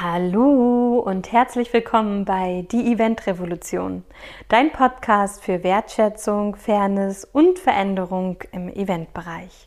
Hallo 0.00 1.00
und 1.00 1.32
herzlich 1.32 1.72
willkommen 1.72 2.24
bei 2.24 2.64
Die 2.70 2.92
Event 2.92 3.26
Revolution, 3.26 4.04
dein 4.48 4.70
Podcast 4.70 5.42
für 5.42 5.64
Wertschätzung, 5.64 6.54
Fairness 6.54 7.24
und 7.24 7.58
Veränderung 7.58 8.36
im 8.52 8.68
Eventbereich. 8.68 9.66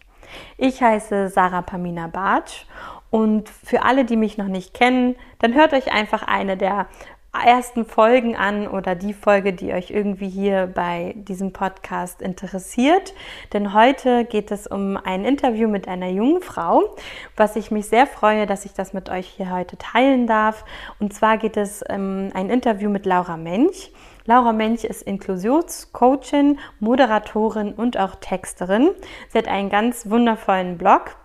Ich 0.55 0.81
heiße 0.81 1.27
Sarah 1.27 1.63
Pamina 1.63 2.07
Bartsch 2.07 2.65
und 3.09 3.49
für 3.49 3.83
alle, 3.83 4.05
die 4.05 4.15
mich 4.15 4.37
noch 4.37 4.47
nicht 4.47 4.73
kennen, 4.73 5.17
dann 5.39 5.53
hört 5.53 5.73
euch 5.73 5.91
einfach 5.91 6.23
eine 6.23 6.55
der 6.55 6.87
ersten 7.33 7.85
Folgen 7.85 8.35
an 8.35 8.67
oder 8.67 8.95
die 8.95 9.13
Folge, 9.13 9.53
die 9.53 9.73
euch 9.73 9.89
irgendwie 9.89 10.29
hier 10.29 10.67
bei 10.67 11.13
diesem 11.15 11.53
Podcast 11.53 12.21
interessiert. 12.21 13.13
Denn 13.53 13.73
heute 13.73 14.25
geht 14.25 14.51
es 14.51 14.67
um 14.67 14.97
ein 14.97 15.25
Interview 15.25 15.67
mit 15.67 15.87
einer 15.87 16.09
jungen 16.09 16.41
Frau, 16.41 16.95
was 17.35 17.55
ich 17.55 17.71
mich 17.71 17.87
sehr 17.87 18.05
freue, 18.05 18.45
dass 18.45 18.65
ich 18.65 18.73
das 18.73 18.93
mit 18.93 19.09
euch 19.09 19.27
hier 19.27 19.51
heute 19.51 19.77
teilen 19.77 20.27
darf. 20.27 20.65
Und 20.99 21.13
zwar 21.13 21.37
geht 21.37 21.57
es 21.57 21.81
um 21.81 21.95
ähm, 21.95 22.31
ein 22.33 22.49
Interview 22.49 22.89
mit 22.89 23.05
Laura 23.05 23.37
Mench. 23.37 23.91
Laura 24.25 24.53
Mench 24.53 24.83
ist 24.83 25.01
Inklusionscoachin, 25.01 26.59
Moderatorin 26.79 27.73
und 27.73 27.97
auch 27.97 28.15
Texterin. 28.15 28.91
Sie 29.29 29.37
hat 29.37 29.47
einen 29.47 29.69
ganz 29.69 30.09
wundervollen 30.09 30.77
Blog 30.77 31.15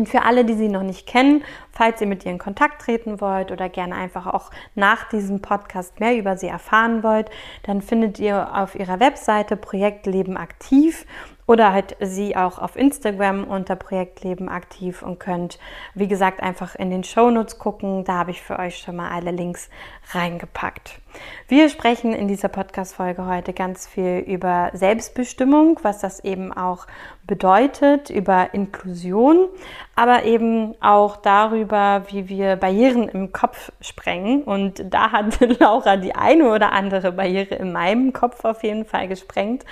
und 0.00 0.08
für 0.08 0.22
alle, 0.22 0.46
die 0.46 0.54
sie 0.54 0.68
noch 0.68 0.82
nicht 0.82 1.06
kennen, 1.06 1.44
falls 1.70 2.00
ihr 2.00 2.06
mit 2.06 2.24
ihr 2.24 2.32
in 2.32 2.38
Kontakt 2.38 2.80
treten 2.80 3.20
wollt 3.20 3.52
oder 3.52 3.68
gerne 3.68 3.94
einfach 3.94 4.26
auch 4.26 4.50
nach 4.74 5.10
diesem 5.10 5.42
Podcast 5.42 6.00
mehr 6.00 6.16
über 6.16 6.38
sie 6.38 6.46
erfahren 6.46 7.02
wollt, 7.02 7.28
dann 7.64 7.82
findet 7.82 8.18
ihr 8.18 8.56
auf 8.56 8.74
ihrer 8.74 8.98
Webseite 8.98 9.58
Projektleben 9.58 10.38
aktiv 10.38 11.04
oder 11.46 11.74
halt 11.74 11.98
sie 12.00 12.34
auch 12.34 12.58
auf 12.58 12.76
Instagram 12.76 13.44
unter 13.44 13.76
Projektleben 13.76 14.48
aktiv 14.48 15.02
und 15.02 15.20
könnt, 15.20 15.58
wie 15.94 16.08
gesagt, 16.08 16.42
einfach 16.42 16.76
in 16.76 16.88
den 16.88 17.04
Shownotes 17.04 17.58
gucken. 17.58 18.04
Da 18.04 18.14
habe 18.14 18.30
ich 18.30 18.40
für 18.40 18.58
euch 18.58 18.78
schon 18.78 18.96
mal 18.96 19.10
alle 19.10 19.32
Links 19.32 19.68
reingepackt. 20.12 20.99
Wir 21.48 21.68
sprechen 21.68 22.12
in 22.12 22.28
dieser 22.28 22.48
Podcast-Folge 22.48 23.26
heute 23.26 23.52
ganz 23.52 23.86
viel 23.86 24.18
über 24.18 24.70
Selbstbestimmung, 24.72 25.80
was 25.82 25.98
das 25.98 26.20
eben 26.20 26.52
auch 26.52 26.86
bedeutet, 27.24 28.10
über 28.10 28.54
Inklusion, 28.54 29.48
aber 29.96 30.24
eben 30.24 30.74
auch 30.80 31.16
darüber, 31.16 32.04
wie 32.08 32.28
wir 32.28 32.56
Barrieren 32.56 33.08
im 33.08 33.32
Kopf 33.32 33.72
sprengen. 33.80 34.42
Und 34.44 34.84
da 34.92 35.12
hat 35.12 35.40
Laura 35.60 35.96
die 35.96 36.14
eine 36.14 36.52
oder 36.52 36.72
andere 36.72 37.12
Barriere 37.12 37.56
in 37.56 37.72
meinem 37.72 38.12
Kopf 38.12 38.44
auf 38.44 38.62
jeden 38.62 38.84
Fall 38.84 39.08
gesprengt. 39.08 39.64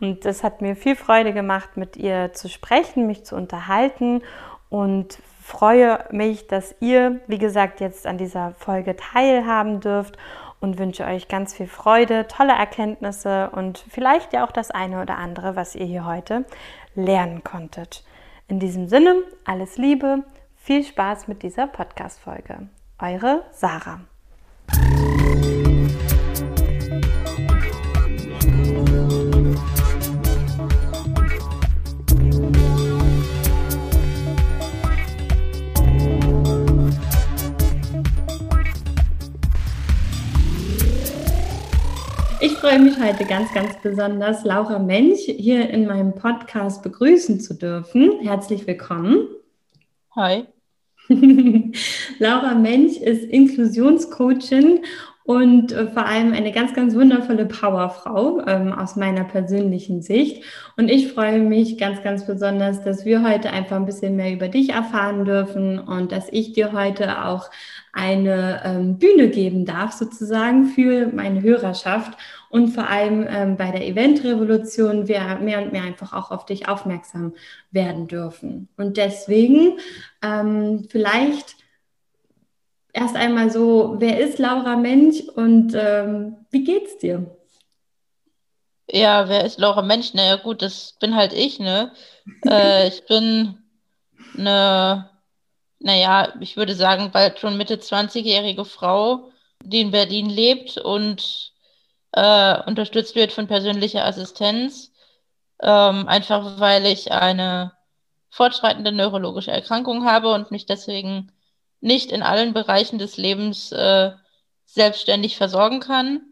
Und 0.00 0.24
das 0.24 0.42
hat 0.42 0.60
mir 0.60 0.76
viel 0.76 0.96
Freude 0.96 1.32
gemacht, 1.32 1.76
mit 1.76 1.96
ihr 1.96 2.32
zu 2.32 2.48
sprechen, 2.48 3.06
mich 3.06 3.24
zu 3.24 3.36
unterhalten 3.36 4.22
und 4.68 5.18
freue 5.42 5.98
mich, 6.12 6.46
dass 6.46 6.74
ihr, 6.80 7.20
wie 7.26 7.38
gesagt, 7.38 7.80
jetzt 7.80 8.06
an 8.06 8.16
dieser 8.16 8.52
Folge 8.58 8.96
teilhaben 8.96 9.80
dürft 9.80 10.16
und 10.62 10.78
wünsche 10.78 11.04
euch 11.04 11.28
ganz 11.28 11.54
viel 11.54 11.66
Freude, 11.66 12.26
tolle 12.28 12.52
Erkenntnisse 12.52 13.50
und 13.50 13.84
vielleicht 13.90 14.32
ja 14.32 14.46
auch 14.46 14.52
das 14.52 14.70
eine 14.70 15.02
oder 15.02 15.18
andere, 15.18 15.56
was 15.56 15.74
ihr 15.74 15.84
hier 15.84 16.06
heute 16.06 16.46
lernen 16.94 17.44
konntet. 17.44 18.04
In 18.48 18.60
diesem 18.60 18.86
Sinne, 18.86 19.16
alles 19.44 19.76
Liebe, 19.76 20.22
viel 20.56 20.84
Spaß 20.84 21.26
mit 21.28 21.42
dieser 21.42 21.66
Podcast-Folge. 21.66 22.68
Eure 22.98 23.42
Sarah. 23.50 24.00
Ich 42.44 42.54
freue 42.54 42.80
mich 42.80 42.98
heute 42.98 43.24
ganz, 43.24 43.54
ganz 43.54 43.76
besonders, 43.80 44.42
Laura 44.42 44.80
Mensch 44.80 45.20
hier 45.20 45.70
in 45.70 45.86
meinem 45.86 46.12
Podcast 46.12 46.82
begrüßen 46.82 47.38
zu 47.38 47.54
dürfen. 47.54 48.18
Herzlich 48.20 48.66
willkommen. 48.66 49.28
Hi. 50.16 50.48
Laura 52.18 52.54
Mensch 52.54 52.96
ist 52.96 53.22
Inklusionscoachin 53.26 54.80
und 55.24 55.72
äh, 55.72 55.86
vor 55.88 56.06
allem 56.06 56.32
eine 56.32 56.52
ganz, 56.52 56.74
ganz 56.74 56.94
wundervolle 56.94 57.46
Powerfrau 57.46 58.40
ähm, 58.46 58.72
aus 58.72 58.96
meiner 58.96 59.24
persönlichen 59.24 60.02
Sicht. 60.02 60.42
Und 60.76 60.88
ich 60.88 61.12
freue 61.12 61.38
mich 61.40 61.78
ganz, 61.78 62.02
ganz 62.02 62.26
besonders, 62.26 62.82
dass 62.82 63.04
wir 63.04 63.22
heute 63.22 63.50
einfach 63.50 63.76
ein 63.76 63.86
bisschen 63.86 64.16
mehr 64.16 64.32
über 64.32 64.48
dich 64.48 64.70
erfahren 64.70 65.24
dürfen 65.24 65.78
und 65.78 66.12
dass 66.12 66.28
ich 66.30 66.52
dir 66.52 66.72
heute 66.72 67.24
auch 67.24 67.50
eine 67.92 68.62
ähm, 68.64 68.98
Bühne 68.98 69.28
geben 69.28 69.64
darf, 69.66 69.92
sozusagen 69.92 70.66
für 70.66 71.08
meine 71.08 71.42
Hörerschaft 71.42 72.18
und 72.48 72.68
vor 72.68 72.88
allem 72.88 73.26
ähm, 73.28 73.56
bei 73.56 73.70
der 73.70 73.86
Eventrevolution 73.86 75.08
wir 75.08 75.38
mehr 75.40 75.62
und 75.62 75.72
mehr 75.72 75.84
einfach 75.84 76.12
auch 76.12 76.30
auf 76.30 76.46
dich 76.46 76.68
aufmerksam 76.68 77.34
werden 77.70 78.08
dürfen. 78.08 78.68
Und 78.76 78.96
deswegen 78.96 79.78
ähm, 80.22 80.86
vielleicht 80.90 81.61
erst 82.92 83.16
einmal 83.16 83.50
so, 83.50 83.96
wer 83.98 84.20
ist 84.20 84.38
Laura 84.38 84.76
Mensch 84.76 85.20
und 85.20 85.74
ähm, 85.74 86.46
wie 86.50 86.64
geht's 86.64 86.98
dir? 86.98 87.36
Ja, 88.90 89.28
wer 89.28 89.44
ist 89.44 89.58
Laura 89.58 89.82
Mensch? 89.82 90.14
Naja, 90.14 90.36
gut, 90.36 90.62
das 90.62 90.96
bin 91.00 91.14
halt 91.16 91.32
ich, 91.32 91.58
ne? 91.58 91.92
äh, 92.46 92.88
ich 92.88 93.06
bin 93.06 93.58
eine 94.36 95.12
naja, 95.82 96.32
ich 96.40 96.56
würde 96.56 96.74
sagen, 96.74 97.10
bald 97.12 97.38
schon 97.40 97.56
Mitte 97.56 97.76
20-jährige 97.76 98.64
Frau, 98.64 99.30
die 99.64 99.80
in 99.80 99.90
Berlin 99.90 100.28
lebt 100.28 100.78
und 100.78 101.52
äh, 102.12 102.62
unterstützt 102.64 103.14
wird 103.14 103.32
von 103.32 103.46
persönlicher 103.48 104.04
Assistenz. 104.04 104.92
Ähm, 105.60 106.08
einfach 106.08 106.60
weil 106.60 106.86
ich 106.86 107.12
eine 107.12 107.72
fortschreitende 108.30 108.92
neurologische 108.92 109.50
Erkrankung 109.50 110.04
habe 110.04 110.32
und 110.32 110.50
mich 110.50 110.66
deswegen 110.66 111.32
nicht 111.82 112.12
in 112.12 112.22
allen 112.22 112.54
Bereichen 112.54 112.98
des 112.98 113.18
Lebens 113.18 113.72
äh, 113.72 114.12
selbstständig 114.64 115.36
versorgen 115.36 115.80
kann. 115.80 116.22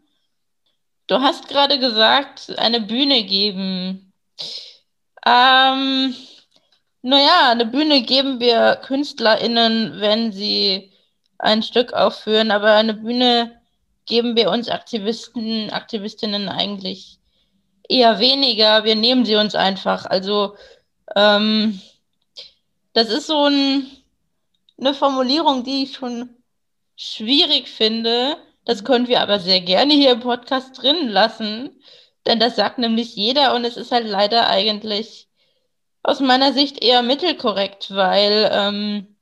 Du 1.07 1.19
hast 1.21 1.49
gerade 1.49 1.77
gesagt, 1.77 2.57
eine 2.57 2.81
Bühne 2.81 3.23
geben. 3.23 4.13
Ähm, 5.25 6.15
naja, 7.01 7.51
eine 7.51 7.65
Bühne 7.65 8.01
geben 8.01 8.39
wir 8.39 8.77
KünstlerInnen, 8.77 9.99
wenn 9.99 10.31
sie 10.31 10.91
ein 11.37 11.63
Stück 11.63 11.93
aufführen, 11.93 12.51
aber 12.51 12.73
eine 12.73 12.93
Bühne 12.93 13.61
geben 14.05 14.35
wir 14.35 14.49
uns 14.49 14.69
Aktivisten, 14.69 15.69
Aktivistinnen 15.71 16.47
eigentlich 16.47 17.19
eher 17.89 18.19
weniger. 18.19 18.83
Wir 18.83 18.95
nehmen 18.95 19.25
sie 19.25 19.35
uns 19.35 19.53
einfach. 19.55 20.05
Also 20.05 20.55
ähm, 21.15 21.81
das 22.93 23.09
ist 23.09 23.27
so 23.27 23.45
ein, 23.45 23.85
eine 24.81 24.93
Formulierung, 24.93 25.63
die 25.63 25.83
ich 25.83 25.93
schon 25.93 26.29
schwierig 26.95 27.69
finde. 27.69 28.37
Das 28.65 28.83
können 28.83 29.07
wir 29.07 29.21
aber 29.21 29.39
sehr 29.39 29.61
gerne 29.61 29.93
hier 29.93 30.11
im 30.11 30.19
Podcast 30.19 30.81
drin 30.81 31.07
lassen, 31.07 31.81
denn 32.25 32.39
das 32.39 32.55
sagt 32.55 32.77
nämlich 32.77 33.15
jeder 33.15 33.55
und 33.55 33.65
es 33.65 33.77
ist 33.77 33.91
halt 33.91 34.07
leider 34.07 34.47
eigentlich 34.47 35.27
aus 36.03 36.19
meiner 36.19 36.53
Sicht 36.53 36.83
eher 36.83 37.01
mittelkorrekt, 37.03 37.93
weil 37.95 38.49
ähm, 38.51 39.15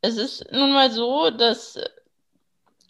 es 0.00 0.16
ist 0.16 0.52
nun 0.52 0.72
mal 0.72 0.90
so, 0.90 1.30
dass 1.30 1.78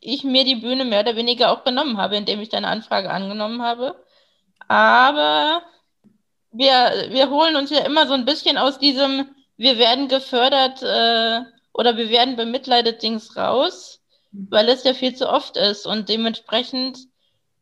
ich 0.01 0.25
mir 0.25 0.45
die 0.45 0.57
Bühne 0.57 0.85
mehr 0.85 1.01
oder 1.01 1.17
weniger 1.17 1.53
auch 1.53 1.65
genommen 1.65 1.99
habe, 1.99 2.17
indem 2.17 2.41
ich 2.41 2.49
deine 2.51 2.69
Anfrage 2.69 3.11
angenommen 3.11 3.63
habe. 3.63 4.05
Aber 4.69 5.63
wir, 6.53 7.09
wir 7.11 7.31
holen 7.31 7.57
uns 7.57 7.71
ja 7.71 7.81
immer 7.81 8.07
so 8.07 8.15
ein 8.15 8.25
bisschen 8.25 8.59
aus 8.59 8.79
diesem, 8.79 9.35
wir 9.57 9.79
werden 9.79 10.09
gefördert 10.09 10.83
äh, 10.83 11.45
oder 11.79 11.97
wir 11.97 12.11
werden 12.11 12.35
bemitleidet 12.35 13.05
Dings 13.05 13.37
raus, 13.37 14.03
weil 14.33 14.69
es 14.69 14.83
ja 14.83 14.95
viel 14.95 15.15
zu 15.15 15.29
oft 15.29 15.57
ist. 15.57 15.87
Und 15.87 16.09
dementsprechend 16.09 16.99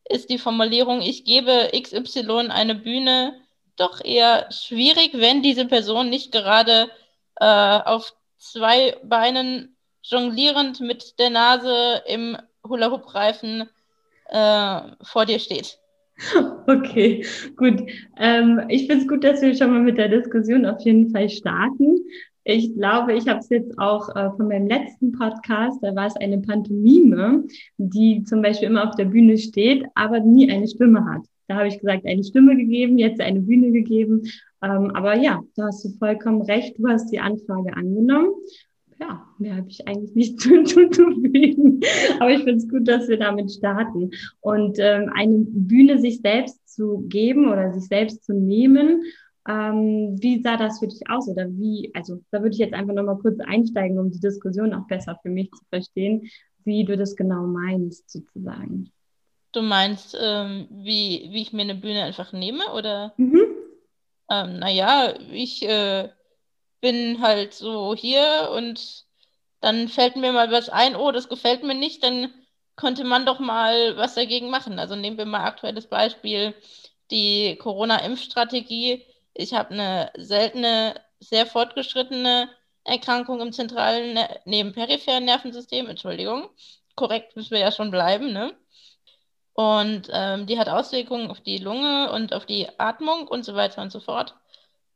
ist 0.08 0.30
die 0.30 0.38
Formulierung, 0.38 1.02
ich 1.02 1.24
gebe 1.26 1.70
XY 1.78 2.48
eine 2.48 2.74
Bühne, 2.74 3.34
doch 3.76 4.02
eher 4.02 4.50
schwierig, 4.50 5.10
wenn 5.12 5.42
diese 5.42 5.66
Person 5.66 6.08
nicht 6.08 6.32
gerade 6.32 6.88
äh, 7.38 7.44
auf 7.44 8.14
zwei 8.38 8.96
Beinen 9.04 9.76
jonglierend 10.02 10.80
mit 10.80 11.19
der 11.19 11.28
Nase 11.28 12.02
im 12.06 12.38
Hula-Hoop-Reifen 12.66 13.69
äh, 14.30 14.80
vor 15.02 15.26
dir 15.26 15.38
steht. 15.38 15.78
Okay, 16.69 17.24
gut. 17.54 17.80
Ähm, 18.16 18.64
ich 18.69 18.88
finde 18.88 19.02
es 19.02 19.08
gut, 19.08 19.22
dass 19.22 19.40
wir 19.40 19.54
schon 19.54 19.70
mal 19.70 19.82
mit 19.82 19.98
der 19.98 20.08
Diskussion 20.08 20.66
auf 20.66 20.80
jeden 20.80 21.12
Fall 21.12 21.28
starten. 21.28 22.00
Ich 22.48 22.76
glaube, 22.76 23.14
ich 23.14 23.26
habe 23.26 23.40
es 23.40 23.48
jetzt 23.48 23.76
auch 23.76 24.08
äh, 24.14 24.31
von 24.37 24.46
meinem 24.46 24.69
letzten 24.69 25.10
Podcast, 25.10 25.82
da 25.82 25.96
war 25.96 26.06
es 26.06 26.14
eine 26.14 26.38
Pantomime, 26.38 27.43
die 27.76 28.22
zum 28.22 28.40
Beispiel 28.40 28.69
immer 28.69 28.88
auf 28.88 28.94
der 28.94 29.06
Bühne 29.06 29.37
steht, 29.37 29.84
aber 29.96 30.20
nie 30.20 30.48
eine 30.48 30.69
Stimme 30.69 31.04
hat. 31.06 31.22
Da 31.48 31.56
habe 31.56 31.66
ich 31.66 31.81
gesagt, 31.81 32.06
eine 32.06 32.22
Stimme 32.22 32.56
gegeben, 32.56 32.98
jetzt 32.98 33.20
eine 33.20 33.40
Bühne 33.40 33.72
gegeben. 33.72 34.22
Ähm, 34.62 34.93
aber 34.94 35.16
ja, 35.16 35.43
da 35.56 35.64
hast 35.64 35.84
du 35.84 35.88
vollkommen 35.98 36.43
recht. 36.43 36.78
Du 36.78 36.87
hast 36.87 37.10
die 37.10 37.19
Anfrage 37.19 37.76
angenommen. 37.76 38.28
ja, 39.00 39.26
mehr 39.38 39.56
habe 39.56 39.69
ich 39.69 39.88
eigentlich 39.88 40.14
nicht 40.14 40.40
zu, 40.40 40.62
zu, 40.62 40.88
zu. 40.90 41.02
Aber 42.20 42.31
ich 42.31 42.44
finde 42.44 42.58
es 42.58 42.69
gut, 42.69 42.87
dass 42.87 43.08
wir 43.08 43.19
damit 43.19 43.50
starten. 43.50 44.12
Und 44.40 44.78
ähm, 44.78 45.10
eine 45.16 45.38
Bühne 45.48 45.98
sich 45.98 46.20
selbst 46.20 46.60
zu 46.69 47.06
geben 47.08 47.48
oder 47.48 47.72
sich 47.72 47.88
selbst 47.88 48.22
zu 48.22 48.34
nehmen, 48.34 49.02
ähm, 49.48 50.16
wie 50.20 50.43
sah 50.43 50.56
das 50.56 50.78
für 50.78 50.88
dich 50.88 51.08
aus? 51.08 51.28
Oder 51.28 51.48
wie, 51.50 51.90
also 51.94 52.20
da 52.31 52.40
würde 52.40 52.54
ich 52.54 52.58
jetzt 52.58 52.75
einfach 52.75 52.94
nochmal 52.94 53.19
kurz 53.19 53.38
einsteigen, 53.40 53.98
um 53.98 54.10
die 54.10 54.20
Diskussion 54.20 54.75
auch 54.75 54.87
besser 54.87 55.19
für 55.22 55.28
mich 55.28 55.50
zu 55.52 55.64
verstehen, 55.70 56.28
wie 56.64 56.84
du 56.84 56.96
das 56.96 57.16
genau 57.16 57.46
meinst, 57.46 58.10
sozusagen. 58.10 58.90
Du 59.52 59.62
meinst, 59.62 60.16
ähm, 60.20 60.66
wie, 60.70 61.28
wie 61.31 61.43
ich 61.43 61.52
mir 61.52 61.62
eine 61.62 61.76
Bühne 61.76 62.02
einfach 62.02 62.32
nehme, 62.32 62.72
oder? 62.75 63.14
Mhm. 63.16 63.44
Ähm, 64.31 64.58
naja, 64.58 65.14
ich 65.32 65.62
äh, 65.62 66.08
bin 66.81 67.22
halt 67.22 67.54
so 67.54 67.94
hier 67.94 68.50
und 68.54 69.06
dann 69.60 69.88
fällt 69.88 70.16
mir 70.16 70.32
mal 70.32 70.50
was 70.50 70.69
ein, 70.69 70.96
oh, 70.96 71.12
das 71.12 71.28
gefällt 71.28 71.62
mir 71.62 71.75
nicht, 71.75 72.02
dann 72.02 72.32
könnte 72.76 73.04
man 73.04 73.25
doch 73.25 73.40
mal 73.40 73.96
was 73.96 74.14
dagegen 74.14 74.50
machen. 74.50 74.78
Also 74.78 74.96
nehmen 74.96 75.16
wir 75.16 75.25
mal 75.25 75.44
aktuelles 75.44 75.87
Beispiel, 75.87 76.54
die 77.10 77.56
Corona-Impfstrategie. 77.56 79.04
Ich 79.38 79.52
habe 79.52 79.70
eine 79.72 80.10
seltene, 80.16 80.94
sehr 81.20 81.46
fortgeschrittene 81.46 82.48
Erkrankung 82.84 83.40
im 83.40 83.52
zentralen, 83.52 84.14
ne-, 84.14 84.40
neben 84.46 84.72
peripheren 84.72 85.26
Nervensystem, 85.26 85.88
Entschuldigung. 85.88 86.48
Korrekt 86.94 87.36
müssen 87.36 87.50
wir 87.50 87.58
ja 87.58 87.70
schon 87.70 87.90
bleiben, 87.90 88.32
ne? 88.32 88.56
Und 89.52 90.08
ähm, 90.12 90.46
die 90.46 90.58
hat 90.58 90.68
Auswirkungen 90.68 91.30
auf 91.30 91.40
die 91.40 91.58
Lunge 91.58 92.10
und 92.12 92.32
auf 92.32 92.46
die 92.46 92.68
Atmung 92.78 93.28
und 93.28 93.44
so 93.44 93.54
weiter 93.54 93.82
und 93.82 93.92
so 93.92 94.00
fort. 94.00 94.34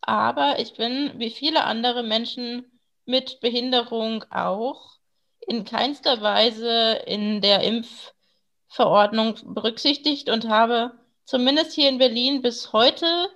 Aber 0.00 0.58
ich 0.58 0.74
bin, 0.74 1.12
wie 1.18 1.30
viele 1.30 1.64
andere 1.64 2.02
Menschen 2.02 2.64
mit 3.04 3.40
Behinderung 3.40 4.24
auch, 4.30 4.96
in 5.40 5.64
keinster 5.64 6.22
Weise 6.22 7.02
in 7.06 7.40
der 7.42 7.62
Impfverordnung 7.62 9.36
berücksichtigt 9.54 10.30
und 10.30 10.48
habe 10.48 10.92
zumindest 11.24 11.72
hier 11.72 11.88
in 11.88 11.98
Berlin 11.98 12.42
bis 12.42 12.72
heute, 12.72 13.28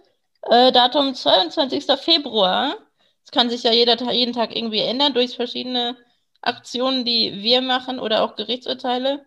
äh, 0.50 0.72
Datum 0.72 1.14
22. 1.14 1.84
Februar, 1.98 2.76
es 3.24 3.30
kann 3.30 3.50
sich 3.50 3.62
ja 3.62 3.72
jeder, 3.72 4.12
jeden 4.12 4.34
Tag 4.34 4.54
irgendwie 4.54 4.80
ändern 4.80 5.14
durch 5.14 5.36
verschiedene 5.36 5.96
Aktionen, 6.42 7.04
die 7.04 7.42
wir 7.42 7.62
machen 7.62 7.98
oder 7.98 8.22
auch 8.22 8.36
Gerichtsurteile, 8.36 9.24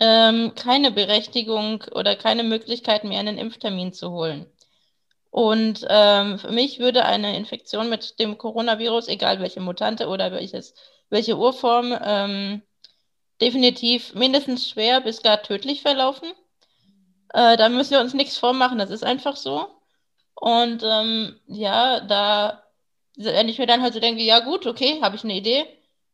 ähm, 0.00 0.54
keine 0.54 0.90
Berechtigung 0.90 1.84
oder 1.92 2.16
keine 2.16 2.44
Möglichkeit 2.44 3.04
mehr, 3.04 3.20
einen 3.20 3.38
Impftermin 3.38 3.92
zu 3.92 4.10
holen. 4.10 4.46
Und 5.30 5.86
ähm, 5.88 6.38
für 6.38 6.50
mich 6.52 6.78
würde 6.78 7.04
eine 7.04 7.36
Infektion 7.36 7.90
mit 7.90 8.18
dem 8.18 8.38
Coronavirus, 8.38 9.08
egal 9.08 9.40
welche 9.40 9.60
Mutante 9.60 10.08
oder 10.08 10.32
welches, 10.32 10.74
welche 11.10 11.36
Urform, 11.36 11.96
ähm, 12.02 12.62
definitiv 13.40 14.14
mindestens 14.14 14.68
schwer 14.68 15.00
bis 15.00 15.22
gar 15.22 15.42
tödlich 15.42 15.82
verlaufen. 15.82 16.28
Äh, 17.34 17.56
da 17.56 17.68
müssen 17.68 17.92
wir 17.92 18.00
uns 18.00 18.14
nichts 18.14 18.38
vormachen, 18.38 18.78
das 18.78 18.90
ist 18.90 19.04
einfach 19.04 19.36
so. 19.36 19.77
Und 20.40 20.84
ähm, 20.84 21.40
ja, 21.48 22.00
da, 22.00 22.62
wenn 23.16 23.48
ich 23.48 23.58
mir 23.58 23.66
dann 23.66 23.82
halt 23.82 23.92
so 23.92 24.00
denke, 24.00 24.22
ja 24.22 24.38
gut, 24.38 24.66
okay, 24.66 25.00
habe 25.02 25.16
ich 25.16 25.24
eine 25.24 25.34
Idee, 25.34 25.66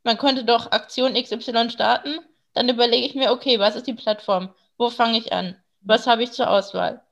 man 0.03 0.17
könnte 0.17 0.45
doch 0.45 0.73
Aktion 0.73 1.13
XY 1.15 1.69
starten, 1.71 2.19
dann 2.55 2.69
überlege 2.69 3.07
ich 3.07 3.15
mir, 3.15 3.33
okay, 3.33 3.59
was 3.59 3.77
ist 3.77 3.87
die 3.87 3.93
Plattform? 3.93 4.55
Wo 4.79 4.89
fange 4.89 5.19
ich 5.19 5.33
an? 5.33 5.57
Was 5.83 6.07
habe 6.07 6.23
ich 6.23 6.33
zur 6.33 6.49
Auswahl? 6.51 7.03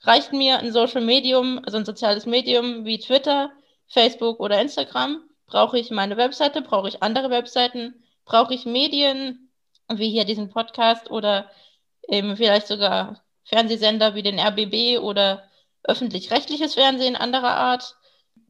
Reicht 0.00 0.32
mir 0.32 0.60
ein 0.60 0.72
Social 0.72 1.02
Medium, 1.02 1.60
also 1.64 1.76
ein 1.76 1.84
soziales 1.84 2.24
Medium 2.24 2.86
wie 2.86 2.98
Twitter, 2.98 3.52
Facebook 3.86 4.40
oder 4.40 4.60
Instagram? 4.60 5.22
Brauche 5.46 5.78
ich 5.78 5.90
meine 5.90 6.16
Webseite? 6.16 6.62
Brauche 6.62 6.88
ich 6.88 7.02
andere 7.02 7.28
Webseiten? 7.28 8.02
Brauche 8.24 8.54
ich 8.54 8.64
Medien 8.64 9.50
wie 9.88 10.10
hier 10.10 10.24
diesen 10.24 10.48
Podcast 10.48 11.10
oder 11.10 11.50
eben 12.08 12.36
vielleicht 12.36 12.66
sogar 12.66 13.22
Fernsehsender 13.44 14.14
wie 14.14 14.22
den 14.22 14.40
RBB 14.40 14.98
oder 15.02 15.44
öffentlich-rechtliches 15.84 16.74
Fernsehen 16.74 17.16
anderer 17.16 17.54
Art? 17.56 17.96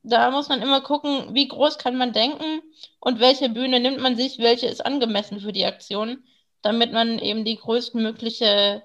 Da 0.03 0.31
muss 0.31 0.49
man 0.49 0.63
immer 0.63 0.81
gucken, 0.81 1.35
wie 1.35 1.49
groß 1.49 1.79
kann 1.79 1.97
man 1.97 2.13
denken 2.13 2.63
und 3.01 3.21
welche 3.21 3.49
Bühne 3.49 3.81
nimmt 3.81 4.01
man 4.01 4.17
sich, 4.17 4.39
welche 4.39 4.67
ist 4.67 4.85
angemessen 4.85 5.41
für 5.41 5.53
die 5.53 5.65
Aktion, 5.65 6.25
damit 6.63 6.93
man 6.93 7.19
eben 7.19 7.45
die 7.45 7.57
größtmögliche 7.57 8.83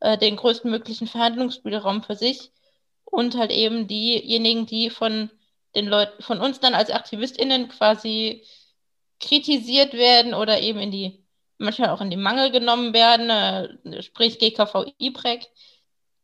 äh, 0.00 0.18
den 0.18 0.36
größtmöglichen 0.36 1.06
Verhandlungsspielraum 1.06 2.02
für 2.02 2.16
sich 2.16 2.50
und 3.04 3.36
halt 3.36 3.50
eben 3.50 3.86
diejenigen, 3.88 4.66
die 4.66 4.90
von 4.90 5.30
den 5.74 5.86
Leuten, 5.86 6.22
von 6.22 6.40
uns 6.40 6.60
dann 6.60 6.74
als 6.74 6.90
AktivistInnen 6.90 7.68
quasi 7.68 8.44
kritisiert 9.20 9.94
werden 9.94 10.34
oder 10.34 10.60
eben 10.60 10.80
in 10.80 10.90
die, 10.90 11.24
manchmal 11.58 11.90
auch 11.90 12.00
in 12.00 12.10
die 12.10 12.16
Mangel 12.16 12.50
genommen 12.50 12.92
werden, 12.92 13.30
äh, 13.30 14.02
sprich 14.02 14.38
GKV 14.38 14.86
IPREC, 14.98 15.46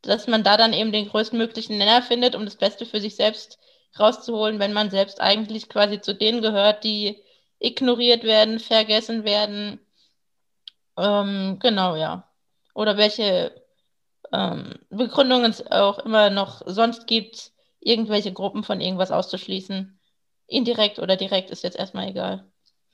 dass 0.03 0.27
man 0.27 0.43
da 0.43 0.57
dann 0.57 0.73
eben 0.73 0.91
den 0.91 1.09
größtmöglichen 1.09 1.77
Nenner 1.77 2.01
findet, 2.01 2.35
um 2.35 2.45
das 2.45 2.57
Beste 2.57 2.85
für 2.85 2.99
sich 2.99 3.15
selbst 3.15 3.59
rauszuholen, 3.99 4.59
wenn 4.59 4.73
man 4.73 4.89
selbst 4.89 5.21
eigentlich 5.21 5.69
quasi 5.69 6.01
zu 6.01 6.13
denen 6.13 6.41
gehört, 6.41 6.83
die 6.83 7.21
ignoriert 7.59 8.23
werden, 8.23 8.59
vergessen 8.59 9.23
werden. 9.23 9.79
Ähm, 10.97 11.57
genau, 11.61 11.95
ja. 11.95 12.29
Oder 12.73 12.97
welche 12.97 13.63
ähm, 14.31 14.73
Begründungen 14.89 15.51
es 15.51 15.65
auch 15.71 15.99
immer 15.99 16.29
noch 16.29 16.61
sonst 16.65 17.07
gibt, 17.07 17.51
irgendwelche 17.79 18.33
Gruppen 18.33 18.63
von 18.63 18.81
irgendwas 18.81 19.11
auszuschließen. 19.11 19.99
Indirekt 20.47 20.99
oder 20.99 21.15
direkt 21.15 21.49
ist 21.49 21.63
jetzt 21.63 21.77
erstmal 21.77 22.09
egal. 22.09 22.45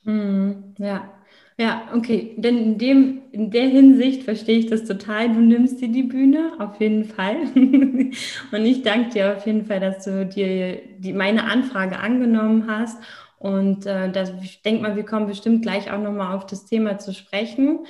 Hm, 0.03 0.75
ja. 0.77 1.18
Ja, 1.59 1.89
okay. 1.93 2.35
Denn 2.37 2.57
in, 2.57 2.77
dem, 2.77 3.21
in 3.33 3.51
der 3.51 3.67
Hinsicht 3.67 4.23
verstehe 4.23 4.59
ich 4.59 4.67
das 4.67 4.85
total. 4.85 5.27
Du 5.27 5.41
nimmst 5.41 5.81
dir 5.81 5.89
die 5.89 6.03
Bühne, 6.03 6.53
auf 6.57 6.79
jeden 6.79 7.03
Fall. 7.03 7.35
Und 7.53 8.65
ich 8.65 8.81
danke 8.81 9.09
dir 9.09 9.35
auf 9.35 9.45
jeden 9.45 9.65
Fall, 9.65 9.81
dass 9.81 10.05
du 10.05 10.25
dir 10.25 10.79
die, 10.99 11.11
meine 11.11 11.43
Anfrage 11.43 11.99
angenommen 11.99 12.65
hast. 12.71 12.97
Und 13.39 13.85
äh, 13.85 14.09
das, 14.09 14.31
ich 14.41 14.61
denke 14.61 14.83
mal, 14.83 14.95
wir 14.95 15.03
kommen 15.03 15.27
bestimmt 15.27 15.61
gleich 15.61 15.91
auch 15.91 15.99
nochmal 15.99 16.33
auf 16.33 16.45
das 16.45 16.65
Thema 16.65 16.97
zu 16.97 17.13
sprechen. 17.13 17.85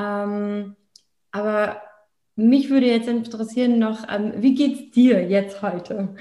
Ähm, 0.00 0.76
aber 1.30 1.82
mich 2.36 2.70
würde 2.70 2.86
jetzt 2.86 3.08
interessieren 3.08 3.78
noch, 3.78 4.08
ähm, 4.08 4.32
wie 4.36 4.72
es 4.72 4.92
dir 4.92 5.28
jetzt 5.28 5.60
heute? 5.60 6.16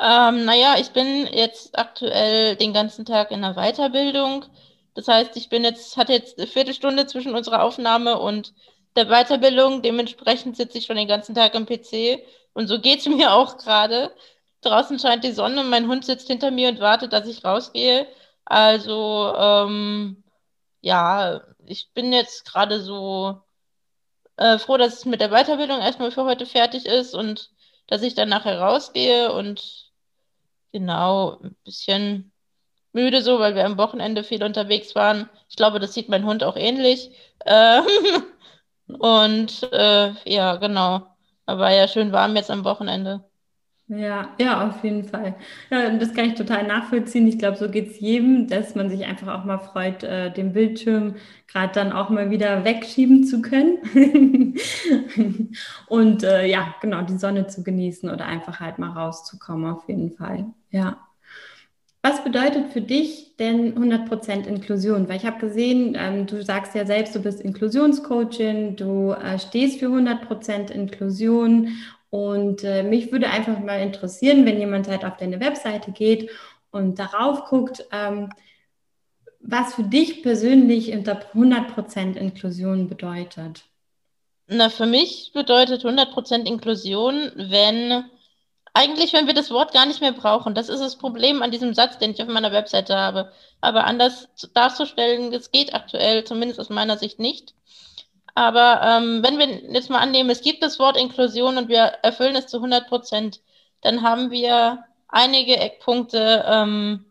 Ähm, 0.00 0.46
naja, 0.46 0.76
ich 0.78 0.92
bin 0.92 1.26
jetzt 1.30 1.78
aktuell 1.78 2.56
den 2.56 2.72
ganzen 2.72 3.04
Tag 3.04 3.30
in 3.30 3.42
der 3.42 3.56
Weiterbildung. 3.56 4.46
Das 4.94 5.08
heißt, 5.08 5.36
ich 5.36 5.48
bin 5.48 5.64
jetzt, 5.64 5.96
hatte 5.96 6.12
jetzt 6.12 6.38
eine 6.38 6.46
Viertelstunde 6.46 7.06
zwischen 7.06 7.34
unserer 7.34 7.62
Aufnahme 7.62 8.18
und 8.18 8.54
der 8.96 9.06
Weiterbildung. 9.06 9.82
Dementsprechend 9.82 10.56
sitze 10.56 10.78
ich 10.78 10.86
schon 10.86 10.96
den 10.96 11.08
ganzen 11.08 11.34
Tag 11.34 11.54
am 11.54 11.66
PC. 11.66 12.22
Und 12.52 12.68
so 12.68 12.80
geht 12.80 13.00
es 13.00 13.06
mir 13.08 13.32
auch 13.32 13.58
gerade. 13.58 14.14
Draußen 14.62 14.98
scheint 14.98 15.24
die 15.24 15.32
Sonne 15.32 15.60
und 15.62 15.70
mein 15.70 15.88
Hund 15.88 16.04
sitzt 16.04 16.28
hinter 16.28 16.50
mir 16.50 16.68
und 16.68 16.80
wartet, 16.80 17.12
dass 17.12 17.28
ich 17.28 17.44
rausgehe. 17.44 18.06
Also, 18.44 19.34
ähm, 19.36 20.24
ja, 20.80 21.42
ich 21.66 21.90
bin 21.94 22.12
jetzt 22.12 22.44
gerade 22.46 22.80
so 22.82 23.42
äh, 24.36 24.58
froh, 24.58 24.76
dass 24.76 24.94
es 24.94 25.04
mit 25.04 25.20
der 25.20 25.30
Weiterbildung 25.30 25.80
erstmal 25.80 26.10
für 26.10 26.24
heute 26.24 26.46
fertig 26.46 26.86
ist 26.86 27.14
und 27.14 27.50
dass 27.86 28.02
ich 28.02 28.14
dann 28.14 28.28
nachher 28.28 28.60
rausgehe 28.60 29.32
und 29.32 29.92
genau 30.72 31.38
ein 31.42 31.56
bisschen 31.64 32.33
müde 32.94 33.22
so, 33.22 33.38
weil 33.40 33.54
wir 33.54 33.64
am 33.66 33.78
Wochenende 33.78 34.24
viel 34.24 34.42
unterwegs 34.44 34.94
waren. 34.94 35.28
Ich 35.48 35.56
glaube, 35.56 35.80
das 35.80 35.94
sieht 35.94 36.08
mein 36.08 36.24
Hund 36.26 36.44
auch 36.44 36.56
ähnlich. 36.56 37.10
Ähm, 37.46 37.84
und 38.98 39.68
äh, 39.72 40.12
ja, 40.24 40.56
genau. 40.56 41.06
Aber 41.46 41.70
ja 41.70 41.88
schön 41.88 42.12
warm 42.12 42.36
jetzt 42.36 42.50
am 42.50 42.64
Wochenende. 42.64 43.24
Ja, 43.86 44.34
ja, 44.38 44.66
auf 44.66 44.82
jeden 44.82 45.04
Fall. 45.04 45.34
Ja, 45.70 45.90
das 45.98 46.14
kann 46.14 46.24
ich 46.24 46.34
total 46.34 46.66
nachvollziehen. 46.66 47.26
Ich 47.28 47.38
glaube, 47.38 47.58
so 47.58 47.68
geht 47.68 47.90
es 47.90 48.00
jedem, 48.00 48.48
dass 48.48 48.74
man 48.74 48.88
sich 48.88 49.04
einfach 49.04 49.28
auch 49.38 49.44
mal 49.44 49.58
freut, 49.58 50.02
äh, 50.02 50.32
den 50.32 50.54
Bildschirm 50.54 51.16
gerade 51.48 51.72
dann 51.74 51.92
auch 51.92 52.08
mal 52.08 52.30
wieder 52.30 52.64
wegschieben 52.64 53.24
zu 53.24 53.42
können. 53.42 53.78
Und 55.88 56.22
äh, 56.22 56.46
ja, 56.46 56.74
genau, 56.80 57.02
die 57.02 57.18
Sonne 57.18 57.46
zu 57.46 57.62
genießen 57.62 58.08
oder 58.08 58.24
einfach 58.24 58.58
halt 58.58 58.78
mal 58.78 58.90
rauszukommen, 58.90 59.70
auf 59.70 59.86
jeden 59.86 60.12
Fall. 60.12 60.46
Ja. 60.70 60.98
Was 62.04 62.22
bedeutet 62.22 62.70
für 62.70 62.82
dich 62.82 63.34
denn 63.38 63.74
100% 63.78 64.46
Inklusion? 64.46 65.08
Weil 65.08 65.16
ich 65.16 65.24
habe 65.24 65.38
gesehen, 65.38 65.96
ähm, 65.98 66.26
du 66.26 66.44
sagst 66.44 66.74
ja 66.74 66.84
selbst, 66.84 67.14
du 67.14 67.20
bist 67.20 67.40
Inklusionscoachin, 67.40 68.76
du 68.76 69.12
äh, 69.12 69.38
stehst 69.38 69.78
für 69.78 69.86
100% 69.86 70.70
Inklusion 70.70 71.78
und 72.10 72.62
äh, 72.62 72.82
mich 72.82 73.10
würde 73.10 73.30
einfach 73.30 73.58
mal 73.58 73.80
interessieren, 73.80 74.44
wenn 74.44 74.58
jemand 74.58 74.86
halt 74.86 75.02
auf 75.02 75.16
deine 75.16 75.40
Webseite 75.40 75.92
geht 75.92 76.28
und 76.70 76.98
darauf 76.98 77.46
guckt, 77.46 77.86
ähm, 77.90 78.28
was 79.40 79.72
für 79.72 79.84
dich 79.84 80.22
persönlich 80.22 80.92
unter 80.92 81.18
100% 81.32 82.16
Inklusion 82.16 82.86
bedeutet. 82.86 83.64
Na, 84.46 84.68
für 84.68 84.84
mich 84.84 85.30
bedeutet 85.32 85.86
100% 85.86 86.46
Inklusion, 86.46 87.32
wenn 87.34 88.04
eigentlich, 88.74 89.12
wenn 89.12 89.28
wir 89.28 89.34
das 89.34 89.50
Wort 89.50 89.72
gar 89.72 89.86
nicht 89.86 90.00
mehr 90.00 90.12
brauchen. 90.12 90.54
Das 90.54 90.68
ist 90.68 90.80
das 90.80 90.98
Problem 90.98 91.42
an 91.42 91.52
diesem 91.52 91.74
Satz, 91.74 91.98
den 91.98 92.10
ich 92.10 92.20
auf 92.20 92.28
meiner 92.28 92.52
Webseite 92.52 92.96
habe. 92.96 93.32
Aber 93.60 93.84
anders 93.84 94.28
darzustellen, 94.52 95.30
das 95.30 95.52
geht 95.52 95.74
aktuell, 95.74 96.24
zumindest 96.24 96.60
aus 96.60 96.70
meiner 96.70 96.98
Sicht 96.98 97.20
nicht. 97.20 97.54
Aber 98.34 98.80
ähm, 98.82 99.22
wenn 99.22 99.38
wir 99.38 99.46
jetzt 99.72 99.90
mal 99.90 100.00
annehmen, 100.00 100.28
es 100.28 100.42
gibt 100.42 100.62
das 100.62 100.80
Wort 100.80 100.96
Inklusion 100.96 101.56
und 101.56 101.68
wir 101.68 101.82
erfüllen 102.02 102.34
es 102.34 102.48
zu 102.48 102.56
100 102.56 102.88
Prozent, 102.88 103.40
dann 103.80 104.02
haben 104.02 104.32
wir 104.32 104.84
einige 105.06 105.56
Eckpunkte 105.56 106.44
ähm, 106.48 107.04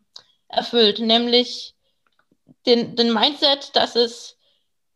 erfüllt, 0.49 0.99
nämlich 0.99 1.75
den, 2.65 2.97
den 2.97 3.13
Mindset, 3.13 3.73
dass 3.75 3.95
es 3.95 4.37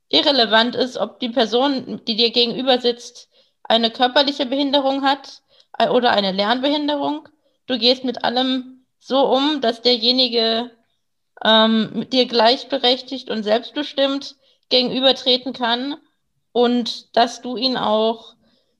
irrelevant 0.09 0.75
ist, 0.75 0.97
ob 0.97 1.19
die 1.21 1.29
Person, 1.29 2.01
die 2.05 2.17
dir 2.17 2.31
gegenüber 2.31 2.79
sitzt, 2.79 3.29
eine 3.63 3.89
körperliche 3.89 4.45
Behinderung 4.45 5.03
hat 5.03 5.41
oder 5.79 6.11
eine 6.11 6.31
Lernbehinderung. 6.31 7.29
Du 7.67 7.77
gehst 7.77 8.03
mit 8.03 8.23
allem 8.23 8.85
so 8.99 9.25
um, 9.27 9.61
dass 9.61 9.81
derjenige 9.81 10.71
ähm, 11.43 11.91
mit 11.93 12.13
dir 12.13 12.25
gleichberechtigt 12.25 13.29
und 13.29 13.43
selbstbestimmt 13.43 14.35
gegenübertreten 14.69 15.53
kann 15.53 15.97
und 16.51 17.15
dass 17.15 17.41
du 17.41 17.57
ihn 17.57 17.77
auch 17.77 18.35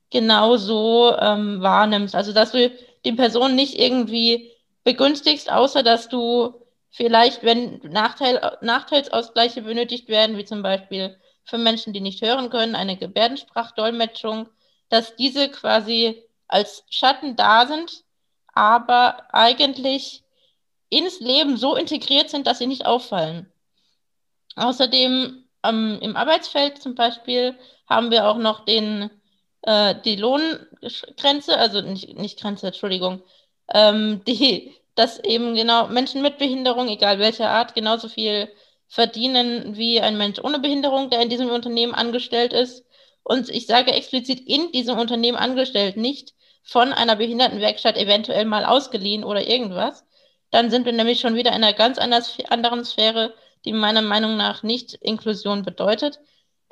genauso 0.10 1.16
ähm, 1.18 1.62
wahrnimmst. 1.62 2.16
Also 2.16 2.34
dass 2.34 2.52
du 2.52 2.72
die 3.06 3.14
Person 3.14 3.56
nicht 3.56 3.80
irgendwie 3.80 4.52
begünstigst, 4.84 5.52
außer 5.52 5.84
dass 5.84 6.10
du 6.10 6.56
vielleicht, 6.90 7.44
wenn 7.44 7.80
Nachteil, 7.84 8.58
Nachteilsausgleiche 8.62 9.62
benötigt 9.62 10.08
werden, 10.08 10.38
wie 10.38 10.46
zum 10.46 10.64
Beispiel 10.64 11.18
für 11.44 11.58
Menschen, 11.58 11.94
die 11.94 12.02
nicht 12.02 12.22
hören 12.22 12.50
können, 12.50 12.76
eine 12.76 12.98
Gebärdensprachdolmetschung, 12.98 14.50
dass 14.90 15.16
diese 15.16 15.50
quasi 15.50 16.24
als 16.48 16.84
Schatten 16.90 17.36
da 17.36 17.66
sind, 17.68 18.04
aber 18.54 19.34
eigentlich 19.34 20.24
ins 20.90 21.20
Leben 21.20 21.58
so 21.58 21.76
integriert 21.76 22.30
sind, 22.30 22.48
dass 22.48 22.60
sie 22.60 22.68
nicht 22.68 22.86
auffallen. 22.86 23.52
Außerdem 24.56 25.44
ähm, 25.64 26.00
im 26.02 26.16
Arbeitsfeld 26.16 26.82
zum 26.82 26.96
Beispiel 26.96 27.58
haben 27.88 28.12
wir 28.12 28.28
auch 28.28 28.38
noch 28.38 28.66
den, 28.66 29.10
äh, 29.64 29.96
die 30.04 30.16
Lohngrenze, 30.16 31.58
also 31.58 31.82
nicht, 31.82 32.18
nicht 32.18 32.40
Grenze, 32.40 32.68
Entschuldigung, 32.68 33.22
ähm, 33.74 34.24
die, 34.26 34.76
dass 34.96 35.20
eben 35.20 35.56
genau 35.56 35.88
Menschen 35.88 36.22
mit 36.22 36.38
Behinderung, 36.38 36.88
egal 36.90 37.20
welcher 37.20 37.50
Art, 37.50 37.76
genauso 37.76 38.10
viel 38.10 38.50
verdienen 38.88 39.78
wie 39.78 40.02
ein 40.02 40.18
Mensch 40.18 40.40
ohne 40.44 40.60
Behinderung, 40.60 41.10
der 41.10 41.22
in 41.22 41.30
diesem 41.30 41.50
Unternehmen 41.50 41.94
angestellt 41.94 42.54
ist. 42.54 42.86
Und 43.24 43.50
ich 43.50 43.68
sage 43.68 43.92
explizit 43.92 44.40
in 44.48 44.72
diesem 44.72 44.98
Unternehmen 44.98 45.38
angestellt, 45.38 45.98
nicht 45.98 46.34
von 46.68 46.92
einer 46.92 47.16
Behindertenwerkstatt 47.16 47.98
eventuell 47.98 48.46
mal 48.46 48.66
ausgeliehen 48.66 49.24
oder 49.24 49.48
irgendwas. 49.48 50.06
Dann 50.52 50.70
sind 50.70 50.86
wir 50.86 50.94
nämlich 50.94 51.20
schon 51.20 51.36
wieder 51.36 51.52
in 51.52 51.64
einer 51.64 51.74
ganz 51.74 51.98
anderen 51.98 52.86
Sphäre, 52.86 53.34
die 53.66 53.72
meiner 53.72 54.02
Meinung 54.02 54.38
nach 54.38 54.64
nicht 54.64 54.94
Inklusion 54.96 55.64
bedeutet. 55.64 56.20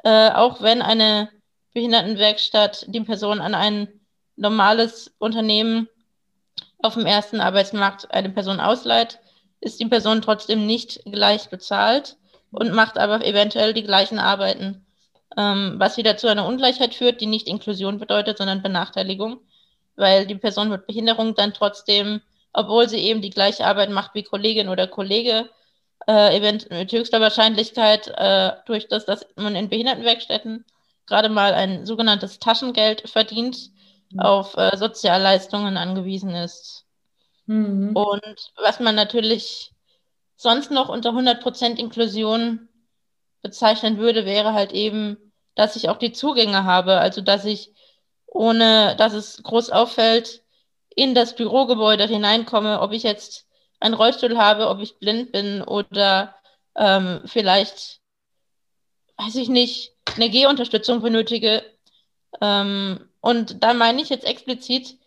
Äh, 0.04 0.32
auch 0.32 0.62
wenn 0.62 0.82
eine 0.82 1.30
Behindertenwerkstatt 1.74 2.86
die 2.90 3.02
Person 3.02 3.40
an 3.40 3.56
ein 3.56 3.88
normales 4.36 5.14
Unternehmen 5.18 5.88
auf 6.82 6.96
dem 6.96 7.06
ersten 7.06 7.40
Arbeitsmarkt 7.40 8.12
eine 8.12 8.30
Person 8.30 8.60
ausleiht, 8.60 9.20
ist 9.62 9.80
die 9.80 9.88
Person 9.88 10.22
trotzdem 10.22 10.66
nicht 10.66 11.02
gleich 11.06 11.50
bezahlt 11.50 12.18
und 12.52 12.74
macht 12.74 12.98
aber 12.98 13.26
eventuell 13.26 13.74
die 13.74 13.84
gleichen 13.84 14.20
Arbeiten, 14.20 14.86
ähm, 15.38 15.76
was 15.78 15.98
wieder 15.98 16.18
zu 16.18 16.28
einer 16.28 16.46
Ungleichheit 16.46 16.94
führt, 16.94 17.22
die 17.22 17.28
nicht 17.28 17.48
Inklusion 17.48 17.98
bedeutet, 17.98 18.38
sondern 18.38 18.62
Benachteiligung, 18.62 19.40
weil 19.96 20.26
die 20.26 20.36
Person 20.36 20.70
mit 20.70 20.88
Behinderung 20.88 21.36
dann 21.36 21.54
trotzdem, 21.54 22.22
obwohl 22.54 22.90
sie 22.90 23.00
eben 23.00 23.22
die 23.22 23.30
gleiche 23.30 23.66
Arbeit 23.66 23.90
macht 23.90 24.14
wie 24.16 24.24
Kollegin 24.24 24.70
oder 24.70 24.88
Kollege, 24.88 25.50
äh, 26.08 26.38
event 26.38 26.70
mit 26.70 26.92
höchster 26.92 27.22
Wahrscheinlichkeit 27.22 28.08
äh, 28.16 28.52
durch 28.66 28.88
das, 28.88 29.06
dass 29.06 29.26
man 29.36 29.56
in 29.56 29.70
Behindertenwerkstätten 29.70 30.66
gerade 31.08 31.30
mal 31.30 31.54
ein 31.54 31.86
sogenanntes 31.86 32.40
Taschengeld 32.40 33.10
verdient, 33.10 33.72
mhm. 34.12 34.20
auf 34.20 34.56
äh, 34.58 34.76
Sozialleistungen 34.78 35.78
angewiesen 35.78 36.32
ist. 36.36 36.86
Mhm. 37.46 37.96
Und 37.96 38.52
was 38.58 38.80
man 38.80 38.96
natürlich 38.96 39.72
sonst 40.36 40.72
noch 40.72 40.90
unter 40.90 41.12
100% 41.12 41.78
Inklusion 41.78 42.68
bezeichnen 43.42 43.98
würde, 43.98 44.26
wäre 44.26 44.54
halt 44.54 44.72
eben, 44.72 45.18
dass 45.54 45.76
ich 45.76 45.90
auch 45.90 45.98
die 45.98 46.12
Zugänge 46.12 46.64
habe, 46.66 46.98
also 46.98 47.22
dass 47.22 47.46
ich 47.46 47.72
ohne 48.36 48.96
dass 48.98 49.14
es 49.14 49.42
groß 49.44 49.70
auffällt, 49.70 50.44
in 50.90 51.16
das 51.16 51.36
Bürogebäude 51.36 52.06
hineinkomme, 52.06 52.82
ob 52.82 52.92
ich 52.92 53.04
jetzt 53.04 53.48
einen 53.80 53.94
Rollstuhl 53.94 54.38
habe, 54.38 54.68
ob 54.68 54.82
ich 54.82 55.00
blind 55.00 55.32
bin 55.32 55.62
oder 55.62 56.36
ähm, 56.76 57.22
vielleicht, 57.26 58.02
weiß 59.18 59.36
ich 59.36 59.48
nicht, 59.48 59.94
eine 60.16 60.30
Gehunterstützung 60.30 61.02
benötige. 61.02 61.64
Ähm, 62.42 63.10
und 63.22 63.64
da 63.64 63.74
meine 63.74 64.02
ich 64.02 64.10
jetzt 64.10 64.26
explizit 64.26 64.98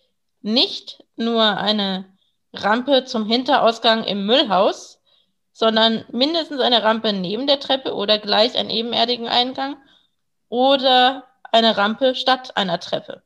nicht 0.41 1.05
nur 1.17 1.43
eine 1.43 2.07
Rampe 2.55 3.05
zum 3.05 3.27
Hinterausgang 3.27 4.05
im 4.05 4.25
Müllhaus, 4.25 5.01
sondern 5.53 6.07
mindestens 6.11 6.61
eine 6.61 6.83
Rampe 6.83 7.13
neben 7.13 7.47
der 7.47 7.61
Treppe 7.61 7.95
oder 7.95 8.19
gleich 8.19 8.57
einen 8.57 8.71
ebenerdigen 8.71 9.29
Eingang 9.29 9.77
oder 10.49 11.28
eine 11.53 11.77
Rampe 11.77 12.15
statt 12.15 12.57
einer 12.57 12.81
Treppe. 12.81 13.23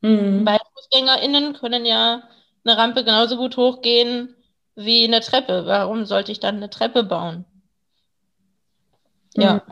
Mhm. 0.00 0.44
Weil 0.44 0.58
FußgängerInnen 0.74 1.54
können 1.54 1.84
ja 1.86 2.22
eine 2.64 2.76
Rampe 2.76 3.04
genauso 3.04 3.36
gut 3.36 3.56
hochgehen 3.56 4.34
wie 4.74 5.04
eine 5.04 5.20
Treppe. 5.20 5.64
Warum 5.66 6.04
sollte 6.04 6.32
ich 6.32 6.40
dann 6.40 6.56
eine 6.56 6.70
Treppe 6.70 7.04
bauen? 7.04 7.44
Ja. 9.34 9.62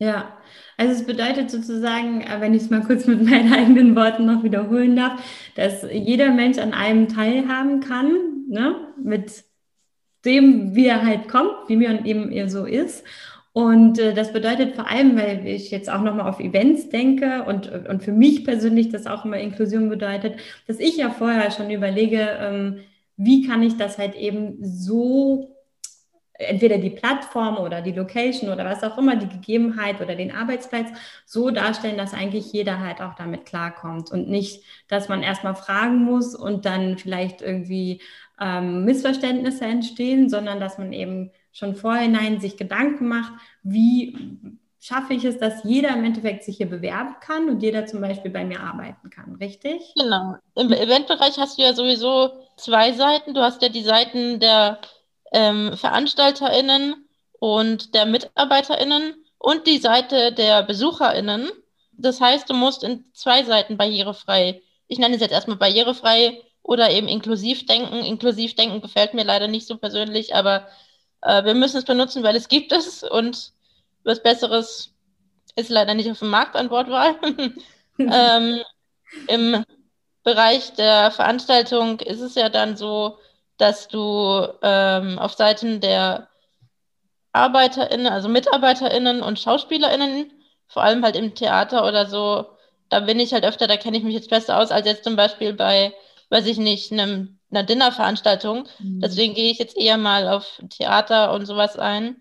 Ja, 0.00 0.38
also 0.76 0.92
es 0.92 1.04
bedeutet 1.04 1.50
sozusagen, 1.50 2.20
äh, 2.20 2.40
wenn 2.40 2.54
ich 2.54 2.62
es 2.62 2.70
mal 2.70 2.84
kurz 2.84 3.06
mit 3.06 3.20
meinen 3.28 3.52
eigenen 3.52 3.96
Worten 3.96 4.26
noch 4.26 4.44
wiederholen 4.44 4.94
darf, 4.94 5.20
dass 5.56 5.84
jeder 5.90 6.30
Mensch 6.30 6.58
an 6.58 6.72
einem 6.72 7.08
teilhaben 7.08 7.80
kann, 7.80 8.44
ne? 8.48 8.76
mit 9.02 9.44
dem, 10.24 10.74
wie 10.74 10.86
er 10.86 11.04
halt 11.04 11.28
kommt, 11.28 11.68
wie 11.68 11.76
mir 11.76 11.90
und 11.90 12.06
eben 12.06 12.48
so 12.48 12.64
ist. 12.64 13.04
Und 13.58 13.98
äh, 13.98 14.14
das 14.14 14.32
bedeutet 14.32 14.76
vor 14.76 14.86
allem, 14.86 15.16
weil 15.16 15.44
ich 15.44 15.72
jetzt 15.72 15.90
auch 15.90 16.02
nochmal 16.02 16.28
auf 16.28 16.38
Events 16.38 16.90
denke 16.90 17.42
und, 17.42 17.68
und 17.88 18.04
für 18.04 18.12
mich 18.12 18.44
persönlich 18.44 18.90
das 18.90 19.08
auch 19.08 19.24
immer 19.24 19.38
Inklusion 19.38 19.88
bedeutet, 19.88 20.38
dass 20.68 20.78
ich 20.78 20.96
ja 20.96 21.10
vorher 21.10 21.50
schon 21.50 21.68
überlege, 21.68 22.20
ähm, 22.40 22.78
wie 23.16 23.48
kann 23.48 23.64
ich 23.64 23.76
das 23.76 23.98
halt 23.98 24.14
eben 24.14 24.58
so 24.60 25.56
entweder 26.34 26.78
die 26.78 26.90
Plattform 26.90 27.56
oder 27.56 27.82
die 27.82 27.90
Location 27.90 28.48
oder 28.48 28.64
was 28.64 28.84
auch 28.84 28.96
immer, 28.96 29.16
die 29.16 29.28
Gegebenheit 29.28 30.00
oder 30.00 30.14
den 30.14 30.30
Arbeitsplatz 30.30 30.90
so 31.26 31.50
darstellen, 31.50 31.98
dass 31.98 32.14
eigentlich 32.14 32.52
jeder 32.52 32.78
halt 32.78 33.00
auch 33.00 33.16
damit 33.16 33.44
klarkommt 33.44 34.12
und 34.12 34.28
nicht, 34.28 34.62
dass 34.86 35.08
man 35.08 35.24
erstmal 35.24 35.56
fragen 35.56 36.04
muss 36.04 36.36
und 36.36 36.64
dann 36.64 36.96
vielleicht 36.96 37.42
irgendwie 37.42 38.02
ähm, 38.40 38.84
Missverständnisse 38.84 39.64
entstehen, 39.64 40.28
sondern 40.28 40.60
dass 40.60 40.78
man 40.78 40.92
eben 40.92 41.32
schon 41.58 41.74
vorhinein 41.74 42.40
sich 42.40 42.56
Gedanken 42.56 43.08
macht, 43.08 43.32
wie 43.62 44.16
schaffe 44.80 45.12
ich 45.14 45.24
es, 45.24 45.38
dass 45.38 45.64
jeder 45.64 45.90
im 45.90 46.04
Endeffekt 46.04 46.44
sich 46.44 46.56
hier 46.56 46.70
bewerben 46.70 47.16
kann 47.20 47.48
und 47.48 47.62
jeder 47.62 47.86
zum 47.86 48.00
Beispiel 48.00 48.30
bei 48.30 48.44
mir 48.44 48.60
arbeiten 48.60 49.10
kann, 49.10 49.34
richtig? 49.34 49.92
Genau. 49.96 50.36
Im 50.54 50.72
Eventbereich 50.72 51.36
hast 51.38 51.58
du 51.58 51.62
ja 51.62 51.74
sowieso 51.74 52.30
zwei 52.56 52.92
Seiten. 52.92 53.34
Du 53.34 53.40
hast 53.40 53.60
ja 53.60 53.68
die 53.68 53.82
Seiten 53.82 54.38
der 54.38 54.78
ähm, 55.32 55.76
VeranstalterInnen 55.76 57.08
und 57.40 57.94
der 57.94 58.06
MitarbeiterInnen 58.06 59.14
und 59.38 59.66
die 59.66 59.78
Seite 59.78 60.32
der 60.32 60.62
BesucherInnen. 60.62 61.50
Das 61.92 62.20
heißt, 62.20 62.48
du 62.48 62.54
musst 62.54 62.84
in 62.84 63.04
zwei 63.12 63.42
Seiten 63.42 63.76
barrierefrei, 63.76 64.62
ich 64.86 64.98
nenne 64.98 65.16
es 65.16 65.20
jetzt 65.20 65.32
erstmal 65.32 65.56
barrierefrei 65.56 66.40
oder 66.62 66.90
eben 66.90 67.08
inklusiv 67.08 67.66
denken. 67.66 68.04
Inklusiv 68.04 68.54
denken 68.54 68.80
gefällt 68.80 69.14
mir 69.14 69.24
leider 69.24 69.48
nicht 69.48 69.66
so 69.66 69.76
persönlich, 69.76 70.34
aber 70.34 70.68
äh, 71.22 71.44
wir 71.44 71.54
müssen 71.54 71.78
es 71.78 71.84
benutzen, 71.84 72.22
weil 72.22 72.36
es 72.36 72.48
gibt 72.48 72.72
es 72.72 73.02
und 73.02 73.52
was 74.04 74.22
Besseres 74.22 74.92
ist 75.56 75.70
leider 75.70 75.94
nicht 75.94 76.10
auf 76.10 76.20
dem 76.20 76.30
Markt 76.30 76.56
an 76.56 76.70
Wortwahl. 76.70 77.16
ähm, 77.98 78.60
Im 79.26 79.64
Bereich 80.22 80.74
der 80.74 81.10
Veranstaltung 81.10 82.00
ist 82.00 82.20
es 82.20 82.34
ja 82.34 82.48
dann 82.48 82.76
so, 82.76 83.18
dass 83.56 83.88
du 83.88 84.46
ähm, 84.62 85.18
auf 85.18 85.34
Seiten 85.34 85.80
der 85.80 86.28
ArbeiterInnen, 87.32 88.06
also 88.06 88.28
MitarbeiterInnen 88.28 89.22
und 89.22 89.38
SchauspielerInnen, 89.38 90.30
vor 90.66 90.82
allem 90.82 91.04
halt 91.04 91.16
im 91.16 91.34
Theater 91.34 91.86
oder 91.86 92.06
so, 92.06 92.46
da 92.88 93.00
bin 93.00 93.20
ich 93.20 93.32
halt 93.32 93.44
öfter, 93.44 93.66
da 93.66 93.76
kenne 93.76 93.98
ich 93.98 94.04
mich 94.04 94.14
jetzt 94.14 94.30
besser 94.30 94.58
aus 94.58 94.70
als 94.70 94.86
jetzt 94.86 95.04
zum 95.04 95.16
Beispiel 95.16 95.52
bei, 95.52 95.94
weiß 96.30 96.46
ich 96.46 96.58
nicht, 96.58 96.92
einem, 96.92 97.37
einer 97.50 97.62
Dinnerveranstaltung. 97.62 98.68
Mhm. 98.78 99.00
Deswegen 99.00 99.34
gehe 99.34 99.50
ich 99.50 99.58
jetzt 99.58 99.76
eher 99.76 99.98
mal 99.98 100.28
auf 100.28 100.60
Theater 100.70 101.32
und 101.32 101.46
sowas 101.46 101.78
ein, 101.78 102.20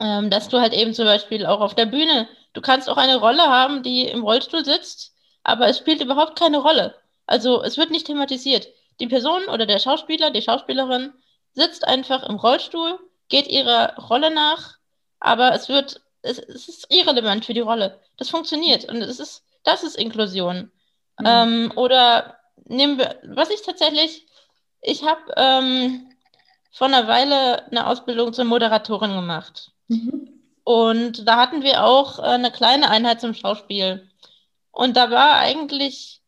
ähm, 0.00 0.30
dass 0.30 0.48
du 0.48 0.60
halt 0.60 0.72
eben 0.72 0.94
zum 0.94 1.04
Beispiel 1.04 1.46
auch 1.46 1.60
auf 1.60 1.74
der 1.74 1.86
Bühne, 1.86 2.28
du 2.52 2.60
kannst 2.60 2.88
auch 2.88 2.96
eine 2.96 3.16
Rolle 3.16 3.42
haben, 3.42 3.82
die 3.82 4.02
im 4.06 4.22
Rollstuhl 4.22 4.64
sitzt, 4.64 5.12
aber 5.44 5.68
es 5.68 5.78
spielt 5.78 6.02
überhaupt 6.02 6.38
keine 6.38 6.58
Rolle. 6.58 6.94
Also 7.26 7.62
es 7.62 7.76
wird 7.76 7.90
nicht 7.90 8.06
thematisiert. 8.06 8.68
Die 9.00 9.06
Person 9.06 9.44
oder 9.46 9.66
der 9.66 9.78
Schauspieler, 9.78 10.30
die 10.30 10.42
Schauspielerin 10.42 11.12
sitzt 11.54 11.86
einfach 11.86 12.22
im 12.28 12.36
Rollstuhl, 12.36 12.98
geht 13.28 13.48
ihrer 13.48 13.96
Rolle 13.96 14.32
nach, 14.32 14.76
aber 15.20 15.54
es 15.54 15.68
wird, 15.68 16.00
es, 16.22 16.38
es 16.38 16.68
ist 16.68 16.86
irrelevant 16.90 17.44
für 17.44 17.54
die 17.54 17.60
Rolle. 17.60 18.00
Das 18.16 18.30
funktioniert 18.30 18.84
und 18.86 19.02
es 19.02 19.20
ist, 19.20 19.44
das 19.64 19.82
ist 19.82 19.96
Inklusion. 19.96 20.70
Mhm. 21.18 21.26
Ähm, 21.26 21.72
oder 21.76 22.38
nehmen 22.64 22.98
wir, 22.98 23.18
was 23.24 23.50
ich 23.50 23.62
tatsächlich, 23.62 24.26
ich 24.82 25.04
habe 25.04 25.32
ähm, 25.36 26.12
vor 26.72 26.88
einer 26.88 27.06
Weile 27.06 27.66
eine 27.70 27.86
Ausbildung 27.86 28.32
zur 28.32 28.44
Moderatorin 28.44 29.14
gemacht. 29.14 29.70
Mhm. 29.88 30.28
Und 30.64 31.26
da 31.26 31.36
hatten 31.36 31.62
wir 31.62 31.84
auch 31.84 32.18
äh, 32.18 32.22
eine 32.22 32.50
kleine 32.50 32.90
Einheit 32.90 33.20
zum 33.20 33.34
Schauspiel. 33.34 34.08
Und 34.70 34.96
da 34.96 35.10
war 35.10 35.34
eigentlich 35.36 36.20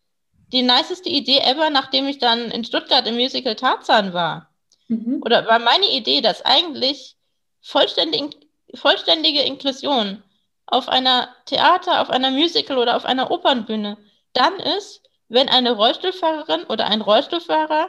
die 0.53 0.63
niceste 0.63 1.09
Idee 1.09 1.39
ever, 1.39 1.71
nachdem 1.71 2.07
ich 2.07 2.19
dann 2.19 2.51
in 2.51 2.65
Stuttgart 2.65 3.07
im 3.07 3.17
Musical 3.17 3.57
Tarzan 3.57 4.13
war. 4.13 4.51
Mhm. 4.89 5.21
Oder 5.25 5.47
war 5.47 5.59
meine 5.59 5.91
Idee, 5.91 6.21
dass 6.21 6.45
eigentlich 6.45 7.17
vollständig, 7.61 8.37
vollständige 8.75 9.41
Inklusion 9.41 10.23
auf 10.67 10.89
einer 10.89 11.29
Theater, 11.47 12.01
auf 12.01 12.11
einer 12.11 12.31
Musical 12.31 12.79
oder 12.79 12.97
auf 12.97 13.05
einer 13.05 13.31
Opernbühne 13.31 13.97
dann 14.33 14.57
ist, 14.57 15.03
wenn 15.29 15.49
eine 15.49 15.73
Rollstuhlfahrerin 15.73 16.65
oder 16.65 16.87
ein 16.87 17.01
Rollstuhlfahrer 17.01 17.89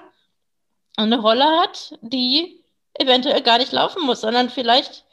eine 0.95 1.19
Rolle 1.19 1.45
hat, 1.61 1.97
die 2.01 2.63
eventuell 2.93 3.41
gar 3.41 3.57
nicht 3.57 3.71
laufen 3.71 4.05
muss, 4.05 4.21
sondern 4.21 4.49
vielleicht 4.49 5.03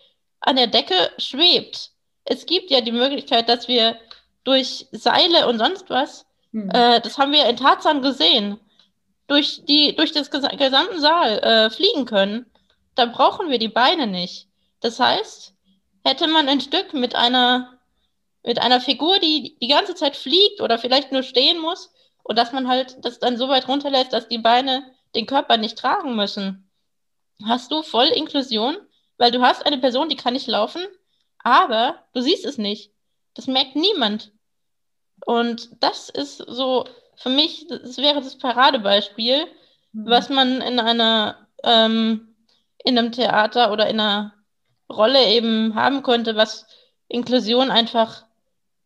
an 0.41 0.57
der 0.57 0.67
Decke 0.67 1.11
schwebt. 1.19 1.91
Es 2.25 2.47
gibt 2.47 2.71
ja 2.71 2.81
die 2.81 2.93
Möglichkeit, 2.93 3.49
dass 3.49 3.69
wir 3.69 3.97
durch 4.45 4.87
Seile 4.93 5.49
und 5.49 5.59
sonst 5.59 5.91
was, 5.91 6.27
hm. 6.53 6.71
äh, 6.71 7.01
das 7.01 7.19
haben 7.19 7.33
wir 7.33 7.47
in 7.47 7.57
Tarzan 7.57 8.03
gesehen, 8.03 8.59
durch, 9.27 9.65
die, 9.65 9.95
durch 9.97 10.13
das 10.13 10.31
ges 10.31 10.47
gesamten 10.57 11.01
Saal 11.01 11.39
äh, 11.39 11.71
fliegen 11.71 12.05
können. 12.05 12.47
Da 12.95 13.07
brauchen 13.07 13.51
wir 13.51 13.59
die 13.59 13.69
Beine 13.69 14.07
nicht. 14.07 14.49
Das 14.81 15.01
heißt, 15.01 15.55
hätte 16.05 16.27
man 16.27 16.49
ein 16.49 16.61
Stück 16.61 16.93
mit 16.93 17.15
einer, 17.15 17.79
mit 18.45 18.61
einer 18.61 18.81
Figur, 18.81 19.19
die 19.19 19.57
die 19.61 19.69
ganze 19.69 19.95
Zeit 19.95 20.17
fliegt 20.17 20.61
oder 20.61 20.79
vielleicht 20.79 21.13
nur 21.13 21.23
stehen 21.23 21.61
muss 21.61 21.93
und 22.25 22.39
dass 22.39 22.53
man 22.53 22.69
halt 22.69 22.97
das 23.05 23.19
dann 23.19 23.37
so 23.37 23.49
weit 23.49 23.69
runterlässt, 23.69 24.13
dass 24.13 24.29
die 24.29 24.39
Beine 24.39 24.85
den 25.15 25.27
Körper 25.27 25.57
nicht 25.57 25.79
tragen 25.79 26.17
müssen, 26.17 26.71
hast 27.45 27.71
du 27.71 27.83
voll 27.83 28.07
Inklusion, 28.07 28.77
weil 29.19 29.31
du 29.31 29.43
hast 29.43 29.67
eine 29.67 29.79
Person, 29.79 30.09
die 30.09 30.17
kann 30.17 30.35
nicht 30.35 30.47
laufen, 30.47 30.83
aber 31.39 32.05
du 32.13 32.21
siehst 32.21 32.45
es 32.45 32.59
nicht. 32.59 32.93
Das 33.35 33.47
merkt 33.47 33.77
niemand. 33.77 34.33
Und 35.25 35.71
das 35.81 36.09
ist 36.09 36.39
so, 36.39 36.87
für 37.17 37.31
mich, 37.31 37.67
das 37.69 37.99
wäre 37.99 38.21
das 38.21 38.39
Paradebeispiel, 38.39 39.47
mhm. 39.93 40.07
was 40.07 40.29
man 40.29 40.61
in 40.61 40.81
einer, 40.81 41.47
ähm, 41.63 42.35
in 42.85 42.99
einem 42.99 43.13
Theater 43.13 43.73
oder 43.73 43.89
in 43.89 44.01
einer 44.01 44.35
Rolle 44.91 45.27
eben 45.29 45.75
haben 45.75 46.03
könnte, 46.03 46.37
was 46.37 46.67
Inklusion 47.09 47.71
einfach 47.71 48.25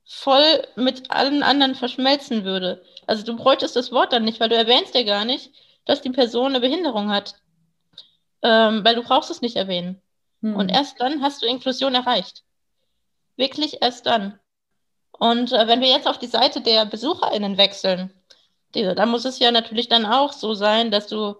voll 0.04 0.62
mit 0.76 1.10
allen 1.10 1.42
anderen 1.42 1.74
verschmelzen 1.74 2.44
würde. 2.44 2.84
Also 3.06 3.24
du 3.24 3.36
bräuchtest 3.36 3.74
das 3.74 3.90
Wort 3.90 4.12
dann 4.12 4.24
nicht, 4.24 4.38
weil 4.38 4.48
du 4.48 4.56
erwähnst 4.56 4.94
ja 4.94 5.02
gar 5.02 5.24
nicht, 5.24 5.52
dass 5.86 6.02
die 6.02 6.10
Person 6.10 6.48
eine 6.48 6.60
Behinderung 6.60 7.10
hat. 7.10 7.36
Ähm, 8.42 8.84
weil 8.84 8.94
du 8.94 9.02
brauchst 9.02 9.30
es 9.30 9.40
nicht 9.40 9.56
erwähnen. 9.56 10.02
Hm. 10.42 10.54
Und 10.54 10.68
erst 10.68 11.00
dann 11.00 11.22
hast 11.22 11.42
du 11.42 11.46
Inklusion 11.46 11.94
erreicht. 11.94 12.42
Wirklich 13.36 13.82
erst 13.82 14.06
dann. 14.06 14.38
Und 15.12 15.52
äh, 15.52 15.66
wenn 15.66 15.80
wir 15.80 15.88
jetzt 15.88 16.06
auf 16.06 16.18
die 16.18 16.26
Seite 16.26 16.60
der 16.60 16.84
BesucherInnen 16.84 17.56
wechseln, 17.56 18.12
die, 18.74 18.82
da 18.82 19.06
muss 19.06 19.24
es 19.24 19.38
ja 19.38 19.50
natürlich 19.50 19.88
dann 19.88 20.04
auch 20.04 20.32
so 20.32 20.52
sein, 20.54 20.90
dass 20.90 21.06
du 21.06 21.36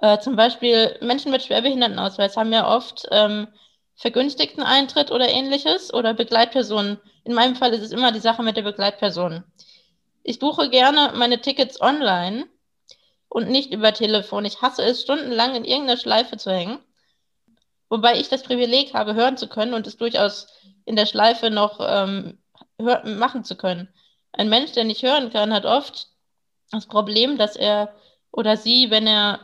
äh, 0.00 0.18
zum 0.18 0.36
Beispiel 0.36 0.96
Menschen 1.02 1.30
mit 1.30 1.42
Schwerbehindertenausweis 1.42 2.36
haben 2.36 2.52
ja 2.52 2.74
oft 2.74 3.06
ähm, 3.10 3.48
vergünstigten 3.94 4.62
Eintritt 4.62 5.10
oder 5.10 5.28
ähnliches 5.28 5.92
oder 5.92 6.14
Begleitpersonen. 6.14 6.98
In 7.24 7.34
meinem 7.34 7.56
Fall 7.56 7.74
ist 7.74 7.82
es 7.82 7.92
immer 7.92 8.12
die 8.12 8.20
Sache 8.20 8.42
mit 8.42 8.56
der 8.56 8.62
Begleitperson. 8.62 9.44
Ich 10.22 10.38
buche 10.38 10.70
gerne 10.70 11.12
meine 11.14 11.40
Tickets 11.40 11.80
online 11.80 12.46
und 13.32 13.48
nicht 13.48 13.72
über 13.72 13.94
Telefon. 13.94 14.44
Ich 14.44 14.60
hasse 14.60 14.82
es, 14.82 15.00
stundenlang 15.00 15.54
in 15.54 15.64
irgendeiner 15.64 15.98
Schleife 15.98 16.36
zu 16.36 16.52
hängen. 16.52 16.78
Wobei 17.88 18.20
ich 18.20 18.28
das 18.28 18.42
Privileg 18.42 18.92
habe, 18.92 19.14
hören 19.14 19.38
zu 19.38 19.48
können 19.48 19.72
und 19.72 19.86
es 19.86 19.96
durchaus 19.96 20.48
in 20.84 20.96
der 20.96 21.06
Schleife 21.06 21.48
noch 21.48 21.80
ähm, 21.80 22.38
machen 22.78 23.42
zu 23.42 23.56
können. 23.56 23.88
Ein 24.32 24.50
Mensch, 24.50 24.72
der 24.72 24.84
nicht 24.84 25.02
hören 25.02 25.30
kann, 25.30 25.54
hat 25.54 25.64
oft 25.64 26.08
das 26.72 26.86
Problem, 26.86 27.38
dass 27.38 27.56
er 27.56 27.94
oder 28.32 28.58
sie, 28.58 28.90
wenn 28.90 29.06
er 29.06 29.40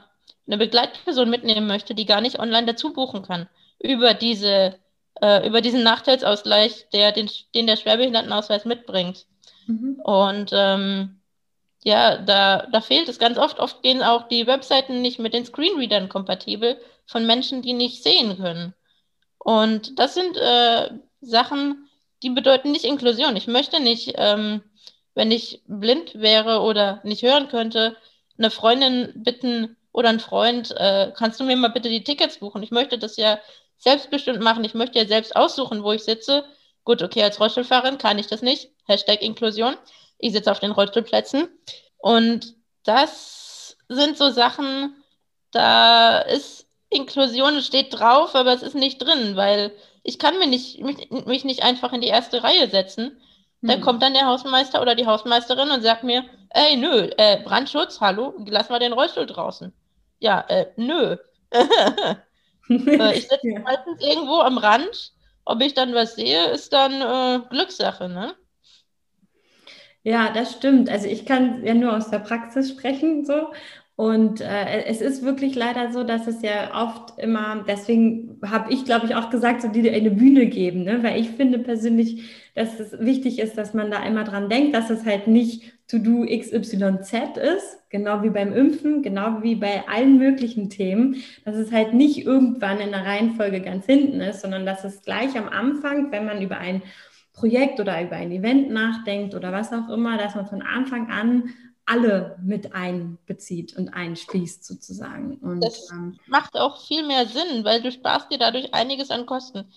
eine 0.46 0.58
Begleitperson 0.58 1.30
mitnehmen 1.30 1.66
möchte, 1.66 1.94
die 1.94 2.06
gar 2.06 2.20
nicht 2.20 2.38
online 2.38 2.66
dazu 2.66 2.92
buchen 2.92 3.22
kann, 3.22 3.48
über 3.78 4.12
diese 4.12 4.78
äh, 5.22 5.46
über 5.46 5.62
diesen 5.62 5.82
Nachteilsausgleich, 5.82 6.88
der 6.92 7.12
den, 7.12 7.30
den 7.54 7.66
der 7.66 7.76
Schwerbehindertenausweis 7.76 8.66
mitbringt. 8.66 9.24
Mhm. 9.66 10.00
Und 10.04 10.50
ähm, 10.52 11.17
ja, 11.84 12.18
da, 12.18 12.66
da 12.72 12.80
fehlt 12.80 13.08
es 13.08 13.18
ganz 13.18 13.38
oft. 13.38 13.58
Oft 13.60 13.82
gehen 13.82 14.02
auch 14.02 14.28
die 14.28 14.46
Webseiten 14.46 15.00
nicht 15.02 15.18
mit 15.18 15.34
den 15.34 15.44
Screenreadern 15.46 16.08
kompatibel 16.08 16.80
von 17.06 17.26
Menschen, 17.26 17.62
die 17.62 17.72
nicht 17.72 18.02
sehen 18.02 18.36
können. 18.36 18.74
Und 19.38 19.98
das 19.98 20.14
sind 20.14 20.36
äh, 20.36 20.90
Sachen, 21.20 21.88
die 22.22 22.30
bedeuten 22.30 22.72
nicht 22.72 22.84
Inklusion. 22.84 23.36
Ich 23.36 23.46
möchte 23.46 23.80
nicht, 23.80 24.14
ähm, 24.16 24.62
wenn 25.14 25.30
ich 25.30 25.62
blind 25.66 26.20
wäre 26.20 26.60
oder 26.60 27.00
nicht 27.04 27.22
hören 27.22 27.48
könnte, 27.48 27.96
eine 28.36 28.50
Freundin 28.50 29.12
bitten 29.16 29.76
oder 29.92 30.10
einen 30.10 30.20
Freund, 30.20 30.72
äh, 30.76 31.12
kannst 31.16 31.40
du 31.40 31.44
mir 31.44 31.56
mal 31.56 31.68
bitte 31.68 31.88
die 31.88 32.04
Tickets 32.04 32.38
buchen? 32.38 32.62
Ich 32.62 32.70
möchte 32.70 32.98
das 32.98 33.16
ja 33.16 33.38
selbstbestimmt 33.78 34.40
machen. 34.40 34.64
Ich 34.64 34.74
möchte 34.74 34.98
ja 34.98 35.06
selbst 35.06 35.34
aussuchen, 35.36 35.82
wo 35.82 35.92
ich 35.92 36.02
sitze. 36.02 36.44
Gut, 36.84 37.02
okay, 37.02 37.22
als 37.22 37.40
Rollstuhlfahrerin 37.40 37.98
kann 37.98 38.18
ich 38.18 38.26
das 38.26 38.42
nicht. 38.42 38.70
Hashtag 38.86 39.22
Inklusion. 39.22 39.76
Ich 40.18 40.32
sitze 40.32 40.50
auf 40.50 40.60
den 40.60 40.72
Rollstuhlplätzen. 40.72 41.48
Und 41.98 42.54
das 42.84 43.76
sind 43.88 44.16
so 44.16 44.30
Sachen, 44.30 44.94
da 45.50 46.20
ist 46.20 46.66
Inklusion 46.90 47.60
steht 47.60 47.98
drauf, 47.98 48.34
aber 48.34 48.52
es 48.52 48.62
ist 48.62 48.74
nicht 48.74 48.98
drin, 48.98 49.36
weil 49.36 49.72
ich 50.02 50.18
kann 50.18 50.38
mir 50.38 50.46
nicht, 50.46 50.80
mich, 50.80 51.10
mich 51.10 51.44
nicht 51.44 51.62
einfach 51.62 51.92
in 51.92 52.00
die 52.00 52.08
erste 52.08 52.42
Reihe 52.42 52.68
setzen. 52.68 53.20
Da 53.60 53.74
hm. 53.74 53.80
kommt 53.80 54.02
dann 54.02 54.14
der 54.14 54.26
Hausmeister 54.26 54.80
oder 54.80 54.94
die 54.94 55.06
Hausmeisterin 55.06 55.70
und 55.70 55.82
sagt 55.82 56.04
mir, 56.04 56.24
ey, 56.50 56.76
nö, 56.76 57.10
äh, 57.16 57.42
Brandschutz, 57.42 58.00
hallo, 58.00 58.34
lass 58.46 58.70
mal 58.70 58.78
den 58.78 58.92
Rollstuhl 58.92 59.26
draußen. 59.26 59.72
Ja, 60.20 60.40
äh, 60.48 60.66
nö. 60.76 61.16
äh, 61.50 62.16
ich 62.68 63.28
sitze 63.28 63.48
ja. 63.48 63.60
meistens 63.60 64.00
irgendwo 64.00 64.40
am 64.40 64.58
Rand. 64.58 65.12
Ob 65.44 65.60
ich 65.62 65.74
dann 65.74 65.94
was 65.94 66.14
sehe, 66.14 66.46
ist 66.48 66.72
dann 66.72 67.00
äh, 67.00 67.40
Glückssache, 67.48 68.08
ne? 68.08 68.34
Ja, 70.04 70.32
das 70.32 70.52
stimmt. 70.52 70.88
Also 70.90 71.06
ich 71.08 71.26
kann 71.26 71.64
ja 71.64 71.74
nur 71.74 71.96
aus 71.96 72.10
der 72.10 72.20
Praxis 72.20 72.70
sprechen 72.70 73.24
so. 73.24 73.48
Und 73.96 74.40
äh, 74.40 74.84
es 74.84 75.00
ist 75.00 75.24
wirklich 75.24 75.56
leider 75.56 75.90
so, 75.92 76.04
dass 76.04 76.28
es 76.28 76.40
ja 76.42 76.72
oft 76.72 77.18
immer, 77.18 77.64
deswegen 77.66 78.38
habe 78.46 78.72
ich, 78.72 78.84
glaube 78.84 79.06
ich, 79.06 79.16
auch 79.16 79.28
gesagt, 79.28 79.60
so 79.60 79.66
die 79.68 79.90
eine 79.90 80.12
Bühne 80.12 80.46
geben, 80.46 80.84
ne? 80.84 81.02
weil 81.02 81.20
ich 81.20 81.30
finde 81.30 81.58
persönlich, 81.58 82.22
dass 82.54 82.78
es 82.78 82.96
wichtig 83.00 83.40
ist, 83.40 83.58
dass 83.58 83.74
man 83.74 83.90
da 83.90 84.04
immer 84.04 84.22
dran 84.22 84.48
denkt, 84.48 84.72
dass 84.76 84.88
es 84.90 85.04
halt 85.04 85.26
nicht 85.26 85.72
To-Do 85.88 86.26
XYZ 86.26 87.12
ist, 87.38 87.90
genau 87.90 88.22
wie 88.22 88.30
beim 88.30 88.52
Impfen, 88.52 89.02
genau 89.02 89.42
wie 89.42 89.56
bei 89.56 89.82
allen 89.88 90.16
möglichen 90.18 90.70
Themen, 90.70 91.16
dass 91.44 91.56
es 91.56 91.72
halt 91.72 91.92
nicht 91.92 92.24
irgendwann 92.24 92.78
in 92.78 92.90
der 92.92 93.04
Reihenfolge 93.04 93.60
ganz 93.62 93.86
hinten 93.86 94.20
ist, 94.20 94.42
sondern 94.42 94.64
dass 94.64 94.84
es 94.84 95.02
gleich 95.02 95.36
am 95.36 95.48
Anfang, 95.48 96.12
wenn 96.12 96.24
man 96.24 96.40
über 96.40 96.58
ein 96.58 96.82
Projekt 97.38 97.80
oder 97.80 98.02
über 98.02 98.16
ein 98.16 98.32
Event 98.32 98.70
nachdenkt 98.70 99.34
oder 99.34 99.52
was 99.52 99.72
auch 99.72 99.88
immer, 99.88 100.18
dass 100.18 100.34
man 100.34 100.46
von 100.46 100.62
Anfang 100.62 101.10
an 101.10 101.54
alle 101.86 102.36
mit 102.42 102.74
einbezieht 102.74 103.76
und 103.76 103.88
einschließt 103.94 104.64
sozusagen. 104.64 105.38
Und, 105.38 105.64
das 105.64 105.90
ähm, 105.90 106.18
macht 106.26 106.54
auch 106.56 106.86
viel 106.86 107.06
mehr 107.06 107.26
Sinn, 107.26 107.64
weil 107.64 107.80
du 107.80 107.90
sparst 107.90 108.30
dir 108.30 108.38
dadurch 108.38 108.74
einiges 108.74 109.10
an 109.10 109.24
Kosten. 109.24 109.72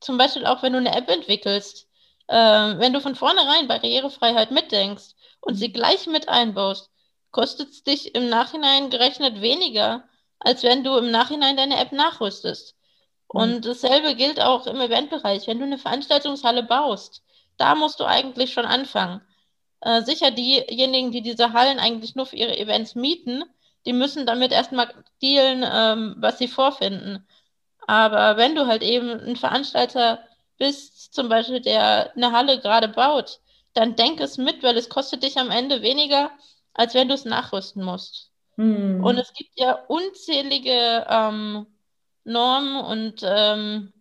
Zum 0.00 0.18
Beispiel 0.18 0.46
auch, 0.46 0.62
wenn 0.62 0.72
du 0.72 0.78
eine 0.78 0.94
App 0.94 1.08
entwickelst. 1.08 1.88
Äh, 2.28 2.36
wenn 2.36 2.92
du 2.92 3.00
von 3.00 3.16
vornherein 3.16 3.66
Barrierefreiheit 3.66 4.52
mitdenkst 4.52 5.16
und 5.40 5.56
sie 5.56 5.68
mhm. 5.68 5.72
gleich 5.72 6.06
mit 6.06 6.28
einbaust, 6.28 6.90
kostet 7.32 7.70
es 7.70 7.82
dich 7.82 8.14
im 8.14 8.28
Nachhinein 8.28 8.90
gerechnet 8.90 9.40
weniger, 9.40 10.04
als 10.38 10.62
wenn 10.62 10.84
du 10.84 10.96
im 10.96 11.10
Nachhinein 11.10 11.56
deine 11.56 11.80
App 11.80 11.92
nachrüstest. 11.92 12.76
Mhm. 13.32 13.40
Und 13.40 13.66
dasselbe 13.66 14.14
gilt 14.14 14.40
auch 14.40 14.66
im 14.66 14.80
Eventbereich. 14.80 15.46
Wenn 15.46 15.58
du 15.58 15.64
eine 15.64 15.78
Veranstaltungshalle 15.78 16.62
baust, 16.62 17.22
da 17.56 17.74
musst 17.74 18.00
du 18.00 18.04
eigentlich 18.04 18.52
schon 18.52 18.64
anfangen 18.64 19.20
äh, 19.82 20.02
sicher 20.02 20.30
diejenigen, 20.30 21.10
die 21.10 21.22
diese 21.22 21.52
Hallen 21.52 21.78
eigentlich 21.78 22.14
nur 22.14 22.26
für 22.26 22.36
ihre 22.36 22.56
Events 22.56 22.94
mieten, 22.94 23.44
die 23.84 23.92
müssen 23.92 24.26
damit 24.26 24.52
erstmal 24.52 24.92
dealen, 25.20 25.64
ähm, 25.70 26.14
was 26.18 26.38
sie 26.38 26.48
vorfinden. 26.48 27.26
Aber 27.86 28.36
wenn 28.36 28.54
du 28.54 28.66
halt 28.66 28.82
eben 28.82 29.10
ein 29.10 29.36
Veranstalter 29.36 30.20
bist, 30.56 31.12
zum 31.12 31.28
Beispiel, 31.28 31.60
der 31.60 32.12
eine 32.14 32.30
Halle 32.30 32.60
gerade 32.60 32.88
baut, 32.88 33.40
dann 33.74 33.96
denk 33.96 34.20
es 34.20 34.38
mit, 34.38 34.62
weil 34.62 34.76
es 34.76 34.88
kostet 34.88 35.24
dich 35.24 35.36
am 35.36 35.50
Ende 35.50 35.82
weniger, 35.82 36.30
als 36.74 36.94
wenn 36.94 37.08
du 37.08 37.14
es 37.14 37.24
nachrüsten 37.24 37.82
musst. 37.82 38.30
Hm. 38.56 39.02
Und 39.02 39.18
es 39.18 39.32
gibt 39.32 39.58
ja 39.58 39.72
unzählige 39.88 41.06
ähm, 41.08 41.66
Normen 42.24 42.76
und 42.76 43.22
ähm, 43.24 43.92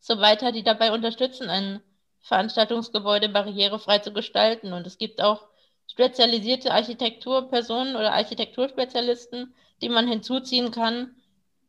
so 0.00 0.20
weiter, 0.20 0.52
die 0.52 0.62
dabei 0.62 0.92
unterstützen, 0.92 1.48
ein 1.48 1.82
Veranstaltungsgebäude 2.20 3.28
barrierefrei 3.28 3.98
zu 3.98 4.12
gestalten. 4.12 4.72
Und 4.72 4.86
es 4.86 4.98
gibt 4.98 5.22
auch 5.22 5.46
spezialisierte 5.88 6.72
Architekturpersonen 6.72 7.96
oder 7.96 8.12
Architekturspezialisten, 8.12 9.54
die 9.82 9.88
man 9.88 10.08
hinzuziehen 10.08 10.70
kann. 10.70 11.14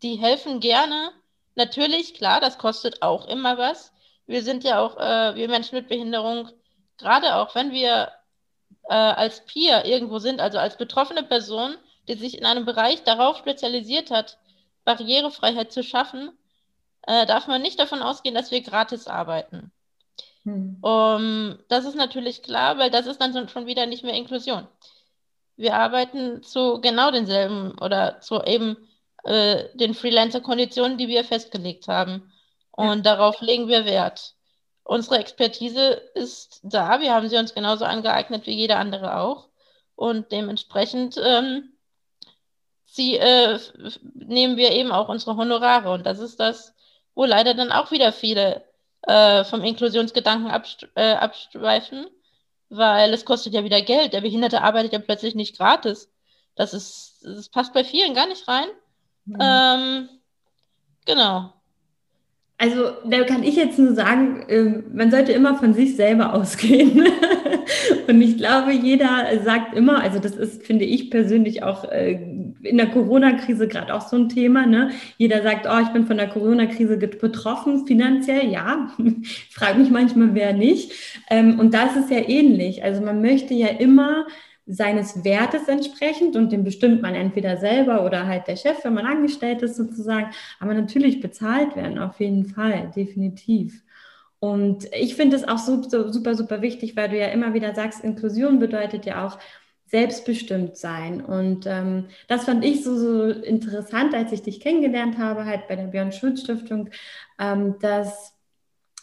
Die 0.04 0.16
helfen 0.16 0.60
gerne. 0.60 1.12
Natürlich, 1.56 2.14
klar, 2.14 2.40
das 2.40 2.58
kostet 2.58 3.02
auch 3.02 3.28
immer 3.28 3.58
was. 3.58 3.94
Wir 4.26 4.44
sind 4.44 4.64
ja 4.64 4.80
auch, 4.80 4.98
äh, 4.98 5.36
wir 5.36 5.48
Menschen 5.48 5.76
mit 5.76 5.88
Behinderung, 5.88 6.50
gerade 6.98 7.36
auch 7.36 7.56
wenn 7.56 7.72
wir 7.72 8.12
äh, 8.90 8.94
als 8.94 9.46
Peer 9.46 9.86
irgendwo 9.86 10.20
sind, 10.20 10.42
also 10.42 10.60
als 10.60 10.78
betroffene 10.78 11.24
Person, 11.24 11.76
die 12.08 12.16
sich 12.16 12.38
in 12.38 12.46
einem 12.46 12.66
Bereich 12.66 13.04
darauf 13.04 13.38
spezialisiert 13.38 14.12
hat, 14.12 14.38
Barrierefreiheit 14.88 15.74
zu 15.74 15.84
schaffen, 15.84 16.32
äh, 17.02 17.26
darf 17.26 17.48
man 17.48 17.62
nicht 17.62 17.78
davon 17.78 18.02
ausgehen, 18.02 18.34
dass 18.34 18.52
wir 18.52 18.62
gratis 18.62 19.08
arbeiten. 19.08 19.72
Hm. 20.46 20.78
Um, 20.82 21.60
das 21.68 21.84
ist 21.84 21.96
natürlich 21.96 22.42
klar, 22.42 22.78
weil 22.78 22.90
das 22.90 23.06
ist 23.06 23.20
dann 23.20 23.50
schon 23.50 23.66
wieder 23.66 23.86
nicht 23.86 24.06
mehr 24.06 24.14
Inklusion. 24.14 24.66
Wir 25.58 25.76
arbeiten 25.76 26.42
zu 26.42 26.80
genau 26.80 27.12
denselben 27.12 27.78
oder 27.80 28.22
zu 28.22 28.42
eben 28.44 28.78
äh, 29.26 29.66
den 29.74 29.94
Freelancer-Konditionen, 29.94 30.98
die 30.98 31.10
wir 31.10 31.26
festgelegt 31.26 31.90
haben. 31.90 32.32
Und 32.72 33.06
ja. 33.06 33.16
darauf 33.16 33.42
legen 33.42 33.68
wir 33.68 33.84
Wert. 33.84 34.36
Unsere 34.84 35.18
Expertise 35.18 36.02
ist 36.16 36.62
da. 36.64 37.02
Wir 37.02 37.14
haben 37.14 37.28
sie 37.28 37.38
uns 37.38 37.54
genauso 37.54 37.84
angeeignet 37.84 38.48
wie 38.48 38.56
jeder 38.56 38.78
andere 38.78 39.18
auch. 39.18 39.50
Und 39.96 40.32
dementsprechend 40.32 41.20
ähm, 41.22 41.74
sie, 42.88 43.18
äh, 43.18 43.60
nehmen 44.16 44.58
wir 44.58 44.72
eben 44.72 44.92
auch 44.92 45.10
unsere 45.10 45.38
Honorare. 45.38 45.92
Und 45.92 46.06
das 46.06 46.20
ist 46.20 46.40
das, 46.40 46.74
wo 47.14 47.26
leider 47.26 47.54
dann 47.54 47.72
auch 47.72 47.92
wieder 47.92 48.12
viele 48.12 48.64
äh, 49.04 49.44
vom 49.44 49.64
Inklusionsgedanken 49.64 50.50
abst 50.50 50.88
äh, 50.96 51.14
abschweifen, 51.14 52.08
weil 52.70 53.14
es 53.14 53.26
kostet 53.26 53.54
ja 53.54 53.64
wieder 53.64 53.82
Geld. 53.82 54.14
Der 54.14 54.22
Behinderte 54.22 54.62
arbeitet 54.62 54.94
ja 54.94 55.00
plötzlich 55.00 55.36
nicht 55.36 55.58
gratis. 55.58 56.12
Das 56.56 56.74
ist, 56.74 57.20
das 57.24 57.50
passt 57.50 57.74
bei 57.74 57.84
vielen 57.84 58.16
gar 58.16 58.28
nicht 58.28 58.48
rein. 58.48 58.68
Mhm. 59.26 59.38
Ähm, 59.40 60.10
genau. 61.06 61.54
Also 62.60 62.90
da 63.06 63.24
kann 63.24 63.44
ich 63.44 63.56
jetzt 63.56 63.78
nur 63.78 63.94
sagen, 63.94 64.44
ähm, 64.50 64.86
man 64.92 65.12
sollte 65.12 65.32
immer 65.32 65.56
von 65.56 65.76
sich 65.76 65.96
selber 65.96 66.34
ausgehen. 66.36 67.08
Und 68.08 68.22
ich 68.22 68.38
glaube, 68.38 68.72
jeder 68.72 69.28
sagt 69.44 69.76
immer, 69.76 70.02
also 70.02 70.18
das 70.18 70.36
ist, 70.36 70.66
finde 70.66 70.86
ich 70.86 71.12
persönlich 71.12 71.62
auch 71.62 71.84
äh, 71.92 72.14
in 72.64 72.78
der 72.78 72.88
Corona-Krise 72.88 73.68
gerade 73.68 73.94
auch 73.94 74.08
so 74.08 74.16
ein 74.18 74.30
Thema. 74.30 74.66
Ne? 74.66 74.90
Jeder 75.18 75.44
sagt, 75.44 75.68
oh, 75.70 75.80
ich 75.84 75.90
bin 75.90 76.08
von 76.08 76.18
der 76.18 76.30
Corona-Krise 76.30 76.98
betroffen, 76.98 77.86
finanziell, 77.86 78.50
ja. 78.50 78.92
Ich 78.98 79.54
frage 79.54 79.80
mich 79.80 79.90
manchmal, 79.90 80.34
wer 80.34 80.54
nicht. 80.54 80.92
Ähm, 81.30 81.60
und 81.60 81.74
das 81.74 81.96
ist 81.96 82.10
ja 82.10 82.28
ähnlich. 82.28 82.84
Also 82.84 83.02
man 83.02 83.22
möchte 83.22 83.54
ja 83.54 83.68
immer 83.68 84.26
seines 84.68 85.24
Wertes 85.24 85.68
entsprechend 85.68 86.36
und 86.36 86.52
den 86.52 86.64
bestimmt 86.66 87.02
man 87.02 87.16
entweder 87.16 87.58
selber 87.58 88.06
oder 88.06 88.28
halt 88.28 88.48
der 88.48 88.58
Chef, 88.58 88.84
wenn 88.84 88.94
man 88.94 89.06
angestellt 89.06 89.62
ist 89.62 89.78
sozusagen, 89.78 90.32
aber 90.60 90.74
natürlich 90.74 91.22
bezahlt 91.22 91.76
werden, 91.76 91.98
auf 91.98 92.20
jeden 92.20 92.46
Fall, 92.46 92.92
definitiv. 92.96 93.82
Und 94.40 94.86
ich 94.94 95.16
finde 95.16 95.38
es 95.38 95.48
auch 95.48 95.58
super, 95.58 96.12
super, 96.12 96.36
super 96.36 96.62
wichtig, 96.62 96.96
weil 96.96 97.10
du 97.10 97.18
ja 97.18 97.28
immer 97.28 97.54
wieder 97.54 97.74
sagst, 97.74 98.04
Inklusion 98.04 98.60
bedeutet 98.60 99.06
ja 99.06 99.26
auch 99.26 99.40
selbstbestimmt 99.88 100.78
sein. 100.78 101.24
Und 101.24 101.66
ähm, 101.66 102.08
das 102.28 102.44
fand 102.44 102.64
ich 102.64 102.84
so, 102.84 102.98
so 102.98 103.30
interessant, 103.30 104.14
als 104.14 104.32
ich 104.34 104.44
dich 104.44 104.60
kennengelernt 104.60 105.18
habe, 105.18 105.46
halt 105.46 105.68
bei 105.68 105.76
der 105.78 105.86
Björn 105.86 106.12
Schulz 106.12 106.42
Stiftung, 106.42 106.90
ähm, 107.40 107.76
dass 107.80 108.37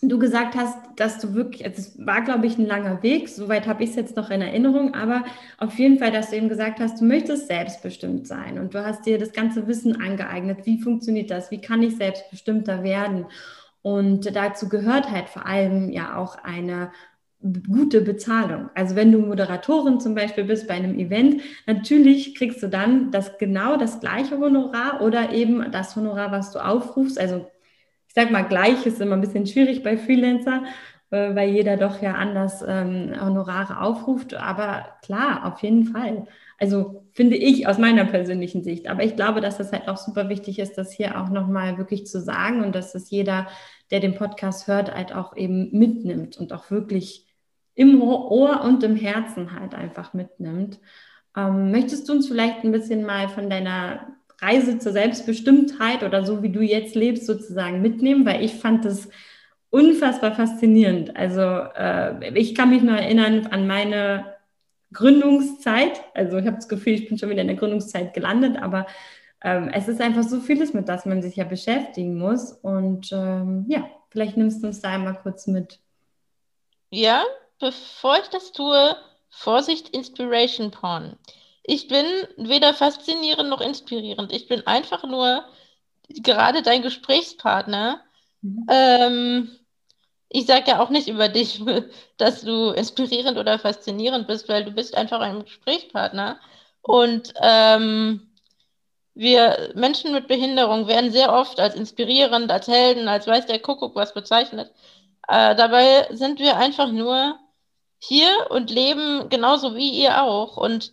du 0.08 0.18
gesagt 0.18 0.54
hast, 0.54 0.76
dass 0.96 1.18
du 1.18 1.34
wirklich, 1.34 1.64
also 1.64 1.80
es 1.80 2.06
war, 2.06 2.22
glaube 2.22 2.46
ich, 2.46 2.58
ein 2.58 2.66
langer 2.66 3.02
Weg, 3.02 3.28
soweit 3.28 3.66
habe 3.66 3.84
ich 3.84 3.90
es 3.90 3.96
jetzt 3.96 4.16
noch 4.16 4.30
in 4.30 4.40
Erinnerung, 4.40 4.94
aber 4.94 5.24
auf 5.58 5.78
jeden 5.78 5.98
Fall, 5.98 6.10
dass 6.10 6.30
du 6.30 6.36
eben 6.36 6.48
gesagt 6.48 6.80
hast, 6.80 7.00
du 7.00 7.04
möchtest 7.04 7.48
selbstbestimmt 7.48 8.26
sein 8.26 8.58
und 8.58 8.74
du 8.74 8.84
hast 8.84 9.06
dir 9.06 9.18
das 9.18 9.32
ganze 9.32 9.66
Wissen 9.66 10.00
angeeignet. 10.00 10.66
Wie 10.66 10.80
funktioniert 10.80 11.30
das? 11.30 11.50
Wie 11.50 11.60
kann 11.60 11.82
ich 11.82 11.96
selbstbestimmter 11.96 12.82
werden? 12.82 13.26
Und 13.82 14.34
dazu 14.34 14.68
gehört 14.68 15.10
halt 15.10 15.28
vor 15.28 15.46
allem 15.46 15.90
ja 15.90 16.16
auch 16.16 16.36
eine 16.42 16.90
gute 17.68 18.00
Bezahlung. 18.00 18.70
Also 18.74 18.96
wenn 18.96 19.12
du 19.12 19.18
Moderatorin 19.18 20.00
zum 20.00 20.14
Beispiel 20.14 20.44
bist 20.44 20.66
bei 20.66 20.74
einem 20.74 20.98
Event, 20.98 21.42
natürlich 21.66 22.34
kriegst 22.34 22.62
du 22.62 22.68
dann 22.68 23.10
das 23.10 23.36
genau 23.38 23.76
das 23.76 24.00
gleiche 24.00 24.38
Honorar 24.38 25.02
oder 25.02 25.32
eben 25.32 25.70
das 25.70 25.94
Honorar, 25.94 26.32
was 26.32 26.52
du 26.52 26.64
aufrufst. 26.64 27.18
Also 27.20 27.46
ich 28.14 28.22
sag 28.22 28.30
mal, 28.30 28.42
gleich 28.42 28.86
ist 28.86 29.00
immer 29.00 29.16
ein 29.16 29.20
bisschen 29.20 29.44
schwierig 29.44 29.82
bei 29.82 29.96
Freelancer, 29.96 30.62
äh, 31.10 31.34
weil 31.34 31.50
jeder 31.50 31.76
doch 31.76 32.00
ja 32.00 32.14
anders 32.14 32.64
ähm, 32.64 33.12
Honorare 33.20 33.80
aufruft. 33.80 34.34
Aber 34.34 34.86
klar, 35.02 35.44
auf 35.44 35.60
jeden 35.64 35.86
Fall. 35.86 36.28
Also 36.56 37.08
finde 37.10 37.34
ich 37.34 37.66
aus 37.66 37.78
meiner 37.78 38.04
persönlichen 38.04 38.62
Sicht. 38.62 38.86
Aber 38.86 39.02
ich 39.02 39.16
glaube, 39.16 39.40
dass 39.40 39.58
das 39.58 39.72
halt 39.72 39.88
auch 39.88 39.96
super 39.96 40.28
wichtig 40.28 40.60
ist, 40.60 40.78
das 40.78 40.92
hier 40.92 41.20
auch 41.20 41.28
nochmal 41.28 41.76
wirklich 41.76 42.06
zu 42.06 42.20
sagen 42.20 42.62
und 42.62 42.76
dass 42.76 42.92
das 42.92 43.10
jeder, 43.10 43.48
der 43.90 43.98
den 43.98 44.14
Podcast 44.14 44.68
hört, 44.68 44.94
halt 44.94 45.12
auch 45.12 45.36
eben 45.36 45.76
mitnimmt 45.76 46.36
und 46.36 46.52
auch 46.52 46.70
wirklich 46.70 47.26
im 47.74 48.00
Ohr 48.00 48.60
und 48.62 48.84
im 48.84 48.94
Herzen 48.94 49.58
halt 49.58 49.74
einfach 49.74 50.14
mitnimmt. 50.14 50.78
Ähm, 51.36 51.72
möchtest 51.72 52.08
du 52.08 52.12
uns 52.12 52.28
vielleicht 52.28 52.62
ein 52.62 52.70
bisschen 52.70 53.04
mal 53.04 53.28
von 53.28 53.50
deiner 53.50 54.06
Reise 54.44 54.78
zur 54.78 54.92
Selbstbestimmtheit 54.92 56.02
oder 56.02 56.24
so, 56.24 56.42
wie 56.42 56.50
du 56.50 56.60
jetzt 56.60 56.94
lebst, 56.94 57.26
sozusagen 57.26 57.80
mitnehmen, 57.80 58.26
weil 58.26 58.44
ich 58.44 58.54
fand 58.54 58.84
das 58.84 59.08
unfassbar 59.70 60.34
faszinierend. 60.34 61.16
Also 61.16 61.40
äh, 61.40 62.38
ich 62.38 62.54
kann 62.54 62.70
mich 62.70 62.82
nur 62.82 62.96
erinnern 62.96 63.46
an 63.46 63.66
meine 63.66 64.34
Gründungszeit. 64.92 66.00
Also 66.14 66.38
ich 66.38 66.46
habe 66.46 66.56
das 66.56 66.68
Gefühl, 66.68 66.92
ich 66.94 67.08
bin 67.08 67.18
schon 67.18 67.30
wieder 67.30 67.40
in 67.40 67.48
der 67.48 67.56
Gründungszeit 67.56 68.14
gelandet, 68.14 68.56
aber 68.60 68.86
ähm, 69.42 69.68
es 69.72 69.88
ist 69.88 70.00
einfach 70.00 70.22
so 70.22 70.40
vieles, 70.40 70.74
mit 70.74 70.88
das 70.88 71.06
man 71.06 71.22
sich 71.22 71.36
ja 71.36 71.44
beschäftigen 71.44 72.18
muss. 72.18 72.52
Und 72.52 73.10
ähm, 73.12 73.66
ja, 73.68 73.88
vielleicht 74.10 74.36
nimmst 74.36 74.62
du 74.62 74.68
uns 74.68 74.80
da 74.80 74.90
einmal 74.90 75.18
kurz 75.22 75.46
mit. 75.46 75.80
Ja, 76.90 77.24
bevor 77.58 78.18
ich 78.18 78.28
das 78.28 78.52
tue, 78.52 78.96
Vorsicht, 79.28 79.88
Inspiration 79.88 80.70
Porn. 80.70 81.16
Ich 81.64 81.88
bin 81.88 82.06
weder 82.36 82.74
faszinierend 82.74 83.48
noch 83.48 83.60
inspirierend. 83.60 84.32
Ich 84.32 84.48
bin 84.48 84.66
einfach 84.66 85.04
nur 85.04 85.44
gerade 86.08 86.62
dein 86.62 86.82
Gesprächspartner. 86.82 88.02
Mhm. 88.42 88.66
Ähm, 88.70 89.50
ich 90.28 90.46
sage 90.46 90.64
ja 90.68 90.80
auch 90.80 90.90
nicht 90.90 91.08
über 91.08 91.28
dich, 91.28 91.62
dass 92.18 92.42
du 92.42 92.70
inspirierend 92.70 93.38
oder 93.38 93.58
faszinierend 93.58 94.26
bist, 94.26 94.48
weil 94.48 94.64
du 94.64 94.72
bist 94.72 94.94
einfach 94.94 95.20
ein 95.20 95.44
Gesprächspartner. 95.44 96.38
Und 96.82 97.32
ähm, 97.40 98.30
wir 99.14 99.72
Menschen 99.74 100.12
mit 100.12 100.28
Behinderung 100.28 100.86
werden 100.86 101.12
sehr 101.12 101.32
oft 101.32 101.60
als 101.60 101.74
inspirierend, 101.76 102.50
als 102.50 102.68
Helden, 102.68 103.08
als 103.08 103.26
weiß 103.26 103.46
der 103.46 103.60
Kuckuck 103.60 103.94
was 103.94 104.12
bezeichnet. 104.12 104.70
Äh, 105.28 105.54
dabei 105.54 106.08
sind 106.10 106.40
wir 106.40 106.56
einfach 106.56 106.90
nur 106.92 107.38
hier 107.98 108.28
und 108.50 108.70
leben 108.70 109.30
genauso 109.30 109.76
wie 109.76 109.90
ihr 109.90 110.22
auch. 110.22 110.58
Und 110.58 110.92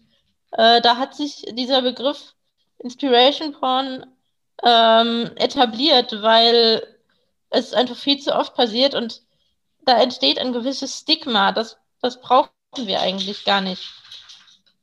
äh, 0.52 0.82
da 0.82 0.98
hat 0.98 1.16
sich 1.16 1.46
dieser 1.54 1.82
Begriff 1.82 2.36
Inspiration 2.80 3.54
Porn 3.54 4.06
ähm, 4.64 5.32
etabliert, 5.36 6.22
weil 6.22 6.86
es 7.50 7.74
einfach 7.74 7.96
viel 7.96 8.20
zu 8.20 8.36
oft 8.36 8.56
passiert 8.56 8.96
und 8.96 9.22
da 9.86 10.02
entsteht 10.02 10.40
ein 10.40 10.54
gewisses 10.54 11.00
Stigma. 11.00 11.52
Das, 11.52 11.78
das 12.02 12.22
brauchen 12.22 12.50
wir 12.78 13.02
eigentlich 13.02 13.46
gar 13.46 13.62
nicht. 13.62 13.84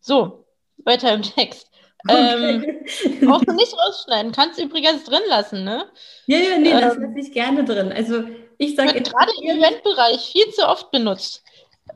So, 0.01 0.45
weiter 0.85 1.13
im 1.13 1.23
Text. 1.23 1.71
Okay. 2.07 2.55
Ähm, 2.55 3.27
brauchst 3.27 3.49
du 3.49 3.53
nicht 3.55 3.75
rausschneiden, 3.77 4.33
kannst 4.33 4.59
du 4.59 4.65
übrigens 4.65 5.05
drin 5.05 5.23
lassen, 5.29 5.65
ne? 5.65 5.85
Ja, 6.27 6.39
ja, 6.39 6.59
nee, 6.59 6.71
ähm, 6.71 6.81
das 6.81 6.97
lasse 6.97 7.19
ich 7.19 7.33
gerne 7.33 7.65
drin. 7.65 7.93
Also 7.93 8.25
ich 8.57 8.77
sage. 8.77 9.01
Gerade 9.01 9.33
im 9.43 9.59
Eventbereich 9.59 10.33
viel 10.33 10.49
zu 10.53 10.67
oft 10.67 10.91
benutzt. 10.91 11.43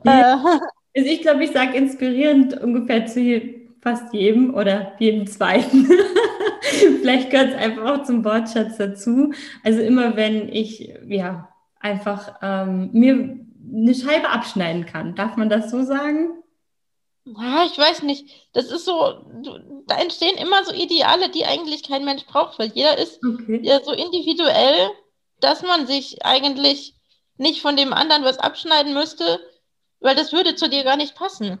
Ja. 0.03 0.33
Äh, 0.33 0.59
also 0.99 1.09
ich 1.09 1.21
glaube, 1.21 1.43
ich 1.43 1.51
sage 1.51 1.77
inspirierend 1.77 2.59
ungefähr 2.61 3.05
zu 3.05 3.21
fast 3.83 4.13
jedem 4.13 4.55
oder 4.55 4.93
jedem 4.97 5.27
zweiten. 5.27 5.87
Vielleicht 7.01 7.29
gehört 7.29 7.49
es 7.49 7.55
einfach 7.55 7.85
auch 7.85 8.03
zum 8.03 8.23
Wortschatz 8.23 8.77
dazu. 8.77 9.33
Also 9.63 9.81
immer 9.81 10.15
wenn 10.15 10.47
ich 10.49 10.93
ja 11.05 11.49
einfach 11.79 12.35
ähm, 12.41 12.89
mir 12.93 13.39
eine 13.71 13.93
Scheibe 13.93 14.29
abschneiden 14.29 14.85
kann, 14.85 15.15
darf 15.15 15.35
man 15.35 15.49
das 15.49 15.69
so 15.69 15.83
sagen? 15.83 16.43
Ja, 17.25 17.65
ich 17.65 17.77
weiß 17.77 18.03
nicht. 18.03 18.49
Das 18.53 18.71
ist 18.71 18.85
so, 18.85 19.25
da 19.87 19.97
entstehen 19.97 20.37
immer 20.37 20.63
so 20.63 20.73
Ideale, 20.73 21.29
die 21.29 21.45
eigentlich 21.45 21.83
kein 21.83 22.05
Mensch 22.05 22.25
braucht, 22.25 22.59
weil 22.59 22.71
jeder 22.73 22.97
ist 22.97 23.19
okay. 23.23 23.59
ja 23.63 23.81
so 23.83 23.91
individuell, 23.91 24.89
dass 25.39 25.61
man 25.61 25.87
sich 25.87 26.25
eigentlich 26.25 26.95
nicht 27.37 27.61
von 27.61 27.75
dem 27.75 27.93
anderen 27.93 28.23
was 28.23 28.39
abschneiden 28.39 28.93
müsste, 28.93 29.39
weil 29.99 30.15
das 30.15 30.31
würde 30.31 30.55
zu 30.55 30.69
dir 30.69 30.83
gar 30.83 30.97
nicht 30.97 31.15
passen. 31.15 31.59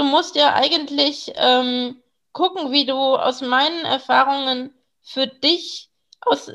Du 0.00 0.06
musst 0.06 0.34
ja 0.34 0.54
eigentlich 0.54 1.30
ähm, 1.36 1.96
gucken, 2.32 2.72
wie 2.72 2.86
du 2.86 2.94
aus 2.94 3.42
meinen 3.42 3.84
Erfahrungen 3.84 4.72
für 5.02 5.26
dich 5.26 5.90
aus, 6.22 6.50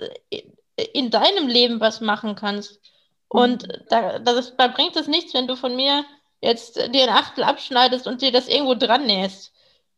in 0.93 1.11
deinem 1.11 1.47
Leben 1.47 1.79
was 1.79 2.01
machen 2.01 2.35
kannst. 2.35 2.81
Und 3.27 3.67
mhm. 3.67 3.83
da, 3.89 4.19
das, 4.19 4.57
da 4.57 4.67
bringt 4.67 4.95
es 4.95 5.07
nichts, 5.07 5.35
wenn 5.35 5.47
du 5.47 5.55
von 5.55 5.75
mir 5.75 6.03
jetzt 6.41 6.77
dir 6.77 7.03
ein 7.03 7.09
Achtel 7.09 7.43
abschneidest 7.43 8.07
und 8.07 8.23
dir 8.23 8.31
das 8.31 8.47
irgendwo 8.47 8.73
dran 8.73 9.05
nähst. 9.05 9.53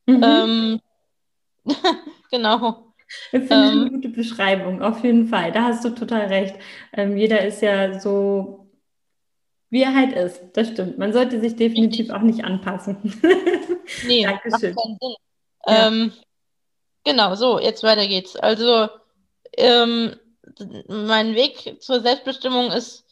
Mhm. 0.06 0.24
Ähm, 0.24 0.82
genau. 2.32 2.94
Das 3.32 3.48
finde 3.48 3.66
ich 3.66 3.72
eine 3.72 3.82
ähm. 3.82 3.90
gute 3.94 4.10
Beschreibung, 4.10 4.82
auf 4.82 5.04
jeden 5.06 5.28
Fall. 5.28 5.54
Da 5.54 5.64
hast 5.64 5.86
du 5.86 5.92
total 5.92 6.26
recht. 6.26 6.58
Ähm, 6.92 7.16
jeder 7.16 7.46
ist 7.46 7.62
ja 7.62 7.98
so, 7.98 8.67
wie 9.70 9.84
er 9.84 9.94
halt 9.94 10.14
ist. 10.14 10.42
Das 10.54 10.70
stimmt. 10.70 10.98
Man 10.98 11.14
sollte 11.14 11.40
sich 11.40 11.56
definitiv 11.56 12.10
auch 12.10 12.22
nicht 12.22 12.44
anpassen. 12.44 12.98
nee, 14.08 14.24
Dankeschön. 14.24 14.74
Macht 14.74 14.84
keinen 14.84 14.98
Sinn. 15.00 15.16
Ja. 15.66 15.88
Ähm, 15.88 16.14
genau, 17.04 17.36
so, 17.36 17.60
jetzt 17.60 17.84
weiter 17.84 18.08
geht's. 18.08 18.36
Also, 18.36 18.90
ähm, 19.58 20.16
mein 20.88 21.36
Weg 21.36 21.82
zur 21.82 22.00
Selbstbestimmung 22.00 22.72
ist, 22.72 23.06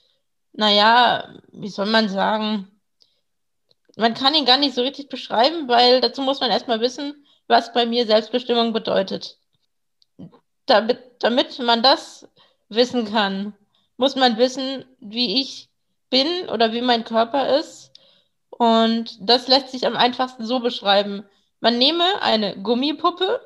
naja, 0.53 1.35
wie 1.51 1.69
soll 1.69 1.87
man 1.87 2.07
sagen, 2.07 2.71
man 3.97 4.13
kann 4.13 4.33
ihn 4.33 4.45
gar 4.45 4.57
nicht 4.57 4.75
so 4.75 4.81
richtig 4.81 5.09
beschreiben, 5.09 5.67
weil 5.67 6.01
dazu 6.01 6.21
muss 6.21 6.39
man 6.39 6.51
erstmal 6.51 6.79
wissen, 6.79 7.25
was 7.47 7.73
bei 7.73 7.85
mir 7.85 8.05
Selbstbestimmung 8.05 8.73
bedeutet. 8.73 9.37
Damit, 10.65 10.99
damit 11.19 11.59
man 11.59 11.83
das 11.83 12.27
wissen 12.69 13.05
kann, 13.05 13.53
muss 13.97 14.15
man 14.15 14.37
wissen, 14.37 14.85
wie 14.99 15.41
ich 15.41 15.69
bin 16.15 16.47
oder 16.49 16.71
wie 16.71 16.81
mein 16.81 17.03
Körper 17.03 17.57
ist. 17.57 17.91
Und 18.49 19.17
das 19.19 19.49
lässt 19.49 19.71
sich 19.71 19.85
am 19.85 19.97
einfachsten 19.97 20.45
so 20.45 20.59
beschreiben. 20.59 21.25
Man 21.59 21.77
nehme 21.77 22.21
eine 22.21 22.55
Gummipuppe, 22.61 23.41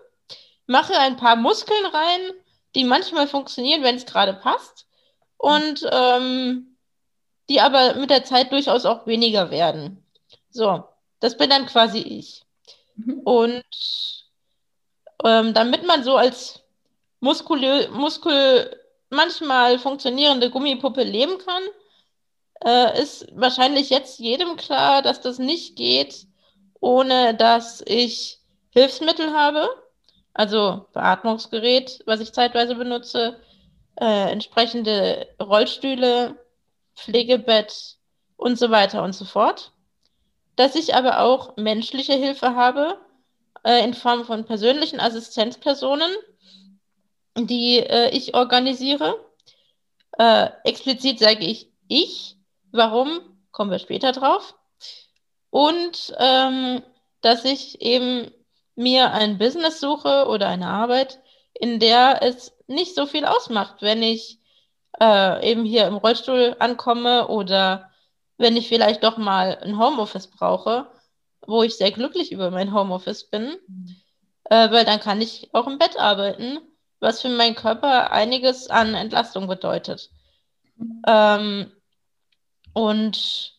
mache 0.67 0.93
ein 0.99 1.17
paar 1.17 1.35
Muskeln 1.35 1.85
rein, 1.87 2.21
die 2.75 2.83
manchmal 2.83 3.27
funktionieren, 3.27 3.81
wenn 3.81 3.95
es 3.95 4.05
gerade 4.05 4.33
passt, 4.33 4.85
und 5.37 5.83
ähm, 5.91 6.77
die 7.49 7.59
aber 7.59 7.95
mit 7.95 8.11
der 8.11 8.23
Zeit 8.23 8.51
durchaus 8.51 8.85
auch 8.85 9.07
weniger 9.07 9.49
werden. 9.49 10.05
So, 10.51 10.83
das 11.21 11.37
bin 11.37 11.49
dann 11.49 11.65
quasi 11.65 11.97
ich. 11.97 12.43
Mhm. 12.97 13.21
Und 13.21 13.63
ähm, 15.25 15.55
damit 15.55 15.87
man 15.87 16.03
so 16.03 16.17
als 16.17 16.61
muskulö 17.19 17.87
Muskel 17.89 18.79
manchmal 19.09 19.79
funktionierende 19.79 20.51
Gummipuppe 20.51 21.01
leben 21.01 21.39
kann, 21.39 21.63
äh, 22.65 23.01
ist 23.01 23.27
wahrscheinlich 23.35 23.89
jetzt 23.89 24.19
jedem 24.19 24.55
klar, 24.55 25.01
dass 25.01 25.21
das 25.21 25.39
nicht 25.39 25.75
geht, 25.75 26.27
ohne 26.79 27.33
dass 27.35 27.81
ich 27.85 28.39
Hilfsmittel 28.71 29.33
habe, 29.33 29.67
also 30.33 30.85
Beatmungsgerät, 30.93 32.01
was 32.05 32.19
ich 32.19 32.33
zeitweise 32.33 32.75
benutze, 32.75 33.39
äh, 33.99 34.31
entsprechende 34.31 35.27
Rollstühle, 35.41 36.37
Pflegebett 36.95 37.97
und 38.37 38.57
so 38.57 38.69
weiter 38.69 39.03
und 39.03 39.13
so 39.13 39.25
fort. 39.25 39.71
Dass 40.55 40.75
ich 40.75 40.95
aber 40.95 41.21
auch 41.21 41.55
menschliche 41.57 42.13
Hilfe 42.13 42.55
habe 42.55 42.99
äh, 43.63 43.83
in 43.83 43.93
Form 43.93 44.25
von 44.25 44.45
persönlichen 44.45 44.99
Assistenzpersonen, 44.99 46.11
die 47.37 47.79
äh, 47.79 48.09
ich 48.11 48.33
organisiere. 48.33 49.15
Äh, 50.17 50.49
explizit 50.63 51.19
sage 51.19 51.45
ich 51.45 51.69
ich. 51.87 52.38
Warum? 52.71 53.21
Kommen 53.51 53.71
wir 53.71 53.79
später 53.79 54.11
drauf. 54.11 54.55
Und 55.49 56.13
ähm, 56.17 56.83
dass 57.21 57.45
ich 57.45 57.81
eben 57.81 58.31
mir 58.75 59.11
ein 59.11 59.37
Business 59.37 59.79
suche 59.79 60.27
oder 60.27 60.47
eine 60.47 60.67
Arbeit, 60.67 61.19
in 61.53 61.79
der 61.79 62.21
es 62.21 62.53
nicht 62.67 62.95
so 62.95 63.05
viel 63.05 63.25
ausmacht, 63.25 63.81
wenn 63.81 64.01
ich 64.01 64.39
äh, 65.01 65.51
eben 65.51 65.65
hier 65.65 65.87
im 65.87 65.95
Rollstuhl 65.95 66.55
ankomme 66.59 67.27
oder 67.27 67.89
wenn 68.37 68.55
ich 68.55 68.67
vielleicht 68.69 69.03
doch 69.03 69.17
mal 69.17 69.57
ein 69.61 69.77
Homeoffice 69.77 70.27
brauche, 70.27 70.87
wo 71.45 71.63
ich 71.63 71.75
sehr 71.75 71.91
glücklich 71.91 72.31
über 72.31 72.51
mein 72.51 72.73
Homeoffice 72.73 73.29
bin, 73.29 73.57
mhm. 73.67 73.95
äh, 74.45 74.71
weil 74.71 74.85
dann 74.85 74.99
kann 74.99 75.21
ich 75.21 75.49
auch 75.53 75.67
im 75.67 75.77
Bett 75.77 75.99
arbeiten, 75.99 76.59
was 76.99 77.21
für 77.21 77.29
meinen 77.29 77.55
Körper 77.55 78.11
einiges 78.11 78.69
an 78.69 78.93
Entlastung 78.93 79.47
bedeutet. 79.47 80.09
Mhm. 80.77 81.01
Ähm, 81.05 81.71
und 82.73 83.53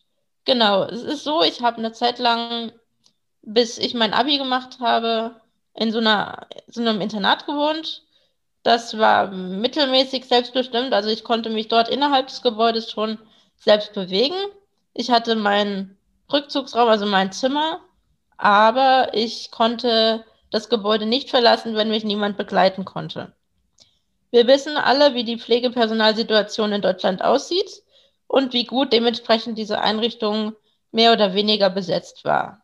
genau, 0.45 0.83
es 0.83 1.03
ist 1.03 1.23
so, 1.23 1.43
ich 1.43 1.61
habe 1.61 1.77
eine 1.77 1.91
Zeit 1.91 2.19
lang, 2.19 2.71
bis 3.41 3.77
ich 3.77 3.93
mein 3.93 4.13
Abi 4.13 4.37
gemacht 4.37 4.79
habe, 4.79 5.41
in 5.73 5.91
so, 5.91 5.99
einer, 5.99 6.47
so 6.67 6.81
einem 6.81 7.01
Internat 7.01 7.45
gewohnt. 7.45 8.03
Das 8.63 8.97
war 8.97 9.31
mittelmäßig 9.31 10.25
selbstbestimmt, 10.25 10.93
also 10.93 11.09
ich 11.09 11.23
konnte 11.23 11.49
mich 11.49 11.67
dort 11.67 11.89
innerhalb 11.89 12.27
des 12.27 12.41
Gebäudes 12.41 12.91
schon 12.91 13.17
selbst 13.57 13.93
bewegen. 13.93 14.35
Ich 14.93 15.09
hatte 15.09 15.35
meinen 15.35 15.97
Rückzugsraum, 16.31 16.89
also 16.89 17.05
mein 17.05 17.31
Zimmer, 17.31 17.79
aber 18.37 19.13
ich 19.13 19.49
konnte 19.51 20.23
das 20.51 20.69
Gebäude 20.69 21.05
nicht 21.05 21.29
verlassen, 21.29 21.75
wenn 21.75 21.89
mich 21.89 22.03
niemand 22.03 22.37
begleiten 22.37 22.85
konnte. 22.85 23.33
Wir 24.29 24.47
wissen 24.47 24.77
alle, 24.77 25.13
wie 25.13 25.23
die 25.23 25.39
Pflegepersonalsituation 25.39 26.71
in 26.73 26.81
Deutschland 26.81 27.23
aussieht 27.23 27.83
und 28.31 28.53
wie 28.53 28.63
gut 28.63 28.93
dementsprechend 28.93 29.57
diese 29.57 29.81
Einrichtung 29.81 30.55
mehr 30.91 31.11
oder 31.11 31.33
weniger 31.33 31.69
besetzt 31.69 32.23
war. 32.23 32.63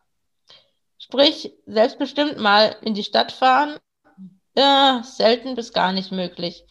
Sprich, 0.98 1.52
selbstbestimmt 1.66 2.38
mal 2.38 2.78
in 2.84 2.94
die 2.94 3.04
Stadt 3.04 3.34
fahren, 3.34 3.78
äh, 4.56 5.04
selten 5.04 5.56
bis 5.56 5.74
gar 5.74 5.92
nicht 5.92 6.14
möglich. 6.14 6.64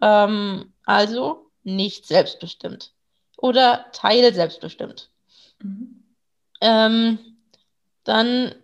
Ähm, 0.00 0.72
also 0.84 1.50
nicht 1.64 2.06
selbstbestimmt 2.06 2.92
oder 3.36 3.86
Teil 3.92 4.32
selbstbestimmt. 4.32 5.10
Mhm. 5.60 6.04
Ähm, 6.60 7.18
dann 8.04 8.54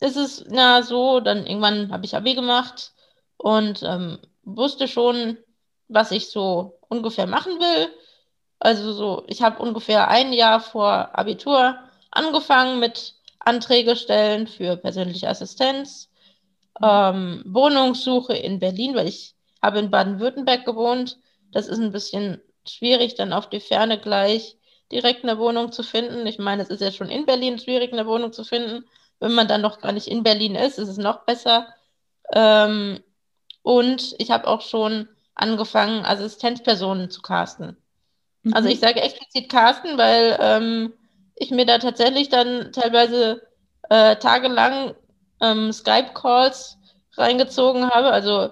ist 0.00 0.16
es 0.16 0.44
na 0.50 0.82
so, 0.82 1.20
dann 1.20 1.46
irgendwann 1.46 1.90
habe 1.90 2.04
ich 2.04 2.14
Abi 2.14 2.34
gemacht 2.34 2.92
und 3.38 3.82
ähm, 3.82 4.18
wusste 4.42 4.86
schon, 4.86 5.38
was 5.88 6.10
ich 6.10 6.30
so 6.30 6.78
ungefähr 6.88 7.26
machen 7.26 7.58
will. 7.58 7.88
Also 8.64 8.94
so, 8.94 9.24
ich 9.26 9.42
habe 9.42 9.62
ungefähr 9.62 10.08
ein 10.08 10.32
Jahr 10.32 10.58
vor 10.58 11.18
Abitur 11.18 11.78
angefangen 12.10 12.80
mit 12.80 13.14
Anträge 13.38 13.94
stellen 13.94 14.46
für 14.46 14.78
persönliche 14.78 15.28
Assistenz, 15.28 16.08
ähm, 16.82 17.42
Wohnungssuche 17.46 18.32
in 18.34 18.60
Berlin, 18.60 18.94
weil 18.94 19.06
ich 19.06 19.34
habe 19.62 19.80
in 19.80 19.90
Baden-Württemberg 19.90 20.64
gewohnt. 20.64 21.18
Das 21.52 21.68
ist 21.68 21.78
ein 21.78 21.92
bisschen 21.92 22.40
schwierig, 22.66 23.16
dann 23.16 23.34
auf 23.34 23.50
die 23.50 23.60
Ferne 23.60 24.00
gleich 24.00 24.56
direkt 24.90 25.24
eine 25.24 25.38
Wohnung 25.38 25.70
zu 25.70 25.82
finden. 25.82 26.26
Ich 26.26 26.38
meine, 26.38 26.62
es 26.62 26.70
ist 26.70 26.80
ja 26.80 26.90
schon 26.90 27.10
in 27.10 27.26
Berlin 27.26 27.58
schwierig, 27.58 27.92
eine 27.92 28.06
Wohnung 28.06 28.32
zu 28.32 28.44
finden. 28.44 28.86
Wenn 29.20 29.34
man 29.34 29.46
dann 29.46 29.60
noch 29.60 29.80
gar 29.80 29.92
nicht 29.92 30.08
in 30.08 30.22
Berlin 30.22 30.54
ist, 30.54 30.78
ist 30.78 30.88
es 30.88 30.96
noch 30.96 31.26
besser. 31.26 31.68
Ähm, 32.32 33.04
und 33.62 34.14
ich 34.18 34.30
habe 34.30 34.48
auch 34.48 34.62
schon 34.62 35.10
angefangen, 35.34 36.06
Assistenzpersonen 36.06 37.10
zu 37.10 37.20
casten. 37.20 37.76
Also 38.44 38.50
mhm. 38.50 38.54
Also 38.54 38.68
ich 38.68 38.80
sage 38.80 39.00
explizit 39.00 39.48
casten, 39.50 39.98
weil 39.98 40.36
ähm, 40.40 40.92
ich 41.36 41.50
mir 41.50 41.66
da 41.66 41.78
tatsächlich 41.78 42.28
dann 42.28 42.72
teilweise 42.72 43.42
äh, 43.90 44.16
tagelang 44.16 44.94
ähm, 45.40 45.72
Skype-Calls 45.72 46.78
reingezogen 47.16 47.90
habe, 47.90 48.10
also 48.10 48.50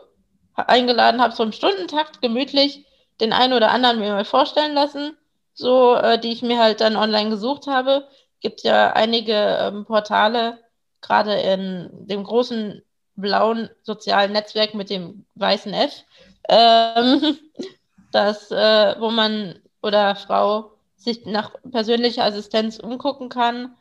eingeladen 0.54 1.20
habe, 1.20 1.34
so 1.34 1.42
im 1.42 1.52
Stundentakt 1.52 2.20
gemütlich 2.20 2.84
den 3.20 3.32
einen 3.32 3.52
oder 3.52 3.70
anderen 3.70 3.98
mir 3.98 4.12
mal 4.12 4.24
vorstellen 4.24 4.74
lassen, 4.74 5.16
so 5.54 5.94
äh, 5.94 6.18
die 6.18 6.32
ich 6.32 6.42
mir 6.42 6.58
halt 6.58 6.80
dann 6.80 6.96
online 6.96 7.30
gesucht 7.30 7.66
habe. 7.66 8.08
Gibt 8.40 8.62
ja 8.62 8.92
einige 8.92 9.32
ähm, 9.32 9.84
Portale, 9.84 10.58
gerade 11.00 11.34
in 11.34 11.88
dem 11.92 12.24
großen 12.24 12.82
blauen 13.16 13.70
sozialen 13.82 14.32
Netzwerk 14.32 14.74
mit 14.74 14.90
dem 14.90 15.24
weißen 15.34 15.72
F, 15.72 16.04
ähm, 16.48 17.38
das, 18.12 18.50
äh, 18.50 18.94
wo 18.98 19.10
man 19.10 19.61
oder 19.82 20.16
Frau 20.16 20.72
sich 20.96 21.26
nach 21.26 21.52
persönlicher 21.70 22.24
Assistenz 22.24 22.78
umgucken 22.78 23.28
kann 23.28 23.74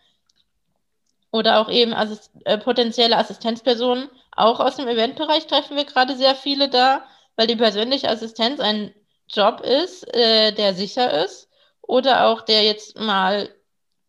oder 1.31 1.59
auch 1.59 1.69
eben 1.69 1.93
Assist 1.93 2.31
äh, 2.45 2.57
potenzielle 2.57 3.17
Assistenzpersonen. 3.17 4.09
Auch 4.35 4.59
aus 4.59 4.77
dem 4.77 4.87
Eventbereich 4.87 5.47
treffen 5.47 5.77
wir 5.77 5.85
gerade 5.85 6.15
sehr 6.15 6.35
viele 6.35 6.69
da, 6.69 7.03
weil 7.35 7.47
die 7.47 7.55
persönliche 7.55 8.09
Assistenz 8.09 8.59
ein 8.59 8.93
Job 9.29 9.61
ist, 9.61 10.13
äh, 10.15 10.51
der 10.51 10.73
sicher 10.73 11.23
ist 11.23 11.49
oder 11.81 12.27
auch 12.27 12.41
der 12.41 12.63
jetzt 12.63 12.99
mal 12.99 13.49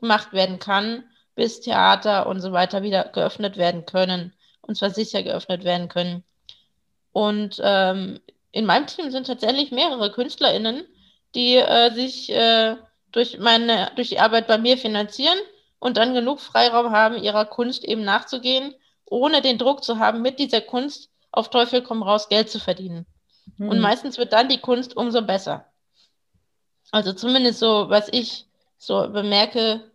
gemacht 0.00 0.32
werden 0.32 0.58
kann, 0.58 1.04
bis 1.34 1.60
Theater 1.60 2.26
und 2.26 2.40
so 2.40 2.52
weiter 2.52 2.82
wieder 2.82 3.04
geöffnet 3.04 3.56
werden 3.56 3.86
können 3.86 4.34
und 4.62 4.76
zwar 4.76 4.90
sicher 4.90 5.22
geöffnet 5.22 5.64
werden 5.64 5.88
können. 5.88 6.24
Und 7.12 7.60
ähm, 7.62 8.20
in 8.50 8.66
meinem 8.66 8.86
Team 8.86 9.10
sind 9.10 9.26
tatsächlich 9.26 9.70
mehrere 9.70 10.10
KünstlerInnen, 10.12 10.86
die 11.34 11.56
äh, 11.56 11.92
sich 11.92 12.30
äh, 12.30 12.76
durch 13.10 13.38
meine, 13.38 13.90
durch 13.96 14.10
die 14.10 14.20
Arbeit 14.20 14.46
bei 14.46 14.58
mir 14.58 14.78
finanzieren 14.78 15.38
und 15.78 15.96
dann 15.96 16.14
genug 16.14 16.40
Freiraum 16.40 16.90
haben, 16.90 17.22
ihrer 17.22 17.44
Kunst 17.44 17.84
eben 17.84 18.04
nachzugehen, 18.04 18.74
ohne 19.04 19.42
den 19.42 19.58
Druck 19.58 19.84
zu 19.84 19.98
haben, 19.98 20.22
mit 20.22 20.38
dieser 20.38 20.60
Kunst 20.60 21.10
auf 21.30 21.50
Teufel 21.50 21.82
komm 21.82 22.02
raus 22.02 22.28
Geld 22.28 22.50
zu 22.50 22.58
verdienen. 22.58 23.06
Hm. 23.56 23.68
Und 23.68 23.80
meistens 23.80 24.18
wird 24.18 24.32
dann 24.32 24.48
die 24.48 24.60
Kunst 24.60 24.96
umso 24.96 25.22
besser. 25.22 25.66
Also 26.90 27.12
zumindest 27.12 27.58
so, 27.58 27.88
was 27.88 28.08
ich 28.10 28.46
so 28.78 29.08
bemerke, 29.08 29.90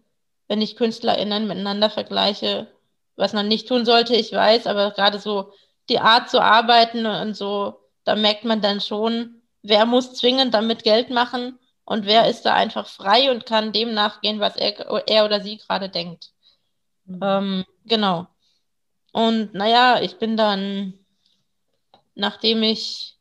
wenn 0.47 0.61
ich 0.61 0.75
KünstlerInnen 0.75 1.47
miteinander 1.47 1.89
vergleiche, 1.89 2.67
was 3.15 3.33
man 3.33 3.47
nicht 3.47 3.67
tun 3.67 3.85
sollte, 3.85 4.15
ich 4.15 4.31
weiß, 4.31 4.67
aber 4.67 4.91
gerade 4.91 5.19
so 5.19 5.51
die 5.89 5.99
Art 5.99 6.29
zu 6.29 6.41
arbeiten 6.41 7.05
und 7.05 7.35
so, 7.35 7.79
da 8.03 8.15
merkt 8.15 8.45
man 8.45 8.61
dann 8.61 8.81
schon, 8.81 9.36
wer 9.61 9.85
muss 9.85 10.13
zwingend 10.13 10.53
damit 10.53 10.83
Geld 10.83 11.09
machen 11.09 11.59
und 11.85 12.05
wer 12.05 12.27
ist 12.27 12.43
da 12.43 12.53
einfach 12.53 12.87
frei 12.87 13.31
und 13.31 13.45
kann 13.45 13.71
dem 13.71 13.93
nachgehen, 13.93 14.39
was 14.39 14.55
er, 14.55 14.77
er 15.07 15.25
oder 15.25 15.41
sie 15.41 15.57
gerade 15.57 15.89
denkt. 15.89 16.31
Mhm. 17.05 17.19
Ähm, 17.23 17.65
genau. 17.85 18.27
Und 19.13 19.53
naja, 19.53 20.01
ich 20.01 20.17
bin 20.17 20.37
dann, 20.37 20.93
nachdem 22.15 22.61
ich 22.63 23.15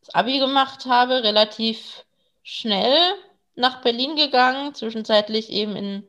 das 0.00 0.14
Abi 0.14 0.38
gemacht 0.38 0.86
habe, 0.86 1.22
relativ 1.22 2.04
schnell 2.42 3.14
nach 3.54 3.82
Berlin 3.82 4.16
gegangen, 4.16 4.74
zwischenzeitlich 4.74 5.50
eben 5.50 5.76
in 5.76 6.08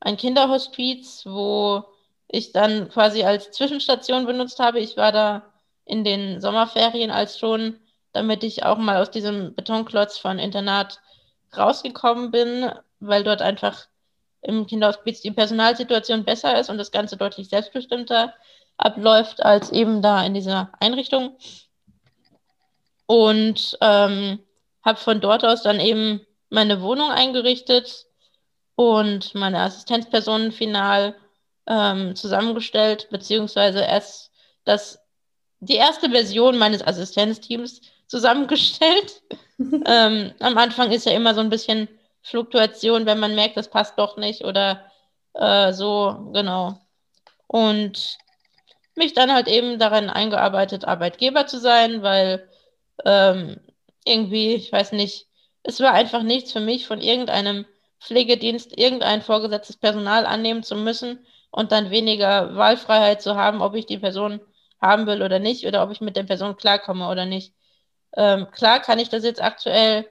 ein 0.00 0.16
Kinderhospiz, 0.16 1.24
wo 1.24 1.84
ich 2.28 2.52
dann 2.52 2.88
quasi 2.88 3.24
als 3.24 3.50
Zwischenstation 3.52 4.26
benutzt 4.26 4.58
habe. 4.58 4.80
Ich 4.80 4.96
war 4.96 5.12
da 5.12 5.52
in 5.84 6.04
den 6.04 6.40
Sommerferien 6.40 7.10
als 7.10 7.38
schon, 7.38 7.80
damit 8.12 8.44
ich 8.44 8.64
auch 8.64 8.78
mal 8.78 9.00
aus 9.00 9.10
diesem 9.10 9.54
Betonklotz 9.54 10.18
von 10.18 10.38
Internat 10.38 11.00
rausgekommen 11.56 12.30
bin, 12.30 12.70
weil 13.00 13.24
dort 13.24 13.42
einfach 13.42 13.86
im 14.42 14.66
Kinderhospiz 14.66 15.20
die 15.20 15.30
Personalsituation 15.30 16.24
besser 16.24 16.58
ist 16.58 16.70
und 16.70 16.78
das 16.78 16.90
Ganze 16.90 17.16
deutlich 17.16 17.48
selbstbestimmter 17.48 18.34
abläuft 18.76 19.44
als 19.44 19.70
eben 19.72 20.02
da 20.02 20.24
in 20.24 20.34
dieser 20.34 20.70
Einrichtung. 20.78 21.36
Und 23.06 23.76
ähm, 23.80 24.38
habe 24.82 24.98
von 24.98 25.20
dort 25.20 25.44
aus 25.44 25.62
dann 25.62 25.80
eben 25.80 26.20
meine 26.50 26.80
Wohnung 26.82 27.10
eingerichtet 27.10 28.06
und 28.74 29.34
meine 29.34 29.60
Assistenzpersonen 29.60 30.52
final 30.52 31.16
ähm, 31.66 32.14
zusammengestellt, 32.14 33.08
beziehungsweise 33.10 33.80
erst 33.80 34.30
das, 34.64 35.00
die 35.60 35.74
erste 35.74 36.10
Version 36.10 36.58
meines 36.58 36.86
Assistenzteams 36.86 37.80
zusammengestellt. 38.08 39.22
ähm, 39.86 40.32
am 40.40 40.58
Anfang 40.58 40.90
ist 40.90 41.06
ja 41.06 41.12
immer 41.12 41.34
so 41.34 41.40
ein 41.40 41.50
bisschen 41.50 41.88
Fluktuation, 42.22 43.06
wenn 43.06 43.20
man 43.20 43.34
merkt, 43.34 43.56
das 43.56 43.70
passt 43.70 43.98
doch 43.98 44.16
nicht 44.16 44.44
oder 44.44 44.84
äh, 45.34 45.72
so, 45.72 46.30
genau. 46.32 46.80
Und 47.46 48.18
mich 48.96 49.14
dann 49.14 49.32
halt 49.32 49.48
eben 49.48 49.78
darin 49.78 50.10
eingearbeitet, 50.10 50.84
Arbeitgeber 50.84 51.46
zu 51.46 51.58
sein, 51.58 52.02
weil 52.02 52.48
ähm, 53.04 53.60
irgendwie, 54.04 54.54
ich 54.54 54.72
weiß 54.72 54.92
nicht, 54.92 55.26
es 55.62 55.80
war 55.80 55.92
einfach 55.92 56.22
nichts 56.22 56.52
für 56.52 56.60
mich, 56.60 56.86
von 56.86 57.00
irgendeinem 57.00 57.66
Pflegedienst 58.00 58.76
irgendein 58.76 59.22
vorgesetztes 59.22 59.76
Personal 59.76 60.26
annehmen 60.26 60.62
zu 60.62 60.76
müssen 60.76 61.24
und 61.50 61.72
dann 61.72 61.90
weniger 61.90 62.54
Wahlfreiheit 62.56 63.22
zu 63.22 63.36
haben, 63.36 63.62
ob 63.62 63.74
ich 63.74 63.86
die 63.86 63.98
Person 63.98 64.40
haben 64.80 65.06
will 65.06 65.22
oder 65.22 65.38
nicht 65.38 65.66
oder 65.66 65.82
ob 65.82 65.90
ich 65.90 66.00
mit 66.00 66.16
der 66.16 66.22
Person 66.24 66.56
klarkomme 66.56 67.08
oder 67.08 67.26
nicht. 67.26 67.52
Ähm, 68.16 68.50
klar 68.50 68.80
kann 68.80 68.98
ich 68.98 69.08
das 69.08 69.24
jetzt 69.24 69.42
aktuell 69.42 70.08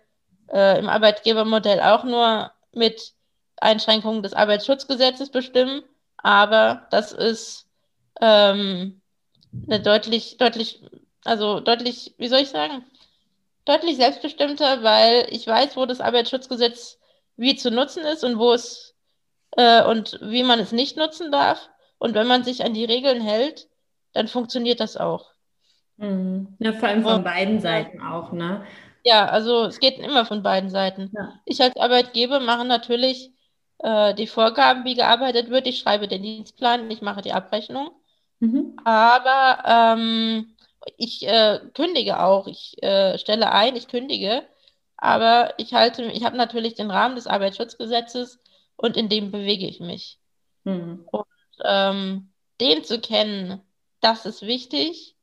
äh, 0.52 0.80
im 0.80 0.90
Arbeitgebermodell 0.90 1.82
auch 1.82 2.04
nur 2.04 2.52
mit 2.74 3.14
Einschränkungen 3.58 4.24
des 4.24 4.34
Arbeitsschutzgesetzes 4.34 5.32
bestimmen, 5.32 5.84
aber 6.18 6.88
das 6.92 7.12
ist 7.12 7.68
ähm, 8.22 9.02
eine 9.66 9.82
deutlich, 9.82 10.38
deutlich, 10.38 10.84
also 11.24 11.60
deutlich, 11.60 12.14
wie 12.18 12.28
soll 12.28 12.40
ich 12.40 12.50
sagen, 12.50 12.86
deutlich 13.66 13.98
selbstbestimmter, 13.98 14.84
weil 14.84 15.28
ich 15.30 15.46
weiß, 15.46 15.76
wo 15.76 15.86
das 15.86 16.02
Arbeitsschutzgesetz 16.02 17.00
wie 17.36 17.56
zu 17.56 17.72
nutzen 17.72 18.04
ist 18.04 18.24
und 18.24 18.40
wo 18.40 18.54
es 18.54 18.96
äh, 19.58 19.84
und 19.84 20.20
wie 20.22 20.44
man 20.44 20.60
es 20.60 20.72
nicht 20.72 20.98
nutzen 20.98 21.32
darf. 21.32 21.70
Und 22.00 22.14
wenn 22.14 22.28
man 22.28 22.44
sich 22.44 22.64
an 22.64 22.74
die 22.74 22.86
Regeln 22.86 23.22
hält, 23.22 23.68
dann 24.14 24.28
funktioniert 24.28 24.80
das 24.80 24.98
auch. 24.98 25.32
Mhm. 25.98 26.56
Ja, 26.60 26.74
vor 26.74 26.90
allem 26.90 27.04
von 27.04 27.16
und, 27.16 27.24
beiden 27.24 27.60
Seiten 27.60 28.02
auch, 28.02 28.32
ne? 28.32 28.66
Ja, 29.04 29.26
also 29.28 29.66
es 29.66 29.80
geht 29.80 30.00
immer 30.00 30.26
von 30.26 30.44
beiden 30.44 30.70
Seiten. 30.70 31.12
Ja. 31.16 31.40
Ich 31.46 31.62
als 31.62 31.76
Arbeitgeber 31.76 32.40
mache 32.40 32.66
natürlich 32.66 33.32
äh, 33.80 34.14
die 34.14 34.28
Vorgaben, 34.28 34.86
wie 34.86 34.96
gearbeitet 34.96 35.50
wird. 35.50 35.68
Ich 35.68 35.80
schreibe 35.80 36.08
den 36.08 36.24
Dienstplan, 36.24 36.90
ich 36.92 37.02
mache 37.02 37.22
die 37.22 37.34
Abrechnung. 37.34 37.92
Mhm. 38.40 38.78
Aber 38.84 39.64
ähm, 39.66 40.56
ich 40.98 41.28
äh, 41.28 41.60
kündige 41.74 42.20
auch. 42.20 42.48
Ich 42.48 42.82
äh, 42.84 43.18
stelle 43.18 43.52
ein, 43.52 43.76
ich 43.76 43.88
kündige. 43.88 44.44
Aber 44.98 45.54
ich 45.58 45.74
halte, 45.74 46.04
ich 46.04 46.24
habe 46.24 46.38
natürlich 46.38 46.76
den 46.76 46.90
Rahmen 46.92 47.16
des 47.16 47.28
Arbeitsschutzgesetzes 47.28 48.40
und 48.76 48.98
in 48.98 49.10
dem 49.10 49.32
bewege 49.32 49.68
ich 49.68 49.80
mich. 49.80 50.20
Mhm. 50.64 51.08
Und 51.12 51.26
ähm, 51.64 52.32
den 52.60 52.84
zu 52.84 53.00
kennen, 53.00 53.62
das 54.02 54.26
ist 54.26 54.42
wichtig. 54.42 55.16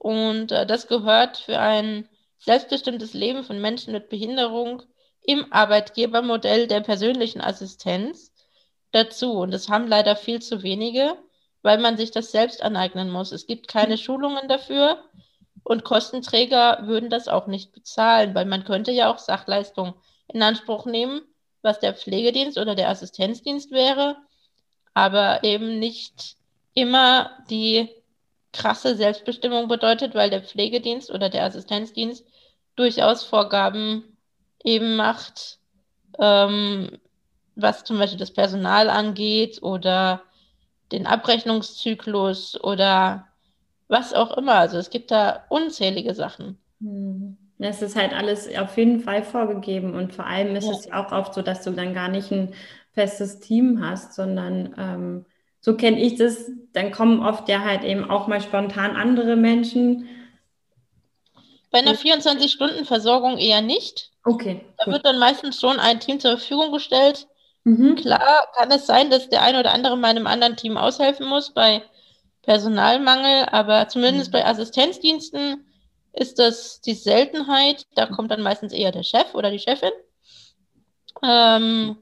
Und 0.00 0.50
äh, 0.50 0.64
das 0.64 0.88
gehört 0.88 1.36
für 1.36 1.58
ein 1.58 2.08
selbstbestimmtes 2.38 3.12
Leben 3.12 3.44
von 3.44 3.60
Menschen 3.60 3.92
mit 3.92 4.08
Behinderung 4.08 4.82
im 5.20 5.52
Arbeitgebermodell 5.52 6.66
der 6.66 6.80
persönlichen 6.80 7.42
Assistenz 7.42 8.32
dazu. 8.92 9.32
Und 9.32 9.50
das 9.50 9.68
haben 9.68 9.86
leider 9.86 10.16
viel 10.16 10.40
zu 10.40 10.62
wenige, 10.62 11.18
weil 11.60 11.76
man 11.76 11.98
sich 11.98 12.10
das 12.10 12.32
selbst 12.32 12.62
aneignen 12.62 13.10
muss. 13.10 13.30
Es 13.30 13.46
gibt 13.46 13.68
keine 13.68 13.98
Schulungen 13.98 14.48
dafür 14.48 15.04
und 15.64 15.84
Kostenträger 15.84 16.86
würden 16.86 17.10
das 17.10 17.28
auch 17.28 17.46
nicht 17.46 17.72
bezahlen, 17.72 18.34
weil 18.34 18.46
man 18.46 18.64
könnte 18.64 18.92
ja 18.92 19.12
auch 19.12 19.18
Sachleistung 19.18 19.92
in 20.28 20.42
Anspruch 20.42 20.86
nehmen, 20.86 21.20
was 21.60 21.78
der 21.78 21.92
Pflegedienst 21.92 22.56
oder 22.56 22.74
der 22.74 22.88
Assistenzdienst 22.88 23.70
wäre, 23.70 24.16
aber 24.94 25.44
eben 25.44 25.78
nicht 25.78 26.36
immer 26.72 27.32
die 27.50 27.99
krasse 28.52 28.96
Selbstbestimmung 28.96 29.68
bedeutet, 29.68 30.14
weil 30.14 30.30
der 30.30 30.42
Pflegedienst 30.42 31.10
oder 31.10 31.28
der 31.28 31.44
Assistenzdienst 31.44 32.26
durchaus 32.76 33.24
Vorgaben 33.24 34.16
eben 34.64 34.96
macht, 34.96 35.58
ähm, 36.18 36.98
was 37.56 37.84
zum 37.84 37.98
Beispiel 37.98 38.18
das 38.18 38.32
Personal 38.32 38.90
angeht 38.90 39.62
oder 39.62 40.22
den 40.92 41.06
Abrechnungszyklus 41.06 42.62
oder 42.62 43.26
was 43.88 44.14
auch 44.14 44.36
immer. 44.36 44.54
Also 44.54 44.78
es 44.78 44.90
gibt 44.90 45.10
da 45.10 45.44
unzählige 45.48 46.14
Sachen. 46.14 46.58
Hm. 46.80 47.36
Es 47.62 47.82
ist 47.82 47.94
halt 47.94 48.14
alles 48.14 48.48
auf 48.56 48.78
jeden 48.78 49.00
Fall 49.00 49.22
vorgegeben 49.22 49.94
und 49.94 50.14
vor 50.14 50.26
allem 50.26 50.56
ist 50.56 50.64
ja. 50.64 50.72
es 50.72 50.86
ja 50.86 51.04
auch 51.04 51.12
oft 51.12 51.34
so, 51.34 51.42
dass 51.42 51.62
du 51.62 51.72
dann 51.72 51.92
gar 51.92 52.08
nicht 52.08 52.30
ein 52.32 52.54
festes 52.92 53.38
Team 53.40 53.84
hast, 53.86 54.14
sondern 54.14 54.74
ähm, 54.78 55.26
so 55.60 55.76
kenne 55.76 56.00
ich 56.00 56.16
das, 56.16 56.50
dann 56.72 56.90
kommen 56.90 57.20
oft 57.20 57.48
ja 57.48 57.60
halt 57.60 57.84
eben 57.84 58.10
auch 58.10 58.26
mal 58.26 58.40
spontan 58.40 58.96
andere 58.96 59.36
Menschen. 59.36 60.08
Bei 61.70 61.78
einer 61.78 61.94
24-Stunden-Versorgung 61.94 63.38
eher 63.38 63.60
nicht. 63.60 64.10
Okay. 64.24 64.64
Da 64.78 64.84
gut. 64.84 64.94
wird 64.94 65.06
dann 65.06 65.18
meistens 65.18 65.60
schon 65.60 65.78
ein 65.78 66.00
Team 66.00 66.18
zur 66.18 66.38
Verfügung 66.38 66.72
gestellt. 66.72 67.28
Mhm. 67.64 67.96
Klar 67.96 68.48
kann 68.56 68.70
es 68.70 68.86
sein, 68.86 69.10
dass 69.10 69.28
der 69.28 69.42
eine 69.42 69.60
oder 69.60 69.72
andere 69.72 69.96
meinem 69.96 70.26
anderen 70.26 70.56
Team 70.56 70.76
aushelfen 70.76 71.26
muss 71.26 71.52
bei 71.52 71.82
Personalmangel, 72.42 73.46
aber 73.50 73.86
zumindest 73.88 74.30
mhm. 74.30 74.32
bei 74.32 74.46
Assistenzdiensten 74.46 75.66
ist 76.12 76.38
das 76.38 76.80
die 76.80 76.94
Seltenheit. 76.94 77.86
Da 77.94 78.06
kommt 78.06 78.30
dann 78.30 78.42
meistens 78.42 78.72
eher 78.72 78.92
der 78.92 79.02
Chef 79.02 79.34
oder 79.34 79.50
die 79.50 79.58
Chefin. 79.58 79.92
Ähm, 81.22 81.98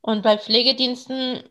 und 0.00 0.22
bei 0.22 0.38
Pflegediensten 0.38 1.42